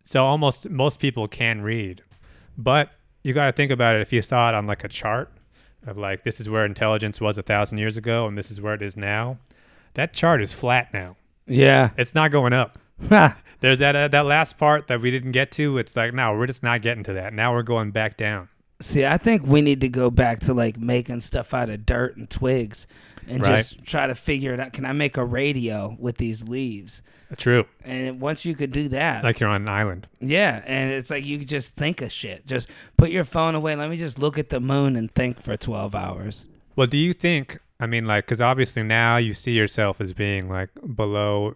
So 0.04 0.26
almost 0.26 0.70
most 0.70 1.00
people 1.00 1.30
can 1.30 1.62
read. 1.62 2.04
But 2.58 2.91
you 3.24 3.34
got 3.34 3.46
to 3.46 3.54
think 3.54 3.72
about 3.72 3.96
it 3.96 4.02
if 4.02 4.12
you 4.12 4.22
saw 4.22 4.50
it 4.50 4.56
on 4.56 4.67
like 4.67 4.84
a 4.84 4.89
chart 4.89 5.32
of 5.88 5.98
like 5.98 6.24
this 6.24 6.41
is 6.41 6.50
where 6.50 6.65
intelligence 6.65 7.22
was 7.22 7.38
a 7.38 7.41
1000 7.41 7.78
years 7.78 7.96
ago 7.96 8.28
and 8.28 8.38
this 8.38 8.52
is 8.52 8.60
where 8.60 8.74
it 8.74 8.82
is 8.82 8.98
now. 8.98 9.38
That 9.94 10.13
chart 10.13 10.41
is 10.41 10.54
flat 10.54 10.94
now. 10.94 11.15
Yeah. 11.52 11.90
It's 11.98 12.16
not 12.16 12.32
going 12.32 12.54
up. 12.54 12.80
There's 13.60 13.80
that 13.80 13.96
uh, 13.96 14.08
that 14.10 14.26
last 14.26 14.58
part 14.58 14.88
that 14.88 15.02
we 15.02 15.12
didn't 15.12 15.32
get 15.34 15.52
to. 15.54 15.78
It's 15.78 15.96
like 15.96 16.13
no, 16.13 16.34
we're 16.36 16.48
just 16.48 16.63
not 16.63 16.82
getting 16.82 17.04
to 17.06 17.13
that. 17.13 17.34
Now 17.34 17.54
we're 17.54 17.62
going 17.63 17.92
back 17.92 18.17
down. 18.17 18.50
See, 18.80 19.06
I 19.06 19.17
think 19.19 19.44
we 19.46 19.62
need 19.62 19.82
to 19.82 19.90
go 19.90 20.10
back 20.10 20.40
to 20.42 20.56
like 20.56 20.80
making 20.80 21.19
stuff 21.19 21.54
out 21.54 21.69
of 21.69 21.86
dirt 21.86 22.17
and 22.17 22.28
twigs 22.28 22.88
and 23.28 23.42
Right. 23.44 23.58
just 23.58 23.86
try 23.86 24.08
to 24.08 24.15
figure 24.15 24.56
it 24.56 24.60
out. 24.60 24.73
Can 24.73 24.86
I 24.86 24.94
make 24.94 25.17
a 25.17 25.23
radio 25.23 25.96
with 26.00 26.17
these 26.17 26.44
leaves? 26.44 27.04
True. 27.38 27.65
And 27.84 28.19
once 28.19 28.44
you 28.44 28.56
could 28.56 28.71
do 28.71 28.90
that, 28.90 29.23
Like 29.23 29.40
you're 29.40 29.50
on 29.50 29.62
an 29.62 29.69
island. 29.69 30.08
yeah, 30.19 30.63
and 30.65 30.92
it's 30.92 31.12
like 31.12 31.23
you 31.23 31.38
just 31.46 31.75
think 31.75 32.02
of 32.02 32.12
shit. 32.12 32.48
Just 32.48 32.71
put 32.98 33.12
your 33.12 33.23
phone 33.23 33.54
away. 33.54 33.75
Let 33.75 33.92
me 33.92 33.98
just 33.98 34.17
look 34.17 34.40
at 34.40 34.50
the 34.50 34.60
moon 34.60 34.96
and 34.96 35.12
think 35.12 35.40
for 35.42 35.56
12 35.56 35.94
hours. 35.94 36.48
Well, 36.75 36.88
do 36.88 36.98
you 36.98 37.13
think? 37.13 37.60
I 37.82 37.88
mean, 37.88 38.06
like, 38.06 38.25
because 38.25 38.40
obviously 38.40 38.84
now 38.84 39.17
you 39.17 39.34
see 39.34 39.52
yourself 39.52 40.00
as 40.00 40.13
being 40.13 40.48
like 40.48 40.69
below 40.96 41.56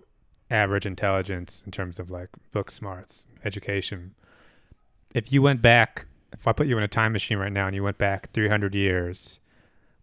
average 0.51 0.85
intelligence 0.85 1.63
in 1.65 1.71
terms 1.71 1.99
of 1.99 2.11
like 2.11 2.29
book 2.51 2.69
smarts, 2.69 3.27
education. 3.45 4.15
If 5.13 5.31
you 5.31 5.41
went 5.41 5.61
back 5.61 6.07
if 6.39 6.47
I 6.47 6.51
put 6.51 6.67
you 6.67 6.77
in 6.77 6.83
a 6.83 6.87
time 6.87 7.13
machine 7.13 7.37
right 7.37 7.51
now 7.51 7.67
and 7.67 7.75
you 7.75 7.83
went 7.83 7.97
back 7.97 8.31
300 8.31 8.75
years, 8.75 9.39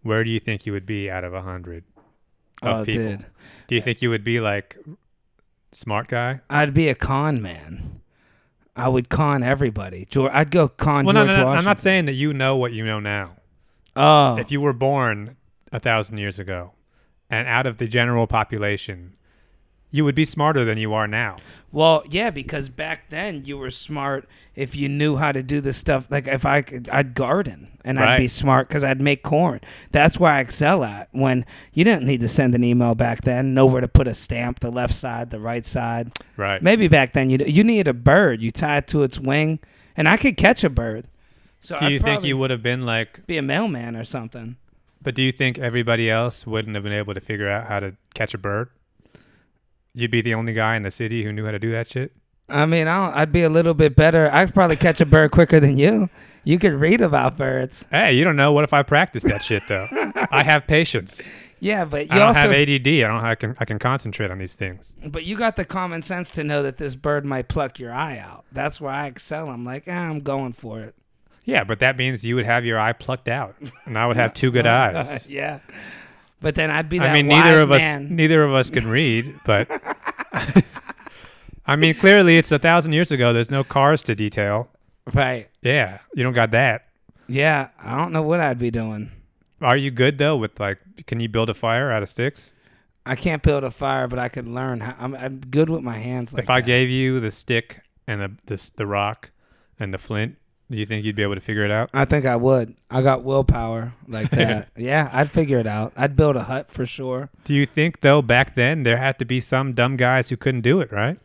where 0.03 0.25
do 0.25 0.31
you 0.31 0.41
think 0.41 0.67
you 0.67 0.73
would 0.73 0.87
be 0.87 1.11
out 1.11 1.25
of 1.25 1.33
100 1.33 1.85
of 2.63 2.81
oh, 2.81 2.85
people? 2.85 3.03
dude. 3.03 3.27
Do 3.69 3.75
you 3.75 3.81
think 3.81 4.03
you 4.03 4.11
would 4.11 4.25
be 4.25 4.41
like 4.41 4.79
smart 5.73 6.09
guy? 6.09 6.41
I'd 6.49 6.75
be 6.75 6.89
a 6.89 6.95
con 6.95 7.43
man. 7.43 8.01
I 8.75 8.89
would 8.89 9.11
con 9.11 9.43
everybody. 9.43 10.07
George, 10.09 10.31
I'd 10.33 10.51
go 10.51 10.69
con 10.69 11.05
Well, 11.05 11.15
no, 11.15 11.27
no, 11.27 11.33
no, 11.33 11.45
Washington. 11.45 11.59
I'm 11.59 11.65
not 11.65 11.81
saying 11.81 12.07
that 12.07 12.15
you 12.15 12.33
know 12.33 12.57
what 12.57 12.73
you 12.73 12.85
know 12.85 13.01
now. 13.01 13.37
Oh, 13.95 14.39
If 14.39 14.51
you 14.51 14.63
were 14.63 14.73
born 14.73 15.37
a 15.73 15.81
thousand 15.81 16.19
years 16.19 16.39
ago 16.39 16.73
and 17.31 17.49
out 17.49 17.67
of 17.67 17.79
the 17.79 17.87
general 17.89 18.27
population, 18.27 19.17
you 19.91 20.05
would 20.05 20.15
be 20.15 20.25
smarter 20.25 20.65
than 20.65 20.79
you 20.79 20.93
are 20.95 21.07
now. 21.07 21.37
well, 21.71 22.03
yeah, 22.09 22.31
because 22.31 22.69
back 22.71 23.11
then 23.11 23.45
you 23.45 23.59
were 23.59 23.71
smart 23.71 24.27
if 24.55 24.75
you 24.75 24.89
knew 24.89 25.17
how 25.17 25.33
to 25.33 25.43
do 25.43 25.61
the 25.61 25.73
stuff. 25.73 26.07
Like 26.11 26.27
if 26.27 26.47
I 26.47 26.63
could, 26.63 26.89
I'd 26.91 27.15
garden 27.15 27.79
and 27.85 27.99
I'd 27.99 28.17
be 28.17 28.29
smart 28.29 28.69
because 28.69 28.85
I'd 28.85 29.01
make 29.03 29.23
corn. 29.23 29.61
That's 29.91 30.19
where 30.19 30.33
I 30.33 30.41
excel 30.41 30.83
at. 30.85 31.09
When 31.13 31.45
you 31.75 31.85
didn't 31.85 32.07
need 32.07 32.21
to 32.21 32.29
send 32.29 32.55
an 32.55 32.65
email 32.65 32.95
back 32.95 33.23
then, 33.23 33.53
nowhere 33.55 33.83
to 33.83 33.89
put 33.89 34.09
a 34.09 34.15
stamp, 34.15 34.61
the 34.61 34.71
left 34.71 34.95
side, 34.95 35.31
the 35.31 35.41
right 35.41 35.67
side. 35.67 36.13
Right. 36.39 36.63
Maybe 36.63 36.89
back 36.89 37.13
then 37.13 37.29
you 37.29 37.39
you 37.47 37.63
needed 37.65 37.89
a 37.89 37.95
bird. 37.95 38.43
You 38.43 38.51
tie 38.51 38.79
it 38.79 38.87
to 38.89 39.03
its 39.03 39.19
wing, 39.19 39.59
and 39.95 40.09
I 40.09 40.17
could 40.17 40.37
catch 40.39 40.65
a 40.65 40.71
bird. 40.71 41.07
So 41.61 41.79
Do 41.79 41.85
I'd 41.87 41.93
you 41.93 41.99
think 41.99 42.25
you 42.25 42.39
would 42.39 42.51
have 42.51 42.63
been 42.63 42.87
like, 42.87 43.27
be 43.27 43.37
a 43.37 43.43
mailman 43.43 43.95
or 43.97 44.05
something? 44.05 44.57
But 45.03 45.15
do 45.15 45.23
you 45.23 45.33
think 45.33 45.59
everybody 45.59 46.11
else 46.11 46.47
wouldn't 46.47 46.75
have 46.75 46.85
been 46.85 46.93
able 46.93 47.15
to 47.15 47.21
figure 47.21 47.49
out 47.49 47.67
how 47.67 47.81
to 47.81 47.97
catch 48.15 48.35
a 48.35 48.39
bird? 48.39 48.71
You'd 49.95 50.11
be 50.11 50.23
the 50.23 50.35
only 50.35 50.53
guy 50.53 50.77
in 50.77 50.83
the 50.83 50.91
city 50.91 51.25
who 51.25 51.33
knew 51.33 51.45
how 51.45 51.51
to 51.51 51.59
do 51.59 51.71
that 51.73 51.91
shit? 51.91 52.13
I 52.49 52.67
mean, 52.67 52.89
I 52.89 53.21
I'd 53.21 53.33
be 53.33 53.43
a 53.43 53.49
little 53.49 53.75
bit 53.75 53.97
better. 53.97 54.31
I'd 54.33 54.55
probably 54.55 54.77
catch 54.77 55.01
a 55.01 55.07
bird 55.07 55.31
quicker 55.31 55.61
than 55.61 55.79
you. 55.79 56.09
You 56.45 56.59
could 56.59 56.73
read 56.73 57.01
about 57.01 57.37
birds. 57.37 57.87
Hey, 57.91 58.15
you 58.15 58.25
don't 58.25 58.37
know. 58.37 58.53
What 58.53 58.65
if 58.65 58.73
I 58.73 58.83
practice 58.83 59.23
that 59.25 59.43
shit 59.43 59.63
though? 59.69 59.89
I 60.31 60.43
have 60.45 60.67
patience. 60.67 61.31
Yeah, 61.61 61.85
but 61.85 61.99
I 61.99 62.03
you 62.03 62.09
don't 62.09 62.21
also, 62.23 62.41
have 62.41 62.51
ADD. 62.51 62.89
I 62.89 63.01
don't. 63.03 63.25
I 63.25 63.35
can. 63.37 63.57
I 63.61 63.65
can 63.65 63.79
concentrate 63.79 64.31
on 64.31 64.39
these 64.39 64.55
things. 64.55 64.95
but 65.07 65.25
you 65.25 65.37
got 65.37 65.57
the 65.57 65.65
common 65.65 66.03
sense 66.03 66.31
to 66.33 66.43
know 66.43 66.63
that 66.65 66.79
this 66.79 66.97
bird 66.97 67.25
might 67.25 67.47
pluck 67.49 67.79
your 67.79 67.93
eye 67.93 68.19
out. 68.19 68.45
That's 68.51 68.81
where 68.81 68.93
I 68.93 69.07
excel. 69.07 69.49
I'm 69.49 69.65
like, 69.65 69.87
eh, 69.87 69.97
I'm 69.97 70.21
going 70.21 70.53
for 70.55 70.81
it. 70.81 70.97
Yeah, 71.45 71.65
but 71.65 71.81
that 71.81 71.97
means 71.97 72.25
you 72.25 72.37
would 72.37 72.45
have 72.47 72.65
your 72.65 72.79
eye 72.79 72.93
plucked 72.93 73.29
out, 73.29 73.57
and 73.85 73.99
I 73.99 74.07
would 74.07 74.17
have 74.17 74.33
two 74.33 74.51
good 74.51 74.67
uh, 74.67 74.93
eyes. 74.95 75.27
yeah. 75.27 75.59
But 76.41 76.55
then 76.55 76.71
I'd 76.71 76.89
be 76.89 76.99
that 76.99 77.11
I 77.11 77.15
mean, 77.15 77.29
neither 77.29 77.61
of 77.61 77.71
us. 77.71 77.81
man. 77.81 78.15
Neither 78.17 78.43
of 78.43 78.53
us 78.53 78.71
can 78.71 78.87
read, 78.89 79.35
but. 79.45 79.69
I 81.67 81.77
mean, 81.77 81.95
clearly, 81.95 82.37
it's 82.37 82.51
a 82.51 82.59
thousand 82.59 82.93
years 82.93 83.13
ago. 83.13 83.33
There's 83.33 83.51
no 83.51 83.63
cars 83.63 84.03
to 84.05 84.15
detail. 84.15 84.69
Right. 85.15 85.49
Yeah, 85.63 85.99
you 86.15 86.23
don't 86.25 86.33
got 86.33 86.51
that. 86.53 86.87
Yeah. 87.29 87.69
I 87.79 87.97
don't 87.97 88.13
know 88.13 88.23
what 88.23 88.41
I'd 88.41 88.59
be 88.59 88.71
doing. 88.71 89.11
Are 89.61 89.77
you 89.77 89.91
good 89.93 90.19
though 90.19 90.37
with 90.37 90.59
like? 90.59 90.79
Can 91.07 91.21
you 91.21 91.29
build 91.29 91.49
a 91.49 91.55
fire 91.55 91.91
out 91.93 92.03
of 92.03 92.09
sticks? 92.09 92.53
I 93.07 93.15
can't 93.17 93.43
build 93.43 93.65
a 93.65 93.71
fire, 93.71 94.09
but 94.09 94.19
I 94.19 94.29
could 94.29 94.49
learn. 94.49 94.81
How, 94.81 94.97
I'm, 94.99 95.15
I'm 95.15 95.39
good 95.41 95.71
with 95.71 95.83
my 95.83 95.99
hands. 95.99 96.35
Like 96.35 96.43
if 96.45 96.51
I 96.51 96.61
that. 96.61 96.67
gave 96.67 96.89
you 96.91 97.21
the 97.21 97.31
stick 97.31 97.81
and 98.09 98.21
the 98.21 98.33
this 98.47 98.71
the 98.71 98.87
rock 98.87 99.31
and 99.79 99.95
the 99.95 99.99
flint, 99.99 100.37
do 100.71 100.79
you 100.79 100.87
think 100.87 101.05
you'd 101.05 101.17
be 101.17 101.23
able 101.23 101.35
to 101.35 101.41
figure 101.41 101.65
it 101.65 101.71
out? 101.71 101.91
I 101.93 102.05
think 102.07 102.25
I 102.27 102.37
would. 102.37 102.75
I 102.91 103.03
got 103.03 103.25
willpower 103.25 103.93
like 104.09 104.31
that. 104.33 104.69
yeah, 104.77 105.11
I'd 105.13 105.31
figure 105.31 105.59
it 105.59 105.67
out. 105.67 105.93
I'd 105.97 106.17
build 106.17 106.37
a 106.37 106.45
hut 106.45 106.71
for 106.71 106.87
sure. 106.87 107.29
Do 107.45 107.55
you 107.55 107.67
think 107.67 108.01
though 108.01 108.23
back 108.23 108.55
then 108.55 108.83
there 108.83 108.97
had 108.97 109.19
to 109.19 109.25
be 109.25 109.41
some 109.41 109.73
dumb 109.75 109.97
guys 109.97 110.31
who 110.31 110.37
couldn't 110.37 110.63
do 110.63 110.81
it, 110.81 110.91
right? 110.93 111.19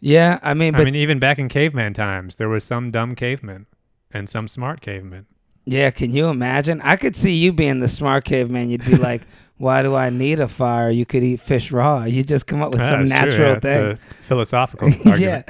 Yeah, 0.00 0.40
I 0.42 0.54
mean, 0.54 0.72
but 0.72 0.80
I 0.80 0.84
mean, 0.86 0.96
even 0.96 1.20
back 1.20 1.38
in 1.38 1.48
caveman 1.48 1.94
times, 1.94 2.34
there 2.36 2.48
was 2.48 2.64
some 2.64 2.90
dumb 2.90 3.14
cavemen 3.14 3.66
and 4.10 4.28
some 4.28 4.48
smart 4.48 4.80
cavemen. 4.80 5.26
yeah, 5.64 5.90
can 5.92 6.10
you 6.12 6.26
imagine? 6.26 6.80
I 6.82 6.96
could 6.96 7.14
see 7.14 7.34
you 7.36 7.52
being 7.52 7.78
the 7.78 7.86
smart 7.86 8.24
caveman. 8.24 8.68
You'd 8.68 8.84
be 8.84 8.96
like, 8.96 9.22
"Why 9.58 9.80
do 9.82 9.94
I 9.94 10.10
need 10.10 10.40
a 10.40 10.48
fire? 10.48 10.90
You 10.90 11.06
could 11.06 11.22
eat 11.22 11.38
fish 11.38 11.70
raw. 11.70 12.02
You 12.02 12.24
just 12.24 12.48
come 12.48 12.62
up 12.62 12.72
with 12.72 12.82
Ah, 12.82 12.88
some 12.88 13.04
natural 13.04 13.52
yeah, 13.52 13.60
thing." 13.60 13.90
a 13.92 13.96
philosophical 14.24 14.88
argument. 15.08 15.20
yeah, 15.20 15.42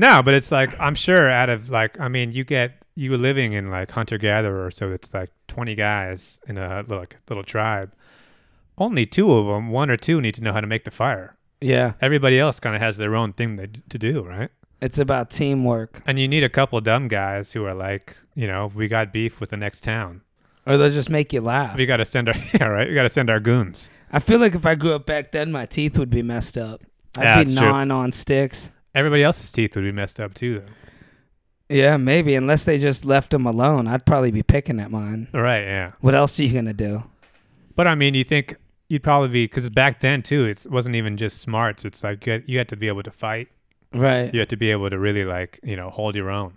No, 0.00 0.22
but 0.22 0.34
it's 0.34 0.50
like 0.50 0.78
I'm 0.80 0.94
sure 0.94 1.28
out 1.30 1.48
of 1.50 1.68
like 1.70 1.98
I 2.00 2.08
mean, 2.08 2.32
you 2.32 2.42
get 2.44 2.82
you 2.94 3.10
were 3.10 3.18
living 3.18 3.52
in 3.52 3.70
like 3.70 3.90
hunter 3.90 4.18
gatherer, 4.18 4.70
so 4.70 4.88
it's 4.90 5.12
like 5.14 5.30
20 5.48 5.74
guys 5.74 6.40
in 6.48 6.58
a 6.58 6.84
like 6.88 7.16
little 7.28 7.44
tribe. 7.44 7.92
Only 8.78 9.04
two 9.06 9.30
of 9.32 9.46
them, 9.46 9.70
one 9.70 9.90
or 9.90 9.96
two, 9.96 10.20
need 10.20 10.34
to 10.36 10.42
know 10.42 10.52
how 10.52 10.60
to 10.60 10.66
make 10.66 10.84
the 10.84 10.90
fire. 10.90 11.36
yeah. 11.60 11.92
Everybody 12.00 12.38
else 12.38 12.58
kind 12.60 12.74
of 12.74 12.80
has 12.80 12.96
their 12.96 13.14
own 13.14 13.32
thing 13.34 13.56
they, 13.56 13.68
to 13.90 13.98
do, 13.98 14.22
right? 14.22 14.48
It's 14.80 14.98
about 14.98 15.28
teamwork, 15.28 16.02
And 16.06 16.18
you 16.18 16.26
need 16.26 16.42
a 16.42 16.48
couple 16.48 16.78
of 16.78 16.84
dumb 16.84 17.06
guys 17.08 17.52
who 17.52 17.66
are 17.66 17.74
like, 17.74 18.16
you 18.34 18.46
know, 18.46 18.70
we 18.74 18.88
got 18.88 19.12
beef 19.12 19.38
with 19.38 19.50
the 19.50 19.58
next 19.58 19.82
town. 19.84 20.22
or 20.66 20.78
they'll 20.78 20.88
just 20.88 21.10
make 21.10 21.34
you 21.34 21.42
laugh. 21.42 21.76
We 21.76 21.84
got 21.84 21.98
to 21.98 22.06
send 22.06 22.30
our 22.30 22.34
yeah, 22.54 22.64
right. 22.64 22.88
We 22.88 22.94
got 22.94 23.02
to 23.02 23.10
send 23.10 23.28
our 23.28 23.40
goons. 23.40 23.90
I 24.10 24.18
feel 24.20 24.38
like 24.40 24.54
if 24.54 24.64
I 24.64 24.74
grew 24.76 24.94
up 24.94 25.04
back 25.04 25.32
then, 25.32 25.52
my 25.52 25.66
teeth 25.66 25.98
would 25.98 26.08
be 26.08 26.22
messed 26.22 26.56
up. 26.56 26.80
I'd 27.18 27.24
Yeah, 27.24 27.38
be 27.38 27.44
that's 27.44 27.54
true. 27.58 27.68
gnawing 27.68 27.90
on 27.90 28.12
sticks. 28.12 28.70
Everybody 28.94 29.22
else's 29.22 29.52
teeth 29.52 29.76
would 29.76 29.84
be 29.84 29.92
messed 29.92 30.18
up 30.18 30.34
too, 30.34 30.60
though. 30.60 31.74
Yeah, 31.74 31.96
maybe 31.96 32.34
unless 32.34 32.64
they 32.64 32.78
just 32.78 33.04
left 33.04 33.30
them 33.30 33.46
alone, 33.46 33.86
I'd 33.86 34.04
probably 34.04 34.32
be 34.32 34.42
picking 34.42 34.80
at 34.80 34.90
mine. 34.90 35.28
Right? 35.32 35.62
Yeah. 35.62 35.92
What 36.00 36.16
else 36.16 36.38
are 36.38 36.42
you 36.42 36.52
gonna 36.52 36.72
do? 36.72 37.04
But 37.76 37.86
I 37.86 37.94
mean, 37.94 38.14
you 38.14 38.24
think 38.24 38.56
you'd 38.88 39.04
probably 39.04 39.28
be 39.28 39.44
because 39.44 39.70
back 39.70 40.00
then 40.00 40.22
too, 40.22 40.44
it 40.44 40.66
wasn't 40.68 40.96
even 40.96 41.16
just 41.16 41.40
smarts. 41.40 41.84
It's 41.84 42.02
like 42.02 42.26
you 42.26 42.32
had, 42.32 42.44
you 42.46 42.58
had 42.58 42.68
to 42.70 42.76
be 42.76 42.88
able 42.88 43.04
to 43.04 43.12
fight. 43.12 43.48
Right. 43.94 44.32
You 44.34 44.40
had 44.40 44.48
to 44.50 44.56
be 44.56 44.70
able 44.70 44.90
to 44.90 44.98
really 44.98 45.24
like 45.24 45.60
you 45.62 45.76
know 45.76 45.90
hold 45.90 46.16
your 46.16 46.30
own. 46.30 46.56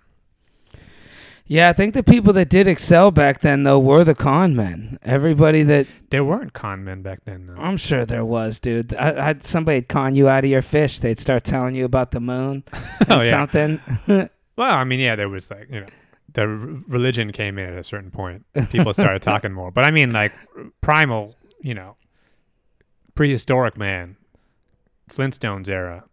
Yeah, 1.46 1.70
I 1.70 1.74
think 1.74 1.94
the 1.94 2.04
people 2.04 2.32
that 2.34 2.50
did 2.50 2.68
excel 2.70 3.12
back 3.12 3.42
then 3.42 3.64
though 3.64 3.80
were 3.80 4.04
the 4.04 4.16
con 4.16 4.56
men. 4.56 4.98
Everybody 5.04 5.64
that 5.64 5.88
There 6.10 6.24
weren't 6.24 6.54
con 6.54 6.84
men 6.86 7.02
back 7.02 7.26
then, 7.26 7.48
though. 7.48 7.62
I'm 7.62 7.76
sure 7.78 8.06
there 8.06 8.24
was, 8.26 8.60
dude. 8.62 8.94
I, 8.96 9.30
I 9.30 9.36
somebody'd 9.42 9.90
con 9.90 10.16
you 10.16 10.30
out 10.30 10.46
of 10.46 10.50
your 10.50 10.62
fish. 10.62 11.00
They'd 11.00 11.20
start 11.20 11.44
telling 11.44 11.76
you 11.76 11.84
about 11.86 12.12
the 12.12 12.22
moon 12.22 12.64
and 12.72 13.12
Oh, 13.12 13.22
yeah. 13.22 13.30
something. 13.30 13.80
Well, 14.56 14.72
I 14.76 14.84
mean, 14.84 15.00
yeah, 15.00 15.16
there 15.16 15.30
was 15.30 15.50
like 15.50 15.68
you 15.72 15.82
know, 15.82 15.88
the 16.32 16.42
r- 16.42 16.48
religion 16.88 17.32
came 17.32 17.58
in 17.58 17.72
at 17.74 17.78
a 17.78 17.84
certain 17.84 18.12
point. 18.12 18.46
People 18.70 18.94
started 18.94 19.22
talking 19.24 19.52
more, 19.52 19.72
but 19.72 19.84
I 19.84 19.90
mean, 19.90 20.14
like 20.14 20.32
primal, 20.80 21.36
you 21.60 21.74
know, 21.74 21.98
prehistoric 23.16 23.78
man, 23.78 24.16
Flintstones 25.10 25.70
era. 25.70 26.04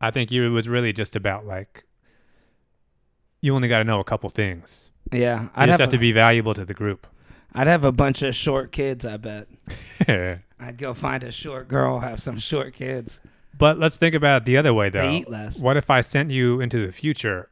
I 0.00 0.10
think 0.10 0.30
you 0.32 0.46
it 0.46 0.48
was 0.48 0.70
really 0.70 0.94
just 0.94 1.16
about 1.16 1.44
like 1.46 1.84
you 3.40 3.54
only 3.54 3.68
got 3.68 3.78
to 3.78 3.84
know 3.84 4.00
a 4.00 4.04
couple 4.04 4.28
things. 4.30 4.90
yeah, 5.12 5.48
I'd 5.54 5.66
just 5.66 5.80
have, 5.80 5.80
have 5.80 5.88
to 5.90 5.96
a, 5.96 6.00
be 6.00 6.12
valuable 6.12 6.54
to 6.54 6.64
the 6.64 6.74
group. 6.74 7.06
I'd 7.52 7.66
have 7.66 7.84
a 7.84 7.92
bunch 7.92 8.22
of 8.22 8.34
short 8.34 8.70
kids. 8.72 9.04
I 9.04 9.16
bet 9.16 9.48
I'd 10.08 10.78
go 10.78 10.94
find 10.94 11.24
a 11.24 11.32
short 11.32 11.68
girl, 11.68 12.00
have 12.00 12.22
some 12.22 12.38
short 12.38 12.74
kids. 12.74 13.20
But 13.56 13.78
let's 13.78 13.98
think 13.98 14.14
about 14.14 14.42
it 14.42 14.46
the 14.46 14.56
other 14.56 14.72
way, 14.72 14.88
though. 14.88 15.02
They 15.02 15.16
eat 15.18 15.30
less. 15.30 15.60
What 15.60 15.76
if 15.76 15.90
I 15.90 16.00
sent 16.00 16.30
you 16.30 16.60
into 16.60 16.84
the 16.86 16.92
future 16.92 17.50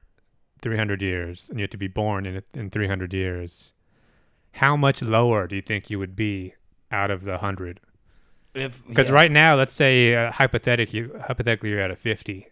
300 0.63 1.03
years 1.03 1.51
and 1.51 1.59
you 1.59 1.65
had 1.65 1.71
to 1.73 1.77
be 1.77 1.89
born 1.89 2.27
in, 2.27 2.43
in 2.55 2.71
300 2.71 3.13
years? 3.13 3.73
How 4.53 4.77
much 4.77 5.03
lower 5.03 5.47
do 5.47 5.57
you 5.57 5.63
think 5.63 5.91
you 5.91 5.99
would 5.99 6.17
be 6.17 6.55
out 6.91 7.11
of 7.11 7.25
the 7.25 7.33
100? 7.33 7.81
Because 8.55 9.09
yeah. 9.09 9.15
right 9.15 9.31
now, 9.31 9.55
let's 9.57 9.75
say 9.75 10.15
uh, 10.15 10.33
hypothetically, 10.33 11.09
hypothetically 11.21 11.71
you're 11.71 11.81
at 11.81 11.91
a 11.91 11.97
50 11.97 12.49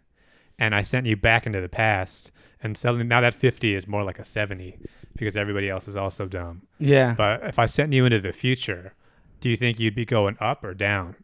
and 0.59 0.75
I 0.75 0.83
sent 0.83 1.07
you 1.07 1.17
back 1.17 1.47
into 1.47 1.61
the 1.61 1.69
past 1.69 2.31
and 2.63 2.77
suddenly 2.77 3.05
now 3.07 3.21
that 3.21 3.35
50 3.35 3.75
is 3.75 3.87
more 3.87 4.03
like 4.03 4.19
a 4.19 4.25
70 4.25 4.79
because 5.15 5.37
everybody 5.37 5.69
else 5.69 5.87
is 5.89 5.97
also 5.97 6.27
dumb. 6.27 6.63
yeah, 6.79 7.15
But 7.17 7.43
if 7.45 7.59
I 7.59 7.67
sent 7.67 7.93
you 7.93 8.05
into 8.07 8.19
the 8.21 8.33
future, 8.33 8.95
do 9.41 9.49
you 9.51 9.57
think 9.57 9.79
you'd 9.79 9.95
be 9.95 10.05
going 10.07 10.37
up 10.41 10.65
or 10.65 10.75
down? 10.75 11.17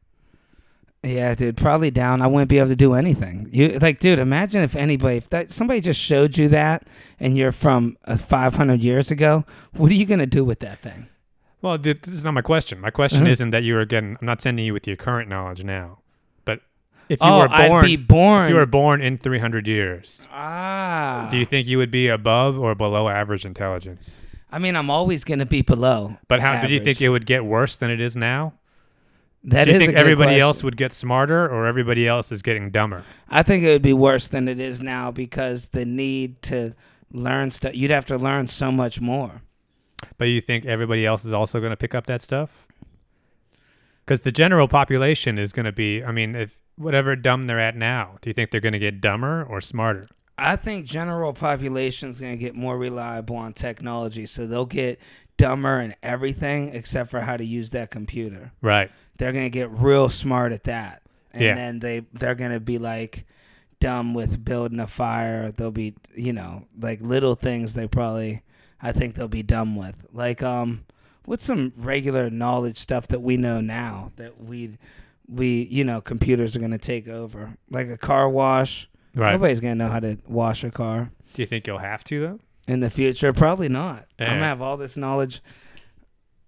Yeah, 1.04 1.34
dude, 1.34 1.56
probably 1.56 1.90
down. 1.90 2.22
I 2.22 2.28
wouldn't 2.28 2.48
be 2.48 2.58
able 2.58 2.68
to 2.68 2.76
do 2.76 2.94
anything. 2.94 3.48
You 3.50 3.76
like, 3.80 3.98
dude, 3.98 4.20
imagine 4.20 4.62
if 4.62 4.76
anybody, 4.76 5.16
if 5.16 5.28
that 5.30 5.50
somebody 5.50 5.80
just 5.80 6.00
showed 6.00 6.38
you 6.38 6.48
that, 6.50 6.86
and 7.18 7.36
you're 7.36 7.50
from 7.50 7.96
uh, 8.04 8.16
500 8.16 8.84
years 8.84 9.10
ago. 9.10 9.44
What 9.72 9.90
are 9.90 9.94
you 9.96 10.06
gonna 10.06 10.26
do 10.26 10.44
with 10.44 10.60
that 10.60 10.78
thing? 10.80 11.08
Well, 11.60 11.76
th- 11.76 12.02
this 12.02 12.14
is 12.14 12.22
not 12.24 12.34
my 12.34 12.42
question. 12.42 12.78
My 12.80 12.90
question 12.90 13.22
Uh-huh. 13.22 13.30
isn't 13.32 13.50
that 13.50 13.64
you 13.64 13.76
are 13.78 13.84
getting. 13.84 14.16
I'm 14.20 14.26
not 14.26 14.40
sending 14.42 14.64
you 14.64 14.72
with 14.72 14.86
your 14.86 14.94
current 14.96 15.28
knowledge 15.28 15.64
now, 15.64 15.98
if 17.12 17.20
you 17.20 17.26
oh, 17.26 17.40
were 17.40 17.48
born, 17.48 17.72
I'd 17.72 17.82
be 17.84 17.96
born. 17.96 18.44
if 18.44 18.50
you 18.50 18.56
were 18.56 18.66
born 18.66 19.02
in 19.02 19.18
300 19.18 19.68
years, 19.68 20.26
ah, 20.32 21.28
do 21.30 21.36
you 21.36 21.44
think 21.44 21.66
you 21.66 21.78
would 21.78 21.90
be 21.90 22.08
above 22.08 22.58
or 22.58 22.74
below 22.74 23.08
average 23.08 23.44
intelligence? 23.44 24.16
I 24.50 24.58
mean, 24.58 24.76
I'm 24.76 24.90
always 24.90 25.24
gonna 25.24 25.46
be 25.46 25.62
below. 25.62 26.16
But 26.28 26.40
how 26.40 26.66
do 26.66 26.72
you 26.72 26.80
think 26.80 27.00
it 27.00 27.10
would 27.10 27.26
get 27.26 27.44
worse 27.44 27.76
than 27.76 27.90
it 27.90 28.00
is 28.00 28.16
now? 28.16 28.54
That 29.44 29.64
do 29.64 29.72
you 29.72 29.78
think 29.78 29.94
everybody 29.94 30.28
question. 30.28 30.42
else 30.42 30.64
would 30.64 30.76
get 30.76 30.92
smarter 30.92 31.48
or 31.48 31.66
everybody 31.66 32.06
else 32.06 32.32
is 32.32 32.42
getting 32.42 32.70
dumber? 32.70 33.02
I 33.28 33.42
think 33.42 33.64
it 33.64 33.68
would 33.68 33.82
be 33.82 33.92
worse 33.92 34.28
than 34.28 34.48
it 34.48 34.60
is 34.60 34.80
now 34.80 35.10
because 35.10 35.68
the 35.68 35.84
need 35.84 36.40
to 36.42 36.74
learn 37.10 37.50
stuff. 37.50 37.74
You'd 37.74 37.90
have 37.90 38.06
to 38.06 38.16
learn 38.16 38.46
so 38.46 38.70
much 38.70 39.00
more. 39.00 39.42
But 40.16 40.26
you 40.26 40.40
think 40.40 40.64
everybody 40.64 41.04
else 41.04 41.24
is 41.24 41.34
also 41.34 41.58
going 41.58 41.70
to 41.70 41.76
pick 41.76 41.94
up 41.94 42.06
that 42.06 42.22
stuff? 42.22 42.66
Because 44.04 44.20
the 44.20 44.32
general 44.32 44.68
population 44.68 45.38
is 45.38 45.52
going 45.52 45.66
to 45.66 45.72
be, 45.72 46.04
I 46.04 46.12
mean, 46.12 46.34
if 46.36 46.61
whatever 46.76 47.14
dumb 47.16 47.46
they're 47.46 47.60
at 47.60 47.76
now, 47.76 48.18
do 48.20 48.30
you 48.30 48.34
think 48.34 48.50
they're 48.50 48.60
going 48.60 48.72
to 48.72 48.78
get 48.78 49.00
dumber 49.00 49.44
or 49.44 49.60
smarter? 49.60 50.06
I 50.38 50.56
think 50.56 50.86
general 50.86 51.34
population's 51.34 52.18
gonna 52.18 52.36
get 52.38 52.54
more 52.56 52.76
reliable 52.76 53.36
on 53.36 53.52
technology, 53.52 54.26
so 54.26 54.46
they'll 54.46 54.64
get 54.66 54.98
dumber 55.36 55.78
in 55.80 55.94
everything 56.02 56.74
except 56.74 57.10
for 57.10 57.20
how 57.20 57.36
to 57.36 57.44
use 57.44 57.70
that 57.70 57.90
computer. 57.90 58.50
Right. 58.62 58.90
They're 59.18 59.32
gonna 59.32 59.50
get 59.50 59.70
real 59.70 60.08
smart 60.08 60.52
at 60.52 60.64
that, 60.64 61.02
and 61.32 61.42
Yeah. 61.42 61.54
then 61.54 61.78
they 61.80 62.06
they're 62.14 62.34
gonna 62.34 62.60
be 62.60 62.78
like 62.78 63.26
dumb 63.78 64.14
with 64.14 64.42
building 64.44 64.80
a 64.80 64.86
fire. 64.86 65.52
They'll 65.52 65.70
be 65.70 65.94
you 66.16 66.32
know 66.32 66.64
like 66.80 67.00
little 67.02 67.34
things 67.34 67.74
they 67.74 67.86
probably 67.86 68.42
I 68.80 68.90
think 68.90 69.14
they'll 69.14 69.28
be 69.28 69.42
dumb 69.44 69.76
with. 69.76 70.06
Like 70.12 70.42
um, 70.42 70.84
what's 71.26 71.44
some 71.44 71.72
regular 71.76 72.30
knowledge 72.30 72.78
stuff 72.78 73.06
that 73.08 73.20
we 73.22 73.36
know 73.36 73.60
now 73.60 74.10
that 74.16 74.42
we 74.42 74.78
we 75.32 75.62
you 75.70 75.84
know 75.84 76.00
computers 76.00 76.56
are 76.56 76.60
gonna 76.60 76.78
take 76.78 77.08
over, 77.08 77.56
like 77.70 77.88
a 77.88 77.96
car 77.98 78.28
wash. 78.28 78.88
Right. 79.14 79.32
Nobody's 79.32 79.60
gonna 79.60 79.74
know 79.74 79.88
how 79.88 80.00
to 80.00 80.16
wash 80.26 80.64
a 80.64 80.70
car 80.70 81.10
Do 81.34 81.42
you 81.42 81.46
think 81.46 81.66
you'll 81.66 81.78
have 81.78 82.02
to 82.04 82.20
though? 82.20 82.40
in 82.66 82.80
the 82.80 82.90
future. 82.90 83.32
Probably 83.32 83.68
not. 83.68 84.06
I'm 84.18 84.26
gonna 84.26 84.40
eh. 84.40 84.44
have 84.44 84.62
all 84.62 84.76
this 84.76 84.96
knowledge. 84.96 85.42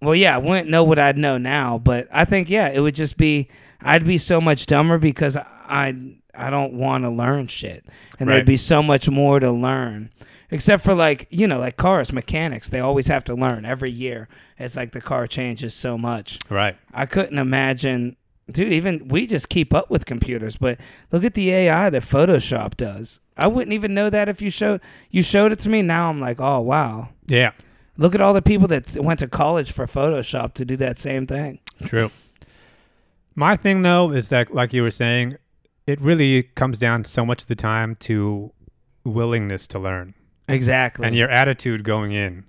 Well, 0.01 0.15
yeah, 0.15 0.35
I 0.35 0.39
wouldn't 0.39 0.69
know 0.69 0.83
what 0.83 0.99
I'd 0.99 1.17
know 1.17 1.37
now, 1.37 1.77
but 1.77 2.07
I 2.11 2.25
think 2.25 2.49
yeah, 2.49 2.69
it 2.69 2.79
would 2.79 2.95
just 2.95 3.17
be 3.17 3.47
I'd 3.81 4.05
be 4.05 4.17
so 4.17 4.39
much 4.41 4.65
dumber 4.65 4.97
because 4.97 5.37
I 5.37 5.93
I 6.33 6.49
don't 6.49 6.73
want 6.73 7.03
to 7.05 7.09
learn 7.09 7.47
shit, 7.47 7.85
and 8.19 8.27
Right. 8.27 8.35
there'd 8.35 8.45
be 8.45 8.57
so 8.57 8.83
much 8.83 9.09
more 9.09 9.39
to 9.39 9.51
learn. 9.51 10.09
Except 10.51 10.83
for 10.83 10.93
like 10.93 11.27
you 11.31 11.47
know 11.47 11.59
like 11.59 11.77
cars 11.77 12.11
mechanics, 12.13 12.69
they 12.69 12.79
always 12.79 13.07
have 13.07 13.23
to 13.25 13.35
learn 13.35 13.65
every 13.65 13.89
year. 13.91 14.27
It's 14.57 14.75
like 14.75 14.91
the 14.91 15.01
car 15.01 15.27
changes 15.27 15.73
so 15.73 15.97
much. 15.97 16.39
Right. 16.49 16.77
I 16.93 17.05
couldn't 17.05 17.39
imagine, 17.39 18.15
dude. 18.51 18.71
Even 18.73 19.07
we 19.07 19.27
just 19.27 19.49
keep 19.49 19.73
up 19.73 19.89
with 19.89 20.05
computers, 20.05 20.57
but 20.57 20.79
look 21.11 21.23
at 21.23 21.33
the 21.33 21.51
AI 21.51 21.89
that 21.89 22.03
Photoshop 22.03 22.75
does. 22.77 23.19
I 23.37 23.47
wouldn't 23.47 23.73
even 23.73 23.93
know 23.93 24.09
that 24.09 24.29
if 24.29 24.41
you 24.41 24.49
showed 24.49 24.81
you 25.09 25.21
showed 25.21 25.51
it 25.51 25.59
to 25.59 25.69
me. 25.69 25.81
Now 25.81 26.09
I'm 26.09 26.19
like, 26.21 26.39
oh 26.39 26.61
wow. 26.61 27.09
Yeah. 27.27 27.51
Look 27.97 28.13
at 28.13 28.21
all 28.21 28.33
the 28.33 28.41
people 28.41 28.67
that 28.69 28.95
went 28.99 29.19
to 29.19 29.27
college 29.27 29.71
for 29.71 29.85
Photoshop 29.85 30.53
to 30.55 30.65
do 30.65 30.75
that 30.77 30.97
same 30.97 31.25
thing. 31.27 31.59
True. 31.85 32.11
My 33.35 33.55
thing 33.55 33.81
though 33.81 34.11
is 34.11 34.29
that, 34.29 34.53
like 34.53 34.73
you 34.73 34.81
were 34.81 34.91
saying, 34.91 35.37
it 35.87 35.99
really 36.01 36.43
comes 36.43 36.79
down 36.79 37.03
so 37.03 37.25
much 37.25 37.43
of 37.43 37.47
the 37.47 37.55
time 37.55 37.95
to 38.01 38.51
willingness 39.03 39.67
to 39.67 39.79
learn 39.79 40.13
Exactly. 40.47 41.05
and 41.05 41.15
your 41.15 41.29
attitude 41.29 41.83
going 41.83 42.11
in. 42.11 42.45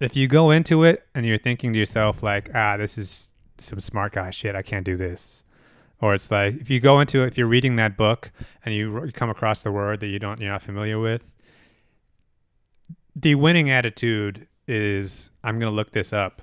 If 0.00 0.16
you 0.16 0.26
go 0.26 0.50
into 0.50 0.82
it 0.84 1.06
and 1.14 1.24
you're 1.24 1.38
thinking 1.38 1.72
to 1.74 1.78
yourself 1.78 2.22
like, 2.22 2.50
ah, 2.54 2.76
this 2.76 2.98
is 2.98 3.28
some 3.62 3.80
smart 3.80 4.12
guy 4.12 4.30
shit, 4.30 4.54
I 4.54 4.62
can't 4.62 4.84
do 4.84 4.96
this. 4.96 5.44
Or 6.00 6.14
it's 6.14 6.30
like 6.30 6.56
if 6.56 6.68
you 6.68 6.80
go 6.80 7.00
into 7.00 7.22
if 7.22 7.38
you're 7.38 7.46
reading 7.46 7.76
that 7.76 7.96
book 7.96 8.32
and 8.64 8.74
you 8.74 9.10
come 9.14 9.30
across 9.30 9.62
the 9.62 9.70
word 9.70 10.00
that 10.00 10.08
you 10.08 10.18
don't 10.18 10.40
you're 10.40 10.50
not 10.50 10.62
familiar 10.62 10.98
with, 10.98 11.32
the 13.14 13.36
winning 13.36 13.70
attitude 13.70 14.48
is 14.66 15.30
I'm 15.44 15.58
going 15.58 15.70
to 15.70 15.74
look 15.74 15.92
this 15.92 16.12
up. 16.12 16.42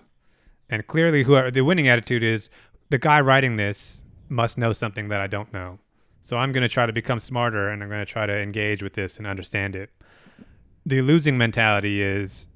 And 0.69 0.85
clearly 0.87 1.23
whoever 1.23 1.51
the 1.51 1.61
winning 1.61 1.87
attitude 1.87 2.23
is 2.23 2.49
the 2.89 2.97
guy 2.97 3.19
writing 3.19 3.57
this 3.57 4.03
must 4.29 4.57
know 4.57 4.71
something 4.71 5.09
that 5.09 5.19
I 5.19 5.27
don't 5.27 5.51
know. 5.51 5.79
So 6.21 6.37
I'm 6.37 6.51
going 6.51 6.61
to 6.61 6.69
try 6.69 6.85
to 6.85 6.93
become 6.93 7.19
smarter 7.19 7.69
and 7.69 7.81
I'm 7.81 7.89
going 7.89 8.05
to 8.05 8.11
try 8.11 8.25
to 8.25 8.39
engage 8.39 8.83
with 8.83 8.93
this 8.93 9.17
and 9.17 9.25
understand 9.25 9.75
it. 9.75 9.89
The 10.85 11.01
losing 11.01 11.37
mentality 11.37 12.01
is 12.01 12.47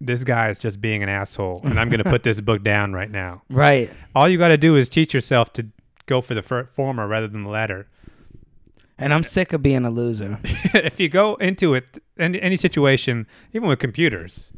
this 0.00 0.24
guy 0.24 0.48
is 0.48 0.58
just 0.58 0.80
being 0.80 1.02
an 1.02 1.08
asshole 1.08 1.60
and 1.64 1.78
I'm 1.78 1.88
going 1.88 2.02
to 2.02 2.10
put 2.10 2.22
this 2.24 2.40
book 2.40 2.62
down 2.62 2.92
right 2.92 3.10
now. 3.10 3.42
right. 3.50 3.90
All 4.14 4.28
you 4.28 4.38
got 4.38 4.48
to 4.48 4.56
do 4.56 4.76
is 4.76 4.88
teach 4.88 5.12
yourself 5.12 5.52
to 5.54 5.66
go 6.06 6.20
for 6.20 6.34
the 6.34 6.42
former 6.42 7.06
rather 7.06 7.28
than 7.28 7.44
the 7.44 7.50
latter. 7.50 7.88
And 9.00 9.14
I'm 9.14 9.22
sick 9.22 9.52
of 9.52 9.62
being 9.62 9.84
a 9.84 9.90
loser. 9.90 10.40
if 10.44 10.98
you 10.98 11.08
go 11.08 11.36
into 11.36 11.74
it 11.74 11.98
any, 12.18 12.40
any 12.40 12.56
situation 12.56 13.26
even 13.52 13.68
with 13.68 13.78
computers 13.78 14.52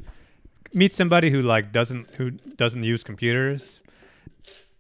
meet 0.72 0.92
somebody 0.92 1.30
who 1.30 1.42
like 1.42 1.72
doesn't 1.72 2.08
who 2.14 2.30
doesn't 2.30 2.82
use 2.82 3.02
computers 3.02 3.80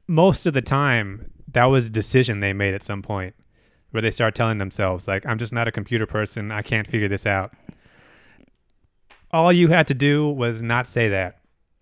most 0.06 0.46
of 0.46 0.54
the 0.54 0.62
time 0.62 1.30
that 1.52 1.64
was 1.64 1.86
a 1.86 1.90
decision 1.90 2.40
they 2.40 2.52
made 2.52 2.74
at 2.74 2.82
some 2.82 3.02
point 3.02 3.34
where 3.90 4.00
they 4.00 4.10
start 4.10 4.34
telling 4.34 4.58
themselves 4.58 5.08
like 5.08 5.26
i'm 5.26 5.38
just 5.38 5.52
not 5.52 5.66
a 5.66 5.72
computer 5.72 6.06
person 6.06 6.50
i 6.50 6.62
can't 6.62 6.86
figure 6.86 7.08
this 7.08 7.26
out 7.26 7.52
all 9.32 9.52
you 9.52 9.68
had 9.68 9.86
to 9.88 9.94
do 9.94 10.28
was 10.28 10.62
not 10.62 10.86
say 10.86 11.08
that 11.10 11.36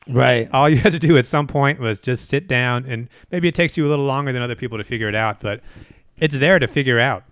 Right. 0.09 0.49
all 0.53 0.69
you 0.71 0.77
had 0.79 0.93
to 0.93 0.99
do 0.99 1.19
at 1.19 1.27
some 1.27 1.47
point 1.47 1.79
was 1.81 2.01
just 2.01 2.29
sit 2.29 2.49
down 2.49 2.87
and 2.87 3.09
maybe 3.31 3.47
it 3.49 3.55
takes 3.55 3.77
you 3.77 3.87
a 3.87 3.91
little 3.91 4.07
longer 4.07 4.33
than 4.33 4.41
other 4.41 4.55
people 4.57 4.79
to 4.79 4.85
figure 4.85 5.09
it 5.09 5.15
out 5.15 5.41
but 5.41 5.61
it's 6.17 6.37
there 6.39 6.59
to 6.59 6.67
figure 6.67 6.99
out 6.99 7.25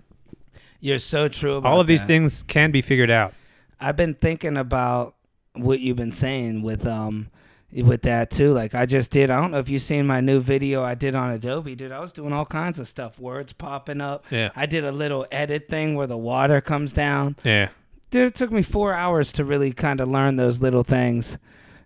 You're 0.80 0.98
so 0.98 1.28
true. 1.28 1.54
About 1.56 1.72
all 1.72 1.80
of 1.80 1.86
these 1.86 2.00
that. 2.00 2.06
things 2.06 2.42
can 2.46 2.70
be 2.70 2.82
figured 2.82 3.10
out 3.10 3.32
I've 3.80 3.96
been 3.96 4.14
thinking 4.14 4.56
about 4.56 5.14
what 5.54 5.80
you've 5.80 5.96
been 5.96 6.12
saying 6.12 6.62
with 6.62 6.86
um 6.86 7.28
with 7.72 8.02
that 8.02 8.30
too. 8.30 8.52
Like 8.54 8.74
I 8.74 8.86
just 8.86 9.10
did. 9.10 9.30
I 9.30 9.38
don't 9.40 9.50
know 9.50 9.58
if 9.58 9.68
you've 9.68 9.82
seen 9.82 10.06
my 10.06 10.20
new 10.20 10.40
video 10.40 10.82
I 10.82 10.94
did 10.94 11.14
on 11.14 11.30
Adobe, 11.32 11.74
dude. 11.74 11.92
I 11.92 11.98
was 11.98 12.12
doing 12.12 12.32
all 12.32 12.46
kinds 12.46 12.78
of 12.78 12.86
stuff. 12.88 13.18
Words 13.18 13.52
popping 13.52 14.00
up. 14.00 14.24
Yeah. 14.30 14.50
I 14.54 14.66
did 14.66 14.84
a 14.84 14.92
little 14.92 15.26
edit 15.32 15.68
thing 15.68 15.94
where 15.94 16.06
the 16.06 16.16
water 16.16 16.60
comes 16.60 16.92
down. 16.92 17.36
yeah 17.44 17.68
Dude, 18.16 18.28
it 18.28 18.34
took 18.34 18.50
me 18.50 18.62
four 18.62 18.94
hours 18.94 19.30
to 19.32 19.44
really 19.44 19.72
kind 19.72 20.00
of 20.00 20.08
learn 20.08 20.36
those 20.36 20.62
little 20.62 20.82
things. 20.82 21.36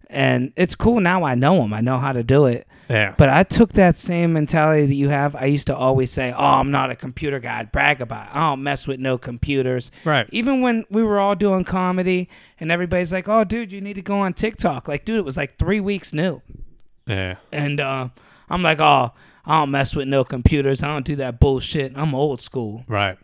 And 0.09 0.53
it's 0.55 0.77
cool 0.77 1.01
now 1.01 1.25
I 1.25 1.35
know 1.35 1.57
them. 1.57 1.73
I 1.75 1.81
know 1.81 1.99
how 1.99 2.13
to 2.13 2.23
do 2.23 2.47
it. 2.47 2.67
yeah 2.89 3.15
But 3.19 3.29
I 3.31 3.43
took 3.43 3.73
that 3.73 3.97
same 3.97 4.33
mentality 4.33 4.87
that 4.87 4.95
you 4.95 5.09
have. 5.09 5.35
I 5.35 5.47
used 5.47 5.67
to 5.69 5.77
always 5.77 6.11
say, 6.13 6.33
"Oh, 6.33 6.45
I'm 6.61 6.71
not 6.71 6.91
a 6.91 6.95
computer 6.97 7.39
guy." 7.41 7.59
I'd 7.61 7.73
brag 7.73 8.01
about. 8.01 8.27
It. 8.29 8.37
I 8.37 8.51
don't 8.51 8.63
mess 8.63 8.87
with 8.87 9.01
no 9.01 9.19
computers. 9.19 9.91
Right. 10.05 10.29
Even 10.31 10.61
when 10.61 10.85
we 10.91 11.03
were 11.03 11.19
all 11.19 11.35
doing 11.37 11.65
comedy, 11.65 12.29
and 12.61 12.71
everybody's 12.73 13.13
like, 13.13 13.29
"Oh, 13.29 13.43
dude, 13.45 13.73
you 13.73 13.81
need 13.81 13.95
to 13.95 14.03
go 14.03 14.19
on 14.21 14.35
TikTok." 14.35 14.87
Like, 14.89 15.05
dude, 15.05 15.19
it 15.19 15.25
was 15.25 15.37
like 15.37 15.59
three 15.59 15.81
weeks 15.81 16.13
new, 16.13 16.43
Yeah. 17.07 17.37
and 17.53 17.79
uh, 17.81 18.09
I'm 18.49 18.63
like, 18.63 18.81
"Oh, 18.81 19.13
I 19.47 19.61
don't 19.61 19.71
mess 19.71 19.95
with 19.97 20.09
no 20.09 20.23
computers. 20.25 20.83
I 20.83 20.87
don't 20.89 21.07
do 21.07 21.17
that 21.17 21.39
bullshit. 21.41 21.93
I'm 21.97 22.15
old 22.15 22.41
school." 22.41 22.85
Right. 22.89 23.17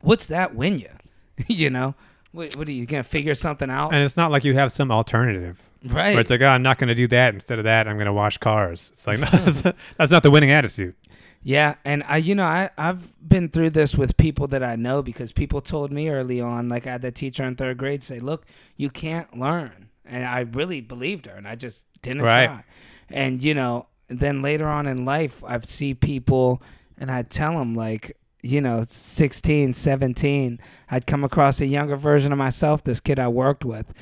What's 0.00 0.26
that 0.26 0.54
win 0.54 0.78
you? 0.78 0.88
you 1.46 1.68
know, 1.70 1.94
what, 2.32 2.56
what 2.56 2.68
are 2.68 2.72
you 2.72 2.86
gonna 2.86 3.04
figure 3.04 3.34
something 3.34 3.70
out? 3.70 3.92
And 3.92 4.02
it's 4.02 4.16
not 4.16 4.30
like 4.30 4.44
you 4.44 4.54
have 4.54 4.72
some 4.72 4.90
alternative 4.90 5.70
right. 5.84 6.12
where 6.12 6.20
it's 6.20 6.30
like, 6.30 6.42
oh, 6.42 6.46
I'm 6.46 6.62
not 6.62 6.78
going 6.78 6.88
to 6.88 6.94
do 6.94 7.06
that. 7.08 7.34
Instead 7.34 7.58
of 7.58 7.64
that, 7.64 7.88
I'm 7.88 7.96
going 7.96 8.06
to 8.06 8.12
wash 8.12 8.38
cars. 8.38 8.90
It's 8.92 9.06
like, 9.06 9.18
no, 9.64 9.72
that's, 9.96 10.12
not 10.12 10.22
the 10.22 10.30
winning 10.30 10.50
attitude. 10.50 10.94
Yeah, 11.42 11.76
and 11.86 12.02
I, 12.06 12.18
you 12.18 12.34
know, 12.34 12.44
I 12.44 12.68
I've 12.76 13.14
been 13.26 13.48
through 13.48 13.70
this 13.70 13.96
with 13.96 14.18
people 14.18 14.46
that 14.48 14.62
I 14.62 14.76
know 14.76 15.02
because 15.02 15.32
people 15.32 15.62
told 15.62 15.90
me 15.90 16.10
early 16.10 16.38
on, 16.38 16.68
like 16.68 16.86
I 16.86 16.92
had 16.92 17.02
that 17.02 17.14
teacher 17.14 17.44
in 17.44 17.56
third 17.56 17.78
grade 17.78 18.02
say, 18.02 18.20
"Look, 18.20 18.44
you 18.76 18.90
can't 18.90 19.38
learn," 19.38 19.88
and 20.04 20.26
I 20.26 20.40
really 20.40 20.82
believed 20.82 21.24
her, 21.24 21.34
and 21.34 21.48
I 21.48 21.54
just 21.54 21.86
didn't 22.02 22.20
Right. 22.20 22.46
try. 22.46 22.64
And 23.08 23.42
you 23.42 23.54
know, 23.54 23.86
then 24.08 24.42
later 24.42 24.68
on 24.68 24.86
in 24.86 25.06
life, 25.06 25.42
I've 25.42 25.64
seen 25.64 25.96
people, 25.96 26.62
and 26.98 27.10
I 27.10 27.22
tell 27.22 27.56
them 27.56 27.74
like, 27.74 28.18
you 28.42 28.60
know, 28.60 28.84
16, 28.86 29.74
17, 29.74 30.60
I'd 30.90 31.06
come 31.06 31.24
across 31.24 31.60
a 31.60 31.66
younger 31.66 31.96
version 31.96 32.32
of 32.32 32.38
myself, 32.38 32.82
this 32.82 33.00
kid 33.00 33.18
I 33.18 33.28
worked 33.28 33.64
with. 33.64 33.92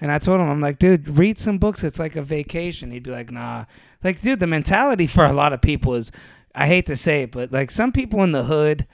And 0.00 0.12
I 0.12 0.18
told 0.18 0.40
him, 0.40 0.48
I'm 0.48 0.60
like, 0.60 0.78
dude, 0.78 1.18
read 1.18 1.38
some 1.38 1.58
books. 1.58 1.82
It's 1.82 1.98
like 1.98 2.14
a 2.14 2.22
vacation. 2.22 2.90
He'd 2.90 3.02
be 3.02 3.10
like, 3.10 3.32
nah. 3.32 3.64
Like, 4.04 4.20
dude, 4.20 4.38
the 4.40 4.46
mentality 4.46 5.08
for 5.08 5.24
a 5.24 5.32
lot 5.32 5.52
of 5.52 5.60
people 5.60 5.94
is, 5.94 6.12
I 6.54 6.66
hate 6.66 6.86
to 6.86 6.96
say 6.96 7.22
it, 7.22 7.32
but 7.32 7.52
like 7.52 7.70
some 7.70 7.92
people 7.92 8.22
in 8.22 8.32
the 8.32 8.44
hood, 8.44 8.86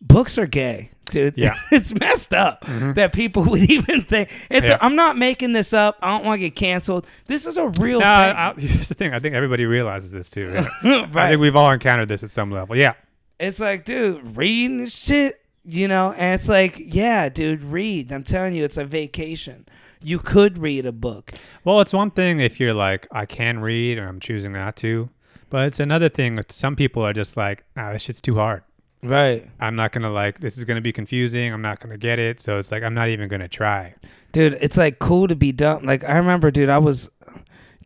books 0.00 0.38
are 0.38 0.46
gay, 0.46 0.90
dude. 1.06 1.34
Yeah. 1.36 1.54
it's 1.72 1.92
messed 1.98 2.34
up 2.34 2.64
mm-hmm. 2.64 2.92
that 2.92 3.12
people 3.12 3.42
would 3.50 3.68
even 3.68 4.02
think. 4.02 4.30
It's. 4.50 4.68
Yeah. 4.68 4.78
i 4.80 4.86
I'm 4.86 4.96
not 4.96 5.16
making 5.16 5.52
this 5.52 5.72
up. 5.72 5.98
I 6.02 6.16
don't 6.16 6.24
want 6.24 6.40
to 6.40 6.48
get 6.48 6.54
canceled. 6.54 7.06
This 7.26 7.46
is 7.46 7.56
a 7.56 7.68
real 7.80 8.00
No, 8.00 8.06
thing. 8.06 8.36
I, 8.36 8.54
here's 8.58 8.88
the 8.88 8.94
thing. 8.94 9.12
I 9.12 9.18
think 9.18 9.34
everybody 9.34 9.66
realizes 9.66 10.12
this 10.12 10.30
too. 10.30 10.52
yeah. 10.84 11.08
I 11.14 11.30
think 11.30 11.40
we've 11.40 11.56
all 11.56 11.70
encountered 11.70 12.08
this 12.08 12.22
at 12.22 12.30
some 12.30 12.50
level. 12.50 12.76
Yeah. 12.76 12.94
It's 13.38 13.60
like, 13.60 13.84
dude, 13.84 14.36
reading 14.36 14.86
shit, 14.86 15.40
you 15.64 15.88
know, 15.88 16.12
and 16.12 16.38
it's 16.38 16.48
like, 16.48 16.76
yeah, 16.78 17.28
dude, 17.28 17.64
read. 17.64 18.12
I'm 18.12 18.24
telling 18.24 18.54
you, 18.54 18.64
it's 18.64 18.76
a 18.76 18.84
vacation. 18.84 19.66
You 20.02 20.18
could 20.18 20.58
read 20.58 20.84
a 20.84 20.92
book. 20.92 21.32
Well, 21.64 21.80
it's 21.80 21.92
one 21.92 22.10
thing 22.10 22.40
if 22.40 22.60
you're 22.60 22.74
like, 22.74 23.06
I 23.10 23.24
can 23.26 23.60
read 23.60 23.98
or 23.98 24.06
I'm 24.06 24.20
choosing 24.20 24.52
not 24.52 24.76
to. 24.76 25.08
But 25.50 25.68
it's 25.68 25.80
another 25.80 26.08
thing. 26.08 26.34
that 26.34 26.52
Some 26.52 26.76
people 26.76 27.02
are 27.02 27.12
just 27.12 27.36
like, 27.36 27.64
nah, 27.76 27.92
this 27.92 28.02
shit's 28.02 28.20
too 28.20 28.34
hard. 28.34 28.62
Right. 29.02 29.48
I'm 29.60 29.76
not 29.76 29.92
going 29.92 30.02
to 30.02 30.10
like, 30.10 30.40
this 30.40 30.58
is 30.58 30.64
going 30.64 30.76
to 30.76 30.82
be 30.82 30.92
confusing. 30.92 31.52
I'm 31.52 31.62
not 31.62 31.80
going 31.80 31.92
to 31.92 31.98
get 31.98 32.18
it. 32.18 32.40
So 32.40 32.58
it's 32.58 32.72
like, 32.72 32.82
I'm 32.82 32.94
not 32.94 33.08
even 33.08 33.28
going 33.28 33.40
to 33.40 33.48
try. 33.48 33.94
Dude, 34.32 34.54
it's 34.60 34.76
like 34.76 34.98
cool 34.98 35.28
to 35.28 35.36
be 35.36 35.52
done. 35.52 35.84
Like 35.84 36.02
I 36.04 36.16
remember, 36.16 36.50
dude, 36.50 36.68
I 36.68 36.78
was 36.78 37.10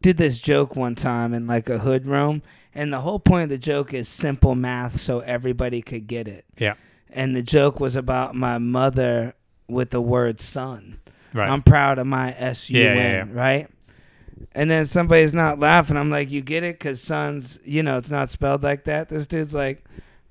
did 0.02 0.16
this 0.16 0.40
joke 0.40 0.76
one 0.76 0.94
time 0.94 1.34
in 1.34 1.46
like 1.46 1.68
a 1.68 1.78
hood 1.78 2.06
room, 2.06 2.42
and 2.74 2.92
the 2.92 3.00
whole 3.00 3.18
point 3.18 3.44
of 3.44 3.48
the 3.50 3.58
joke 3.58 3.92
is 3.92 4.08
simple 4.08 4.54
math 4.54 5.00
so 5.00 5.20
everybody 5.20 5.82
could 5.82 6.06
get 6.06 6.28
it. 6.28 6.44
Yeah. 6.58 6.74
And 7.10 7.34
the 7.34 7.42
joke 7.42 7.80
was 7.80 7.96
about 7.96 8.34
my 8.34 8.58
mother 8.58 9.34
with 9.66 9.90
the 9.90 10.00
word 10.00 10.40
son. 10.40 11.00
Right. 11.32 11.48
I'm 11.48 11.62
proud 11.62 11.98
of 11.98 12.06
my 12.06 12.32
S 12.32 12.70
U 12.70 12.80
Yeah, 12.80 12.94
yeah, 12.94 13.00
yeah. 13.00 13.24
right? 13.30 13.68
And 14.52 14.70
then 14.70 14.86
somebody's 14.86 15.34
not 15.34 15.58
laughing. 15.58 15.96
I'm 15.96 16.10
like, 16.10 16.30
you 16.30 16.40
get 16.40 16.62
it? 16.62 16.78
Because 16.78 17.00
son's, 17.00 17.58
you 17.64 17.82
know, 17.82 17.98
it's 17.98 18.10
not 18.10 18.30
spelled 18.30 18.62
like 18.62 18.84
that. 18.84 19.08
This 19.08 19.26
dude's 19.26 19.54
like, 19.54 19.84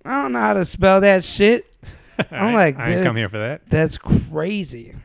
I 0.05 0.21
don't 0.21 0.31
know 0.31 0.39
how 0.39 0.53
to 0.53 0.65
spell 0.65 1.01
that 1.01 1.23
shit. 1.23 1.65
I'm 2.31 2.53
like, 2.53 2.79
I 2.79 2.85
didn't 2.85 3.03
come 3.03 3.15
here 3.15 3.29
for 3.29 3.37
that. 3.37 3.69
That's 3.69 3.97
crazy. 3.97 4.95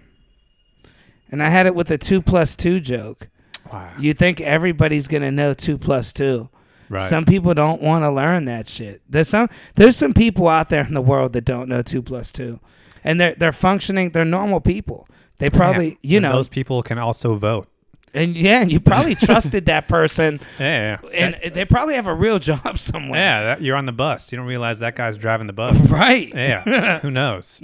And 1.30 1.42
I 1.42 1.48
had 1.48 1.66
it 1.66 1.74
with 1.74 1.90
a 1.90 1.98
two 1.98 2.22
plus 2.22 2.54
two 2.56 2.78
joke. 2.80 3.28
Wow. 3.72 3.90
You 3.98 4.12
think 4.14 4.40
everybody's 4.40 5.08
gonna 5.08 5.30
know 5.30 5.54
two 5.54 5.78
plus 5.78 6.12
two. 6.12 6.48
Right. 6.88 7.02
Some 7.02 7.24
people 7.24 7.54
don't 7.54 7.80
want 7.80 8.04
to 8.04 8.10
learn 8.10 8.44
that 8.44 8.68
shit. 8.68 9.00
There's 9.08 9.28
some 9.28 9.48
there's 9.76 9.96
some 9.96 10.12
people 10.12 10.48
out 10.48 10.68
there 10.68 10.84
in 10.86 10.92
the 10.94 11.00
world 11.00 11.32
that 11.32 11.44
don't 11.46 11.68
know 11.68 11.80
two 11.82 12.02
plus 12.02 12.30
two, 12.32 12.60
and 13.02 13.18
they're 13.20 13.34
they're 13.34 13.52
functioning. 13.52 14.10
They're 14.10 14.24
normal 14.26 14.60
people. 14.60 15.08
They 15.38 15.48
probably 15.48 15.90
Yeah. 15.90 15.96
you 16.02 16.16
And 16.18 16.24
know 16.24 16.32
those 16.34 16.48
people 16.48 16.82
can 16.82 16.98
also 16.98 17.34
vote. 17.36 17.66
and 18.12 18.36
yeah, 18.36 18.60
and 18.60 18.70
you 18.70 18.78
probably 18.78 19.14
trusted 19.14 19.64
that 19.66 19.88
person, 19.88 20.38
Yeah. 20.60 20.98
yeah. 21.02 21.08
and 21.14 21.34
That- 21.42 21.54
they 21.54 21.64
probably 21.64 21.94
have 21.94 22.06
a 22.06 22.14
real 22.14 22.38
job 22.38 22.78
somewhere. 22.78 23.18
yeah, 23.18 23.42
that, 23.44 23.62
you're 23.62 23.76
on 23.76 23.86
the 23.86 23.92
bus. 23.92 24.30
You 24.30 24.36
don't 24.36 24.46
realize 24.46 24.80
that 24.80 24.94
guy's 24.94 25.16
driving 25.16 25.46
the 25.46 25.52
bus. 25.54 25.76
Right. 25.88 26.30
yeah. 26.34 26.98
Who 27.02 27.10
knows? 27.10 27.58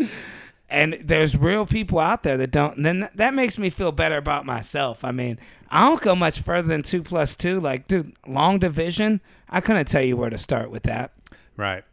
And 0.71 0.99
there's 1.03 1.37
real 1.37 1.64
people 1.64 1.99
out 1.99 2.23
there 2.23 2.37
that 2.37 2.51
don't 2.51 2.77
and 2.77 2.85
then 2.85 3.09
that 3.14 3.33
makes 3.35 3.57
me 3.59 3.71
feel 3.71 3.91
better 3.93 4.16
about 4.16 4.45
myself 4.45 5.05
i 5.05 5.11
mean 5.11 5.39
i 5.71 5.89
don't 5.89 6.03
go 6.03 6.14
much 6.14 6.41
further 6.41 6.69
than 6.69 6.83
two 6.83 7.03
plus 7.03 7.35
two 7.35 7.59
like 7.61 7.87
dude 7.89 8.12
long 8.27 8.59
division 8.59 9.21
i 9.49 9.61
couldn't 9.61 9.87
tell 9.89 10.03
you 10.03 10.16
where 10.16 10.31
to 10.31 10.39
start 10.39 10.71
with 10.71 10.83
that 10.85 11.12
Right. 11.57 11.85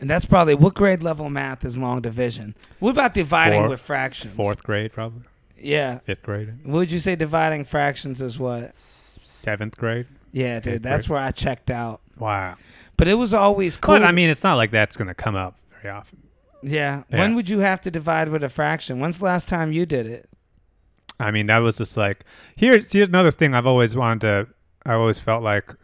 and 0.00 0.08
that's 0.08 0.24
probably 0.24 0.54
what 0.54 0.74
grade 0.74 1.02
level 1.02 1.28
math 1.30 1.64
is 1.64 1.76
long 1.78 2.00
division 2.00 2.54
what 2.78 2.90
about 2.90 3.12
dividing 3.14 3.60
Four- 3.62 3.68
with 3.70 3.80
fractions 3.80 4.34
Fourth 4.34 4.62
grade, 4.62 4.92
probably. 4.92 5.22
yeah 5.58 5.98
Fifth 5.98 6.22
grade. 6.22 6.54
what 6.64 6.74
would 6.78 6.92
you 6.92 6.98
say 7.00 7.14
dividing 7.14 7.64
fractions 7.64 8.22
is 8.22 8.38
what 8.38 8.74
Seventh 8.74 9.76
grade. 9.76 10.06
yeah 10.32 10.60
dude 10.60 10.74
Fifth 10.74 10.82
that's 10.82 11.06
grade. 11.08 11.14
where 11.16 11.24
i 11.26 11.30
checked 11.30 11.70
out 11.70 12.00
Wow. 12.18 12.56
but 12.96 13.06
it 13.06 13.14
was 13.14 13.34
always 13.34 13.76
cool 13.76 13.94
But 13.96 14.02
I 14.02 14.12
mean, 14.12 14.30
it's 14.30 14.42
not 14.42 14.54
like 14.56 14.70
that's 14.72 14.96
going 14.96 15.06
to 15.08 15.14
come 15.14 15.36
up 15.36 15.56
very 15.82 15.94
often. 15.94 16.18
Yeah. 16.62 17.02
Yeah. 17.08 17.18
when 17.18 17.34
would 17.34 17.48
you 17.48 17.60
have 17.60 17.80
to 17.82 17.90
divide 17.90 18.28
with 18.28 18.42
a 18.42 18.48
fraction 18.48 19.00
when's 19.00 19.18
the 19.18 19.24
last 19.24 19.48
time 19.48 19.72
you 19.72 19.86
did 19.86 20.06
it 20.06 20.28
I 21.20 21.30
mean, 21.30 21.46
that 21.46 21.58
was 21.58 21.78
just 21.78 21.96
like 21.96 22.24
here's 22.56 22.92
here's 22.92 23.08
another 23.08 23.30
thing 23.30 23.54
I've 23.54 23.66
always 23.66 23.96
wanted 23.96 24.20
to. 24.20 24.48
I 24.86 24.94
always 24.94 25.20
felt 25.20 25.42
like 25.42 25.74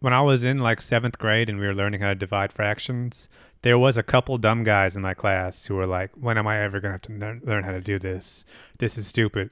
when 0.00 0.12
I 0.12 0.20
was 0.20 0.42
in 0.44 0.58
like 0.58 0.80
seventh 0.80 1.18
grade 1.18 1.48
and 1.48 1.60
we 1.60 1.66
were 1.66 1.74
learning 1.74 2.00
how 2.00 2.08
to 2.08 2.14
divide 2.14 2.52
fractions, 2.52 3.28
there 3.62 3.78
was 3.78 3.96
a 3.96 4.02
couple 4.02 4.36
dumb 4.38 4.64
guys 4.64 4.96
in 4.96 5.02
my 5.02 5.14
class 5.14 5.66
who 5.66 5.76
were 5.76 5.86
like, 5.86 6.10
"When 6.16 6.38
am 6.38 6.46
I 6.48 6.60
ever 6.60 6.80
gonna 6.80 6.94
have 6.94 7.02
to 7.02 7.12
learn, 7.12 7.40
learn 7.44 7.64
how 7.64 7.72
to 7.72 7.80
do 7.80 7.98
this? 7.98 8.44
This 8.78 8.98
is 8.98 9.06
stupid." 9.06 9.50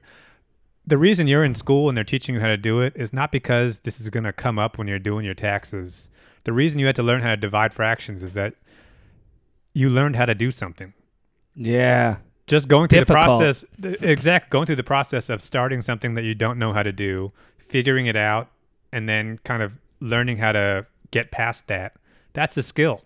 The 0.85 0.97
reason 0.97 1.27
you're 1.27 1.45
in 1.45 1.55
school 1.55 1.87
and 1.87 1.95
they're 1.95 2.03
teaching 2.03 2.35
you 2.35 2.41
how 2.41 2.47
to 2.47 2.57
do 2.57 2.81
it 2.81 2.93
is 2.95 3.13
not 3.13 3.31
because 3.31 3.79
this 3.79 4.01
is 4.01 4.09
gonna 4.09 4.33
come 4.33 4.59
up 4.59 4.77
when 4.77 4.87
you're 4.87 4.99
doing 4.99 5.23
your 5.23 5.35
taxes. 5.35 6.09
The 6.43 6.53
reason 6.53 6.79
you 6.79 6.87
had 6.87 6.95
to 6.97 7.03
learn 7.03 7.21
how 7.21 7.29
to 7.29 7.37
divide 7.37 7.73
fractions 7.73 8.23
is 8.23 8.33
that 8.33 8.55
you 9.73 9.89
learned 9.89 10.15
how 10.15 10.25
to 10.25 10.35
do 10.35 10.51
something. 10.51 10.93
Yeah. 11.55 12.17
Just 12.47 12.67
going 12.67 12.87
through 12.89 13.01
Difficult. 13.01 13.17
the 13.17 13.37
process 13.37 13.65
exact 14.01 14.49
going 14.49 14.65
through 14.65 14.75
the 14.75 14.83
process 14.83 15.29
of 15.29 15.41
starting 15.41 15.81
something 15.81 16.15
that 16.15 16.23
you 16.23 16.35
don't 16.35 16.59
know 16.59 16.73
how 16.73 16.83
to 16.83 16.91
do 16.91 17.31
figuring 17.57 18.07
it 18.07 18.15
out 18.17 18.49
and 18.91 19.07
then 19.07 19.39
kind 19.45 19.63
of 19.63 19.77
learning 20.01 20.37
how 20.37 20.51
to 20.51 20.85
get 21.11 21.31
past 21.31 21.67
that. 21.67 21.93
That's 22.33 22.57
a 22.57 22.63
skill. 22.63 23.03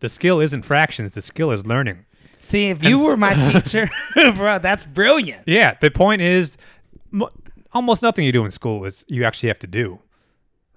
The 0.00 0.08
skill 0.08 0.40
isn't 0.40 0.62
fractions. 0.62 1.12
The 1.12 1.22
skill 1.22 1.50
is 1.52 1.64
learning. 1.66 2.04
See, 2.40 2.68
if 2.70 2.82
you 2.82 2.98
And 2.98 3.06
were 3.06 3.16
my 3.16 3.34
teacher, 3.52 3.88
bro, 4.34 4.58
that's 4.58 4.84
brilliant. 4.84 5.42
yeah 5.46 5.74
the 5.80 5.90
point 5.90 6.20
is 6.20 6.56
mo- 7.10 7.30
almost 7.72 8.02
nothing 8.02 8.24
you 8.26 8.32
do 8.32 8.44
in 8.44 8.50
school 8.50 8.84
is 8.84 9.04
you 9.08 9.24
actually 9.24 9.48
have 9.48 9.58
to 9.60 9.66
do 9.66 10.00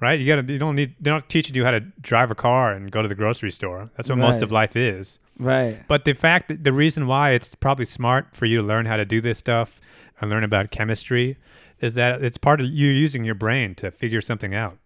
right? 0.01 0.19
You 0.19 0.27
gotta 0.27 0.51
you 0.53 0.59
don't 0.59 0.75
need 0.75 0.93
they're 0.99 1.13
not 1.13 1.29
teaching 1.29 1.55
you 1.55 1.63
how 1.65 1.71
to 1.71 1.79
drive 1.79 2.29
a 2.29 2.36
car 2.36 2.73
and 2.73 2.91
go 2.91 3.01
to 3.01 3.07
the 3.07 3.15
grocery 3.15 3.49
store. 3.51 3.89
That's 3.97 4.09
what 4.09 4.17
most 4.17 4.41
of 4.41 4.51
life 4.51 4.75
is 4.75 5.19
Right. 5.38 5.79
But 5.88 6.05
the 6.05 6.13
fact 6.13 6.47
that 6.47 6.63
the 6.63 6.73
reason 6.73 7.07
why 7.07 7.31
it's 7.31 7.55
probably 7.55 7.86
smart 7.86 8.36
for 8.36 8.45
you 8.45 8.61
to 8.61 8.63
learn 8.63 8.86
how 8.86 8.97
to 8.97 9.05
do 9.05 9.21
this 9.21 9.38
stuff 9.38 9.81
and 10.19 10.29
learn 10.29 10.43
about 10.43 10.71
chemistry 10.71 11.38
is 11.81 11.95
that 11.95 12.23
it's 12.23 12.38
part 12.38 12.61
of 12.61 12.67
you 12.67 12.88
using 12.88 13.25
your 13.25 13.36
brain 13.36 13.75
to 13.75 13.91
figure 13.91 14.21
something 14.21 14.55
out. 14.55 14.77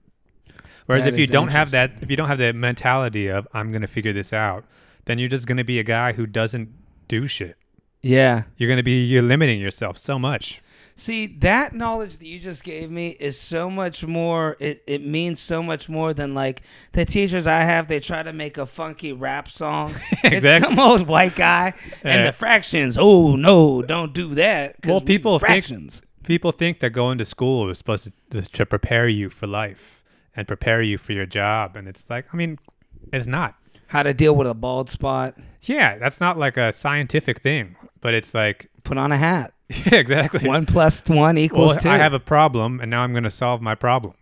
Whereas 0.88 1.04
That 1.04 1.14
if 1.14 1.20
you 1.20 1.28
don't 1.28 1.50
have 1.50 1.70
that, 1.72 1.92
if 2.02 2.10
you 2.10 2.18
don't 2.18 2.28
have 2.28 2.40
the 2.40 2.52
mentality 2.52 3.28
of 3.28 3.48
I'm 3.54 3.72
going 3.72 3.82
to 3.82 3.88
figure 3.88 4.12
this 4.12 4.34
out, 4.34 4.66
then 5.06 5.20
you're 5.20 5.30
just 5.30 5.46
going 5.46 5.58
to 5.58 5.64
be 5.64 5.78
a 5.78 5.84
guy 5.84 6.14
who 6.14 6.26
doesn't 6.26 6.70
do 7.08 7.28
shit. 7.28 7.58
Yeah. 8.02 8.44
You're 8.58 8.68
going 8.68 8.78
to 8.78 8.84
be 8.84 9.04
you're 9.06 9.22
limiting 9.22 9.60
yourself 9.60 9.98
so 9.98 10.18
much. 10.18 10.62
See, 11.00 11.28
that 11.40 11.74
knowledge 11.74 12.18
that 12.18 12.28
you 12.28 12.40
just 12.40 12.64
gave 12.64 12.92
me 12.92 13.10
is 13.20 13.40
so 13.40 13.70
much 13.70 14.06
more 14.06 14.58
it, 14.60 14.84
it 14.86 15.06
means 15.06 15.40
so 15.40 15.64
much 15.64 15.88
more 15.88 16.14
than 16.14 16.34
like 16.34 16.62
the 16.92 17.06
teachers 17.06 17.48
I 17.48 17.60
have, 17.62 17.88
they 17.88 18.00
try 18.02 18.22
to 18.22 18.34
make 18.34 18.58
a 18.58 18.66
funky 18.66 19.14
rap 19.14 19.50
song. 19.50 19.94
It's 20.24 20.24
Exactly. 20.36 20.76
some 20.76 20.80
old 20.80 21.08
white 21.08 21.36
guy 21.38 21.74
and 22.04 22.20
Yeah. 22.22 22.26
the 22.28 22.34
fractions. 22.34 22.98
Oh 23.00 23.36
no, 23.38 23.82
don't 23.82 24.14
do 24.14 24.36
that. 24.36 24.76
Well, 24.86 25.00
we 25.00 25.06
people 25.06 25.40
think- 25.40 25.48
fractions. 25.48 26.02
People 26.26 26.52
think 26.52 26.82
that 26.82 26.90
going 26.92 27.18
to 27.18 27.26
school 27.26 27.70
is 27.70 27.78
supposed 27.78 28.12
to, 28.32 28.42
to 28.42 28.66
prepare 28.66 29.08
you 29.08 29.30
for 29.30 29.48
life 29.48 30.04
and 30.36 30.48
prepare 30.48 30.82
you 30.82 30.98
for 30.98 31.14
your 31.14 31.26
job, 31.26 31.76
and 31.78 31.88
it's 31.88 32.06
like 32.10 32.26
I 32.34 32.38
mean, 32.38 32.60
it's 33.14 33.26
not. 33.26 33.56
How 33.88 34.04
to 34.04 34.14
deal 34.14 34.36
with 34.36 34.48
a 34.48 34.54
bald 34.54 34.90
spot. 34.90 35.36
Yeah, 35.62 35.98
that's 35.98 36.20
not 36.20 36.38
like 36.38 36.58
a 36.58 36.72
scientific 36.74 37.40
thing, 37.40 37.78
but 38.02 38.14
it's 38.14 38.34
like 38.34 38.70
Put 38.84 38.98
on 38.98 39.12
a 39.12 39.18
hat. 39.18 39.54
yeah, 39.86 39.96
exactly. 39.96 40.48
One 40.48 40.66
plus 40.66 41.08
one 41.08 41.38
equals 41.38 41.72
well, 41.72 41.78
two. 41.78 41.90
I 41.90 41.98
have 41.98 42.14
a 42.14 42.20
problem, 42.20 42.80
and 42.80 42.90
now 42.90 43.04
I'm 43.04 43.12
going 43.12 43.24
to 43.24 43.30
solve 43.30 43.62
my 43.62 43.76
problem. 43.76 44.16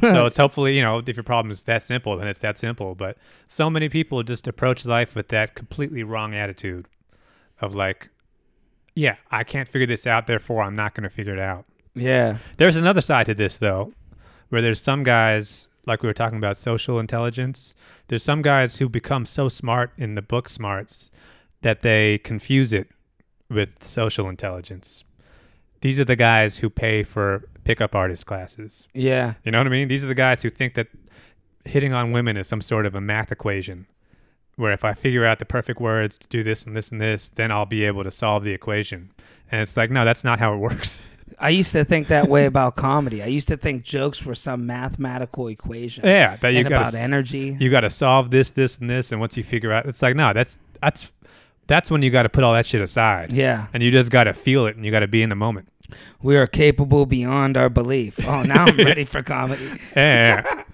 so 0.00 0.26
it's 0.26 0.36
hopefully, 0.36 0.76
you 0.76 0.82
know, 0.82 1.02
if 1.04 1.16
your 1.16 1.24
problem 1.24 1.50
is 1.50 1.62
that 1.62 1.82
simple, 1.82 2.16
then 2.16 2.28
it's 2.28 2.38
that 2.38 2.56
simple. 2.56 2.94
But 2.94 3.16
so 3.48 3.68
many 3.68 3.88
people 3.88 4.22
just 4.22 4.46
approach 4.46 4.84
life 4.84 5.16
with 5.16 5.28
that 5.28 5.56
completely 5.56 6.04
wrong 6.04 6.36
attitude 6.36 6.86
of 7.60 7.74
like, 7.74 8.10
yeah, 8.94 9.16
I 9.30 9.42
can't 9.42 9.68
figure 9.68 9.86
this 9.86 10.06
out, 10.06 10.28
therefore 10.28 10.62
I'm 10.62 10.76
not 10.76 10.94
going 10.94 11.02
to 11.04 11.10
figure 11.10 11.32
it 11.32 11.40
out. 11.40 11.64
yeah. 11.94 12.38
There's 12.58 12.76
another 12.76 13.00
side 13.00 13.26
to 13.26 13.34
this 13.34 13.56
though, 13.56 13.92
where 14.50 14.62
there's 14.62 14.80
some 14.80 15.02
guys 15.02 15.66
like 15.84 16.02
we 16.02 16.06
were 16.06 16.14
talking 16.14 16.38
about 16.38 16.56
social 16.56 17.00
intelligence. 17.00 17.74
There's 18.06 18.22
some 18.22 18.42
guys 18.42 18.78
who 18.78 18.88
become 18.88 19.26
so 19.26 19.48
smart 19.48 19.92
in 19.96 20.14
the 20.14 20.22
book 20.22 20.48
smarts 20.48 21.10
that 21.62 21.82
they 21.82 22.18
confuse 22.18 22.72
it 22.72 22.88
with 23.48 23.84
social 23.84 24.28
intelligence. 24.28 25.04
These 25.80 25.98
are 25.98 26.04
the 26.04 26.16
guys 26.16 26.58
who 26.58 26.70
pay 26.70 27.02
for 27.02 27.48
pickup 27.64 27.94
artist 27.94 28.26
classes. 28.26 28.88
Yeah. 28.94 29.34
You 29.44 29.52
know 29.52 29.58
what 29.58 29.66
I 29.66 29.70
mean? 29.70 29.88
These 29.88 30.04
are 30.04 30.08
the 30.08 30.14
guys 30.14 30.42
who 30.42 30.50
think 30.50 30.74
that 30.74 30.88
hitting 31.64 31.92
on 31.92 32.12
women 32.12 32.36
is 32.36 32.46
some 32.46 32.60
sort 32.60 32.86
of 32.86 32.94
a 32.94 33.00
math 33.00 33.32
equation 33.32 33.86
where 34.56 34.72
if 34.72 34.84
I 34.84 34.94
figure 34.94 35.24
out 35.24 35.38
the 35.38 35.44
perfect 35.44 35.80
words 35.80 36.18
to 36.18 36.28
do 36.28 36.42
this 36.42 36.64
and 36.64 36.76
this 36.76 36.90
and 36.90 37.00
this, 37.00 37.30
then 37.30 37.50
I'll 37.50 37.66
be 37.66 37.84
able 37.84 38.04
to 38.04 38.10
solve 38.10 38.44
the 38.44 38.52
equation. 38.52 39.10
And 39.50 39.62
it's 39.62 39.76
like, 39.76 39.90
no, 39.90 40.04
that's 40.04 40.24
not 40.24 40.38
how 40.38 40.54
it 40.54 40.56
works. 40.58 41.08
I 41.38 41.48
used 41.48 41.72
to 41.72 41.84
think 41.84 42.08
that 42.08 42.28
way 42.28 42.44
about 42.44 42.76
comedy. 42.76 43.22
I 43.22 43.26
used 43.26 43.48
to 43.48 43.56
think 43.56 43.82
jokes 43.82 44.24
were 44.24 44.34
some 44.34 44.66
mathematical 44.66 45.48
equation. 45.48 46.04
Yeah, 46.04 46.36
that 46.36 46.50
you 46.50 46.62
got 46.62 46.72
about 46.72 46.94
energy. 46.94 47.56
you 47.58 47.70
got 47.70 47.80
to 47.80 47.90
solve 47.90 48.30
this, 48.30 48.50
this, 48.50 48.78
and 48.78 48.88
this, 48.88 49.10
and 49.10 49.20
once 49.20 49.36
you 49.36 49.42
figure 49.42 49.72
out, 49.72 49.86
it's 49.86 50.02
like 50.02 50.14
no, 50.14 50.32
that's 50.32 50.58
that's 50.80 51.10
that's 51.66 51.90
when 51.90 52.02
you 52.02 52.10
got 52.10 52.24
to 52.24 52.28
put 52.28 52.44
all 52.44 52.52
that 52.54 52.66
shit 52.66 52.80
aside, 52.80 53.32
Yeah. 53.32 53.66
and 53.72 53.82
you 53.82 53.90
just 53.90 54.10
got 54.10 54.24
to 54.24 54.34
feel 54.34 54.66
it, 54.66 54.76
and 54.76 54.84
you 54.84 54.90
got 54.90 55.00
to 55.00 55.08
be 55.08 55.22
in 55.22 55.28
the 55.28 55.36
moment. 55.36 55.68
We 56.22 56.36
are 56.36 56.46
capable 56.46 57.06
beyond 57.06 57.56
our 57.56 57.68
belief. 57.68 58.18
Oh, 58.26 58.42
now 58.42 58.64
I'm 58.66 58.76
ready 58.84 59.04
for 59.04 59.22
comedy. 59.22 59.78
Yeah, 59.96 60.64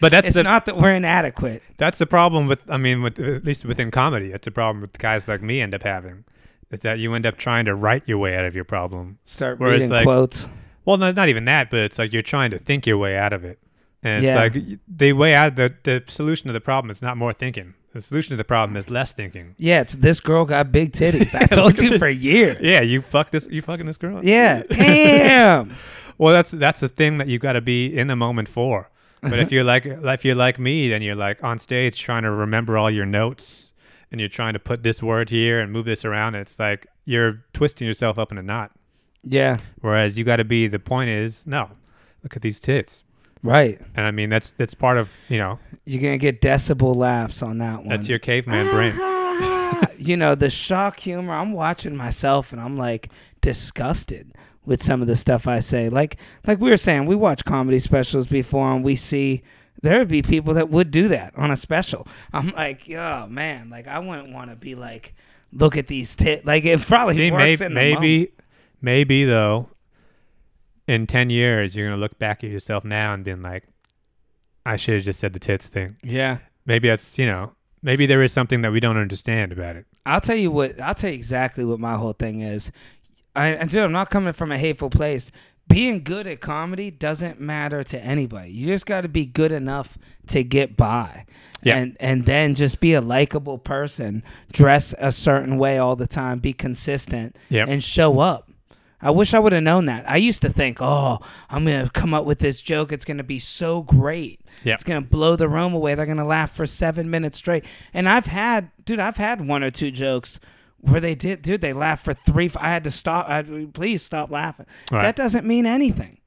but 0.00 0.10
that's 0.12 0.28
It's 0.28 0.36
the 0.36 0.42
not 0.42 0.66
that 0.66 0.76
we're 0.76 0.94
inadequate. 0.94 1.62
that's 1.78 1.98
the 1.98 2.06
problem 2.06 2.46
with 2.48 2.60
I 2.70 2.76
mean, 2.76 3.02
with 3.02 3.18
at 3.18 3.44
least 3.44 3.64
within 3.64 3.90
comedy, 3.90 4.30
it's 4.32 4.46
a 4.46 4.50
problem 4.50 4.80
with 4.82 4.96
guys 4.98 5.26
like 5.26 5.42
me 5.42 5.60
end 5.60 5.74
up 5.74 5.82
having. 5.82 6.24
Is 6.70 6.80
that 6.80 6.98
you 6.98 7.14
end 7.14 7.24
up 7.24 7.38
trying 7.38 7.64
to 7.64 7.74
write 7.74 8.02
your 8.06 8.18
way 8.18 8.36
out 8.36 8.44
of 8.44 8.54
your 8.54 8.64
problem. 8.64 9.18
Start 9.24 9.58
Whereas, 9.58 9.76
reading 9.80 9.90
like- 9.90 10.04
quotes. 10.04 10.50
Well, 10.84 10.98
no, 10.98 11.12
not 11.12 11.28
even 11.30 11.44
that, 11.46 11.70
but 11.70 11.80
it's 11.80 11.98
like 11.98 12.12
you're 12.12 12.20
trying 12.22 12.50
to 12.50 12.58
think 12.58 12.86
your 12.86 12.96
way 12.98 13.16
out 13.16 13.32
of 13.34 13.44
it, 13.44 13.58
and 14.02 14.24
it's 14.24 14.34
like 14.34 14.78
the 14.88 15.12
way 15.12 15.34
out 15.34 15.56
the 15.56 15.74
the 15.82 16.04
solution 16.08 16.46
to 16.46 16.52
the 16.52 16.60
problem 16.60 16.90
is 16.90 17.02
not 17.02 17.16
more 17.16 17.32
thinking. 17.32 17.74
The 17.92 18.02
solution 18.02 18.30
to 18.30 18.36
the 18.36 18.44
problem 18.44 18.76
is 18.76 18.90
less 18.90 19.12
thinking. 19.12 19.54
Yeah, 19.58 19.80
it's 19.80 19.94
this 19.94 20.20
girl 20.20 20.44
got 20.44 20.70
big 20.70 20.92
titties. 20.92 21.34
I 21.34 21.46
told 21.54 21.78
you 21.78 21.98
for 21.98 22.08
years. 22.08 22.58
Yeah, 22.60 22.82
you 22.82 23.00
fuck 23.00 23.30
this. 23.30 23.48
You 23.50 23.62
fucking 23.62 23.86
this 23.86 23.96
girl. 23.96 24.24
Yeah. 24.24 24.62
Damn. 24.70 25.74
Well, 26.18 26.32
that's 26.32 26.50
that's 26.50 26.80
the 26.80 26.88
thing 26.88 27.18
that 27.18 27.28
you 27.28 27.38
got 27.38 27.52
to 27.52 27.60
be 27.60 27.96
in 27.96 28.08
the 28.08 28.16
moment 28.16 28.48
for. 28.48 28.90
But 29.20 29.34
if 29.34 29.46
uh-huh. 29.46 29.48
you're 29.50 29.64
like 29.64 29.86
if 29.86 30.24
you're 30.24 30.34
like 30.34 30.58
me, 30.58 30.88
then 30.88 31.02
you're 31.02 31.16
like 31.16 31.42
on 31.42 31.58
stage 31.58 31.98
trying 32.00 32.22
to 32.22 32.30
remember 32.30 32.78
all 32.78 32.90
your 32.90 33.06
notes, 33.06 33.72
and 34.12 34.20
you're 34.20 34.28
trying 34.28 34.52
to 34.52 34.60
put 34.60 34.82
this 34.82 35.02
word 35.02 35.30
here 35.30 35.60
and 35.60 35.72
move 35.72 35.86
this 35.86 36.04
around. 36.04 36.34
And 36.34 36.42
it's 36.42 36.58
like 36.58 36.86
you're 37.04 37.44
twisting 37.52 37.86
yourself 37.86 38.18
up 38.18 38.30
in 38.30 38.38
a 38.38 38.42
knot. 38.42 38.70
Yeah. 39.24 39.58
Whereas 39.80 40.18
you 40.18 40.24
got 40.24 40.36
to 40.36 40.44
be. 40.44 40.68
The 40.68 40.78
point 40.78 41.10
is, 41.10 41.46
no, 41.46 41.70
look 42.22 42.36
at 42.36 42.42
these 42.42 42.60
tits. 42.60 43.02
Right. 43.42 43.80
And 43.94 44.04
I 44.06 44.10
mean, 44.10 44.30
that's 44.30 44.50
that's 44.52 44.74
part 44.74 44.98
of 44.98 45.10
you 45.28 45.38
know 45.38 45.58
You're 45.84 46.02
gonna 46.02 46.18
get 46.18 46.40
decibel 46.40 46.94
laughs 46.96 47.42
on 47.42 47.58
that 47.58 47.78
one. 47.80 47.88
that's 47.88 48.08
your 48.08 48.18
caveman 48.18 48.66
brain. 48.70 48.94
you 49.98 50.16
know, 50.16 50.34
the 50.34 50.50
shock 50.50 51.00
humor. 51.00 51.34
I'm 51.34 51.52
watching 51.52 51.96
myself 51.96 52.52
and 52.52 52.60
I'm 52.60 52.76
like 52.76 53.10
disgusted 53.40 54.32
with 54.64 54.82
some 54.82 55.00
of 55.00 55.06
the 55.08 55.16
stuff 55.16 55.46
I 55.46 55.60
say. 55.60 55.88
Like 55.88 56.18
like 56.46 56.60
we 56.60 56.70
were 56.70 56.76
saying, 56.76 57.06
we 57.06 57.16
watch 57.16 57.44
comedy 57.44 57.78
specials 57.78 58.26
before 58.26 58.72
and 58.72 58.84
we 58.84 58.96
see 58.96 59.42
there 59.82 59.98
would 60.00 60.08
be 60.08 60.22
people 60.22 60.54
that 60.54 60.70
would 60.70 60.90
do 60.90 61.08
that 61.08 61.36
on 61.36 61.50
a 61.50 61.56
special. 61.56 62.06
I'm 62.32 62.48
like, 62.50 62.90
oh 62.90 63.26
man, 63.28 63.70
like 63.70 63.86
I 63.86 63.98
wouldn't 63.98 64.32
want 64.32 64.50
to 64.50 64.56
be 64.56 64.74
like 64.74 65.14
look 65.52 65.76
at 65.76 65.86
these 65.86 66.14
tit. 66.16 66.44
Like 66.44 66.64
it 66.64 66.80
probably 66.80 67.14
See, 67.14 67.30
works 67.30 67.42
maybe, 67.42 67.64
in 67.64 67.74
the 67.74 67.80
moment. 67.80 68.00
maybe, 68.00 68.32
maybe 68.82 69.24
though, 69.24 69.68
in 70.88 71.06
ten 71.06 71.30
years, 71.30 71.76
you're 71.76 71.88
gonna 71.88 72.00
look 72.00 72.18
back 72.18 72.42
at 72.42 72.50
yourself 72.50 72.84
now 72.84 73.14
and 73.14 73.22
being 73.24 73.42
like, 73.42 73.64
I 74.66 74.74
should 74.76 74.94
have 74.94 75.04
just 75.04 75.20
said 75.20 75.32
the 75.34 75.38
tits 75.38 75.68
thing. 75.68 75.96
Yeah. 76.02 76.38
Maybe 76.66 76.88
that's 76.88 77.16
you 77.18 77.26
know, 77.26 77.52
maybe 77.82 78.06
there 78.06 78.22
is 78.22 78.32
something 78.32 78.62
that 78.62 78.72
we 78.72 78.80
don't 78.80 78.96
understand 78.96 79.52
about 79.52 79.76
it. 79.76 79.86
I'll 80.04 80.20
tell 80.20 80.36
you 80.36 80.50
what. 80.50 80.80
I'll 80.80 80.94
tell 80.94 81.10
you 81.10 81.16
exactly 81.16 81.64
what 81.64 81.78
my 81.78 81.96
whole 81.96 82.14
thing 82.14 82.40
is. 82.40 82.72
I, 83.36 83.48
and 83.48 83.70
dude, 83.70 83.84
I'm 83.84 83.92
not 83.92 84.10
coming 84.10 84.32
from 84.32 84.50
a 84.50 84.58
hateful 84.58 84.90
place. 84.90 85.30
Being 85.68 86.02
good 86.02 86.26
at 86.26 86.40
comedy 86.40 86.90
doesn't 86.90 87.38
matter 87.38 87.84
to 87.84 88.00
anybody. 88.02 88.50
You 88.50 88.66
just 88.68 88.86
got 88.86 89.02
to 89.02 89.08
be 89.08 89.26
good 89.26 89.52
enough 89.52 89.98
to 90.28 90.42
get 90.42 90.78
by, 90.78 91.26
Yeah. 91.62 91.76
and 91.76 91.96
and 92.00 92.24
then 92.24 92.54
just 92.54 92.80
be 92.80 92.94
a 92.94 93.02
likable 93.02 93.58
person. 93.58 94.22
Dress 94.50 94.94
a 94.98 95.12
certain 95.12 95.58
way 95.58 95.76
all 95.76 95.94
the 95.94 96.06
time. 96.06 96.38
Be 96.38 96.54
consistent, 96.54 97.36
Yep. 97.50 97.68
and 97.68 97.82
show 97.84 98.18
up. 98.20 98.47
I 99.00 99.10
wish 99.12 99.32
I 99.32 99.38
would 99.38 99.52
have 99.52 99.62
known 99.62 99.84
that. 99.86 100.10
I 100.10 100.16
used 100.16 100.42
to 100.42 100.48
think, 100.48 100.78
oh, 100.80 101.18
I'm 101.48 101.64
gonna 101.64 101.88
come 101.92 102.12
up 102.14 102.24
with 102.24 102.40
this 102.40 102.60
joke. 102.60 102.90
It's 102.90 103.04
gonna 103.04 103.22
be 103.22 103.38
so 103.38 103.82
great. 103.82 104.40
Yep. 104.64 104.74
It's 104.74 104.84
gonna 104.84 105.02
blow 105.02 105.36
the 105.36 105.48
room 105.48 105.72
away. 105.72 105.94
They're 105.94 106.06
gonna 106.06 106.24
laugh 106.24 106.54
for 106.54 106.66
seven 106.66 107.08
minutes 107.08 107.36
straight. 107.36 107.64
And 107.94 108.08
I've 108.08 108.26
had, 108.26 108.70
dude, 108.84 108.98
I've 108.98 109.16
had 109.16 109.46
one 109.46 109.62
or 109.62 109.70
two 109.70 109.90
jokes 109.92 110.40
where 110.80 111.00
they 111.00 111.14
did, 111.14 111.42
dude, 111.42 111.60
they 111.60 111.72
laughed 111.72 112.04
for 112.04 112.14
three. 112.14 112.50
I 112.56 112.70
had 112.70 112.84
to 112.84 112.90
stop. 112.90 113.28
I, 113.28 113.42
please 113.72 114.02
stop 114.02 114.30
laughing. 114.30 114.66
Right. 114.90 115.02
That 115.02 115.16
doesn't 115.16 115.46
mean 115.46 115.64
anything. 115.66 116.18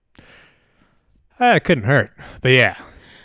Uh, 1.40 1.54
it 1.56 1.64
couldn't 1.64 1.86
hurt, 1.86 2.12
but 2.42 2.52
yeah. 2.52 2.78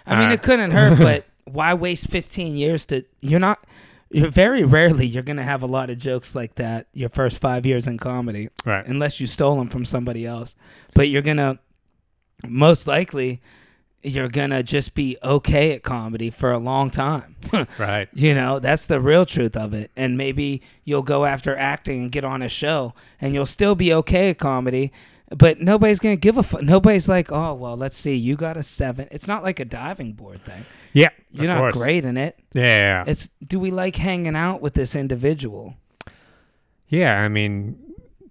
I 0.07 0.19
mean, 0.19 0.31
Uh, 0.31 0.35
it 0.35 0.43
couldn't 0.43 0.71
hurt, 0.71 0.99
but 0.99 1.27
why 1.45 1.75
waste 1.75 2.09
15 2.09 2.57
years 2.57 2.87
to? 2.87 3.05
You're 3.21 3.41
not. 3.41 3.65
You're 4.11 4.31
very 4.31 4.63
rarely 4.63 5.07
you're 5.07 5.23
gonna 5.25 5.43
have 5.43 5.63
a 5.63 5.67
lot 5.67 5.91
of 5.91 5.99
jokes 5.99 6.35
like 6.35 6.55
that 6.57 6.87
your 6.93 7.09
first 7.09 7.39
five 7.39 7.67
years 7.67 7.87
in 7.87 7.99
comedy. 7.99 8.49
Right. 8.65 8.87
unless 8.87 9.21
you 9.21 9.27
stole 9.27 9.57
them 9.57 9.69
from 9.69 9.85
somebody 9.85 10.25
else. 10.25 10.55
But 10.95 11.09
you're 11.09 11.23
gonna 11.23 11.59
most 12.47 12.87
likely 12.87 13.41
you're 14.03 14.29
gonna 14.29 14.63
just 14.63 14.95
be 14.95 15.17
okay 15.25 15.73
at 15.73 15.83
comedy 15.83 16.31
for 16.31 16.53
a 16.53 16.59
long 16.59 16.91
time. 16.91 17.35
Right. 17.79 18.09
you 18.13 18.35
know, 18.35 18.59
that's 18.61 18.87
the 18.87 19.01
real 19.01 19.25
truth 19.27 19.57
of 19.57 19.75
it. 19.75 19.91
And 19.97 20.17
maybe 20.17 20.63
you'll 20.85 21.03
go 21.03 21.25
after 21.25 21.57
acting 21.57 22.03
and 22.03 22.13
get 22.13 22.25
on 22.25 22.43
a 22.43 22.49
show 22.49 22.95
and 23.21 23.35
you'll 23.35 23.47
still 23.47 23.75
be 23.75 23.93
okay 23.95 24.31
at 24.31 24.39
comedy. 24.39 24.93
But 25.31 25.61
nobody's 25.61 25.99
gonna 25.99 26.17
give 26.17 26.37
a 26.37 26.43
fuck. 26.43 26.63
Nobody's 26.63 27.09
like, 27.09 27.33
oh 27.33 27.55
well, 27.55 27.77
let's 27.77 27.97
see. 27.97 28.15
You 28.15 28.37
got 28.37 28.57
a 28.57 28.63
seven. 28.63 29.09
It's 29.11 29.27
not 29.27 29.43
like 29.43 29.59
a 29.59 29.65
diving 29.65 30.13
board 30.13 30.45
thing. 30.45 30.65
Yeah. 30.93 31.09
You're 31.33 31.49
not 31.49 31.59
course. 31.59 31.77
great 31.77 32.05
in 32.05 32.17
it. 32.17 32.39
Yeah, 32.53 32.63
yeah. 32.63 33.05
Yeah. 33.05 33.05
It's 33.07 33.29
do 33.45 33.59
we 33.59 33.71
like 33.71 33.97
hanging 33.97 34.37
out 34.37 34.61
with 34.61 34.75
this 34.75 34.95
individual? 34.95 35.75
Yeah, 36.89 37.19
I 37.21 37.29
mean, 37.29 37.77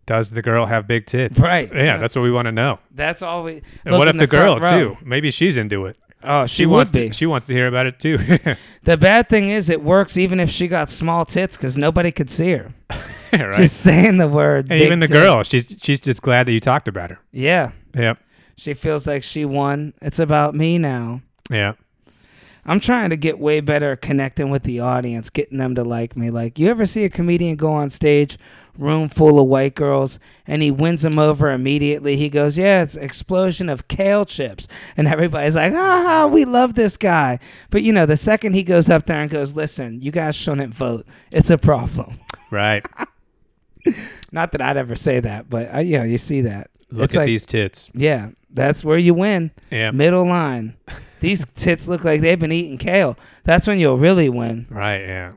does 0.06 0.30
the 0.30 0.42
girl 0.42 0.66
have 0.66 0.88
big 0.88 1.06
tits? 1.06 1.38
Right. 1.38 1.70
Yeah, 1.74 1.98
that's 1.98 2.16
what 2.16 2.22
we 2.22 2.32
want 2.32 2.46
to 2.46 2.52
know. 2.52 2.80
That's 2.92 3.22
all 3.22 3.44
we. 3.44 3.62
And 3.84 3.98
what 3.98 4.08
if 4.08 4.18
the, 4.18 4.28
girl 4.28 4.60
row. 4.60 4.72
too? 4.72 4.98
Maybe 5.04 5.32
she's 5.32 5.58
into 5.58 5.86
it. 5.86 5.98
Oh, 6.28 6.46
she, 6.46 6.56
She, 6.56 6.66
would 6.66 6.76
wants 6.76 6.92
be. 6.92 7.08
to. 7.10 7.14
She 7.14 7.26
wants 7.26 7.48
to 7.48 7.54
hear 7.54 7.68
about 7.68 7.86
it 7.88 8.00
too. 8.00 8.18
The 8.84 8.98
bad 8.98 9.30
thing 9.30 9.50
is, 9.50 9.72
it 9.72 9.82
works 9.82 10.16
even 10.16 10.40
if 10.40 10.52
she 10.52 10.68
got 10.68 10.92
small 10.92 11.26
tits 11.26 11.58
because 11.58 11.76
nobody 11.76 12.12
could 12.12 12.30
see 12.30 12.52
her. 12.52 12.72
right. 13.34 13.54
Just 13.56 13.78
saying 13.82 14.18
the 14.18 14.28
word. 14.28 14.68
and 14.72 14.80
even 14.80 15.00
the 15.00 15.08
girl, 15.08 15.42
she's 15.42 15.76
she's 15.82 16.00
just 16.00 16.22
glad 16.22 16.46
that 16.46 16.52
you 16.52 16.60
talked 16.60 16.88
about 16.88 17.10
her. 17.10 17.20
Yeah. 17.32 17.72
Yep. 17.96 18.20
She 18.58 18.76
feels 18.76 19.08
like 19.08 19.24
she 19.24 19.44
won. 19.44 19.94
It's 20.04 20.20
about 20.20 20.54
me 20.54 20.78
now. 20.78 21.22
Yeah. 21.50 21.74
I'm 22.68 22.80
trying 22.80 23.10
to 23.12 23.16
get 23.18 23.38
way 23.40 23.60
better 23.60 23.92
at 23.94 24.02
connecting 24.02 24.50
with 24.50 24.64
the 24.64 24.80
audience, 24.80 25.30
getting 25.30 25.58
them 25.60 25.76
to 25.76 25.84
like 25.84 26.16
me. 26.18 26.30
Like, 26.32 26.58
you 26.58 26.68
ever 26.70 26.86
see 26.86 27.04
a 27.04 27.10
comedian 27.10 27.56
go 27.58 27.72
on 27.74 27.90
stage, 27.90 28.38
room 28.78 29.10
full 29.10 29.40
of 29.40 29.48
white 29.48 29.76
girls, 29.76 30.20
and 30.48 30.62
he 30.62 30.72
wins 30.72 31.02
them 31.02 31.18
over 31.20 31.52
immediately? 31.52 32.18
He 32.18 32.30
goes, 32.30 32.58
Yeah, 32.58 32.84
it's 32.84 32.96
explosion 32.96 33.70
of 33.70 33.88
kale 33.88 34.26
chips. 34.26 34.68
And 34.98 35.08
everybody's 35.08 35.56
like, 35.56 35.74
Ah, 35.74 36.28
we 36.32 36.46
love 36.46 36.76
this 36.76 36.98
guy. 36.98 37.40
But, 37.70 37.84
you 37.84 37.92
know, 37.94 38.06
the 38.06 38.18
second 38.18 38.54
he 38.54 38.64
goes 38.64 38.90
up 38.90 39.06
there 39.06 39.22
and 39.22 39.30
goes, 39.30 39.56
Listen, 39.56 40.02
you 40.02 40.12
guys 40.12 40.36
shouldn't 40.36 40.74
vote, 40.74 41.06
it's 41.32 41.50
a 41.50 41.58
problem. 41.58 42.20
Right. 42.52 42.86
Not 44.32 44.52
that 44.54 44.62
I'd 44.62 44.78
ever 44.78 44.96
say 44.96 45.20
that, 45.20 45.50
but 45.50 45.74
uh, 45.74 45.80
yeah, 45.80 46.04
you 46.04 46.18
see 46.18 46.42
that. 46.42 46.70
Look 46.92 47.06
It's 47.06 47.16
at 47.16 47.20
like- 47.22 47.28
these 47.28 47.46
tits. 47.46 47.90
Yeah, 47.94 48.30
that's 48.50 48.84
where 48.84 48.98
you 48.98 49.14
win. 49.14 49.52
Yeah. 49.72 49.92
Middle 49.92 50.28
line. 50.28 50.76
These 51.20 51.46
tits 51.56 51.88
look 51.88 52.04
like 52.04 52.22
they've 52.22 52.40
been 52.40 52.52
eating 52.52 52.78
kale. 52.78 53.18
That's 53.44 53.68
when 53.68 53.80
you'll 53.80 53.98
really 53.98 54.30
win. 54.30 54.66
Right. 54.70 55.00
Yeah. 55.02 55.34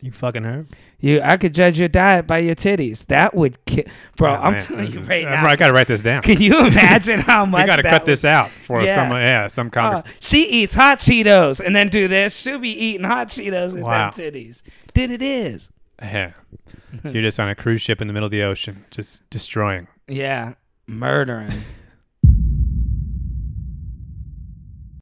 You 0.00 0.12
fucking 0.12 0.42
her, 0.44 0.66
You, 1.00 1.20
I 1.22 1.36
could 1.36 1.54
judge 1.54 1.78
your 1.78 1.88
diet 1.88 2.26
by 2.26 2.38
your 2.38 2.54
titties. 2.54 3.06
That 3.06 3.34
would, 3.34 3.62
ki- 3.66 3.84
bro. 4.16 4.30
Oh, 4.30 4.34
I'm 4.34 4.52
man, 4.54 4.62
telling 4.62 4.90
you 4.92 5.00
right 5.00 5.24
now. 5.24 5.46
I 5.46 5.56
gotta 5.56 5.72
write 5.74 5.86
this 5.86 6.00
down. 6.00 6.22
Can 6.22 6.40
you 6.40 6.58
imagine 6.66 7.20
how 7.20 7.44
much? 7.46 7.62
We 7.62 7.66
gotta 7.66 7.82
cut 7.82 8.02
would- 8.02 8.06
this 8.06 8.24
out 8.24 8.50
for 8.50 8.82
Yeah. 8.82 8.94
some. 8.94 9.10
Yeah, 9.12 9.46
some 9.48 9.66
uh, 9.66 9.70
conversation. 9.70 10.16
she 10.20 10.48
eats 10.48 10.72
hot 10.74 10.98
Cheetos 10.98 11.60
and 11.60 11.76
then 11.76 11.88
do 11.88 12.08
this. 12.08 12.34
She'll 12.36 12.58
be 12.58 12.70
eating 12.70 13.04
hot 13.06 13.28
Cheetos 13.28 13.74
with 13.74 13.82
Wow. 13.82 14.10
them 14.10 14.32
titties. 14.32 14.62
Did 14.94 15.10
it 15.10 15.20
is. 15.22 15.70
yeah. 16.00 16.32
You're 17.02 17.22
just 17.22 17.38
on 17.40 17.48
a 17.48 17.54
cruise 17.54 17.82
ship 17.82 18.00
in 18.00 18.06
the 18.06 18.12
middle 18.14 18.26
of 18.26 18.30
the 18.30 18.42
ocean, 18.42 18.84
just 18.90 19.28
destroying. 19.30 19.88
Yeah, 20.08 20.54
murdering. 20.86 21.50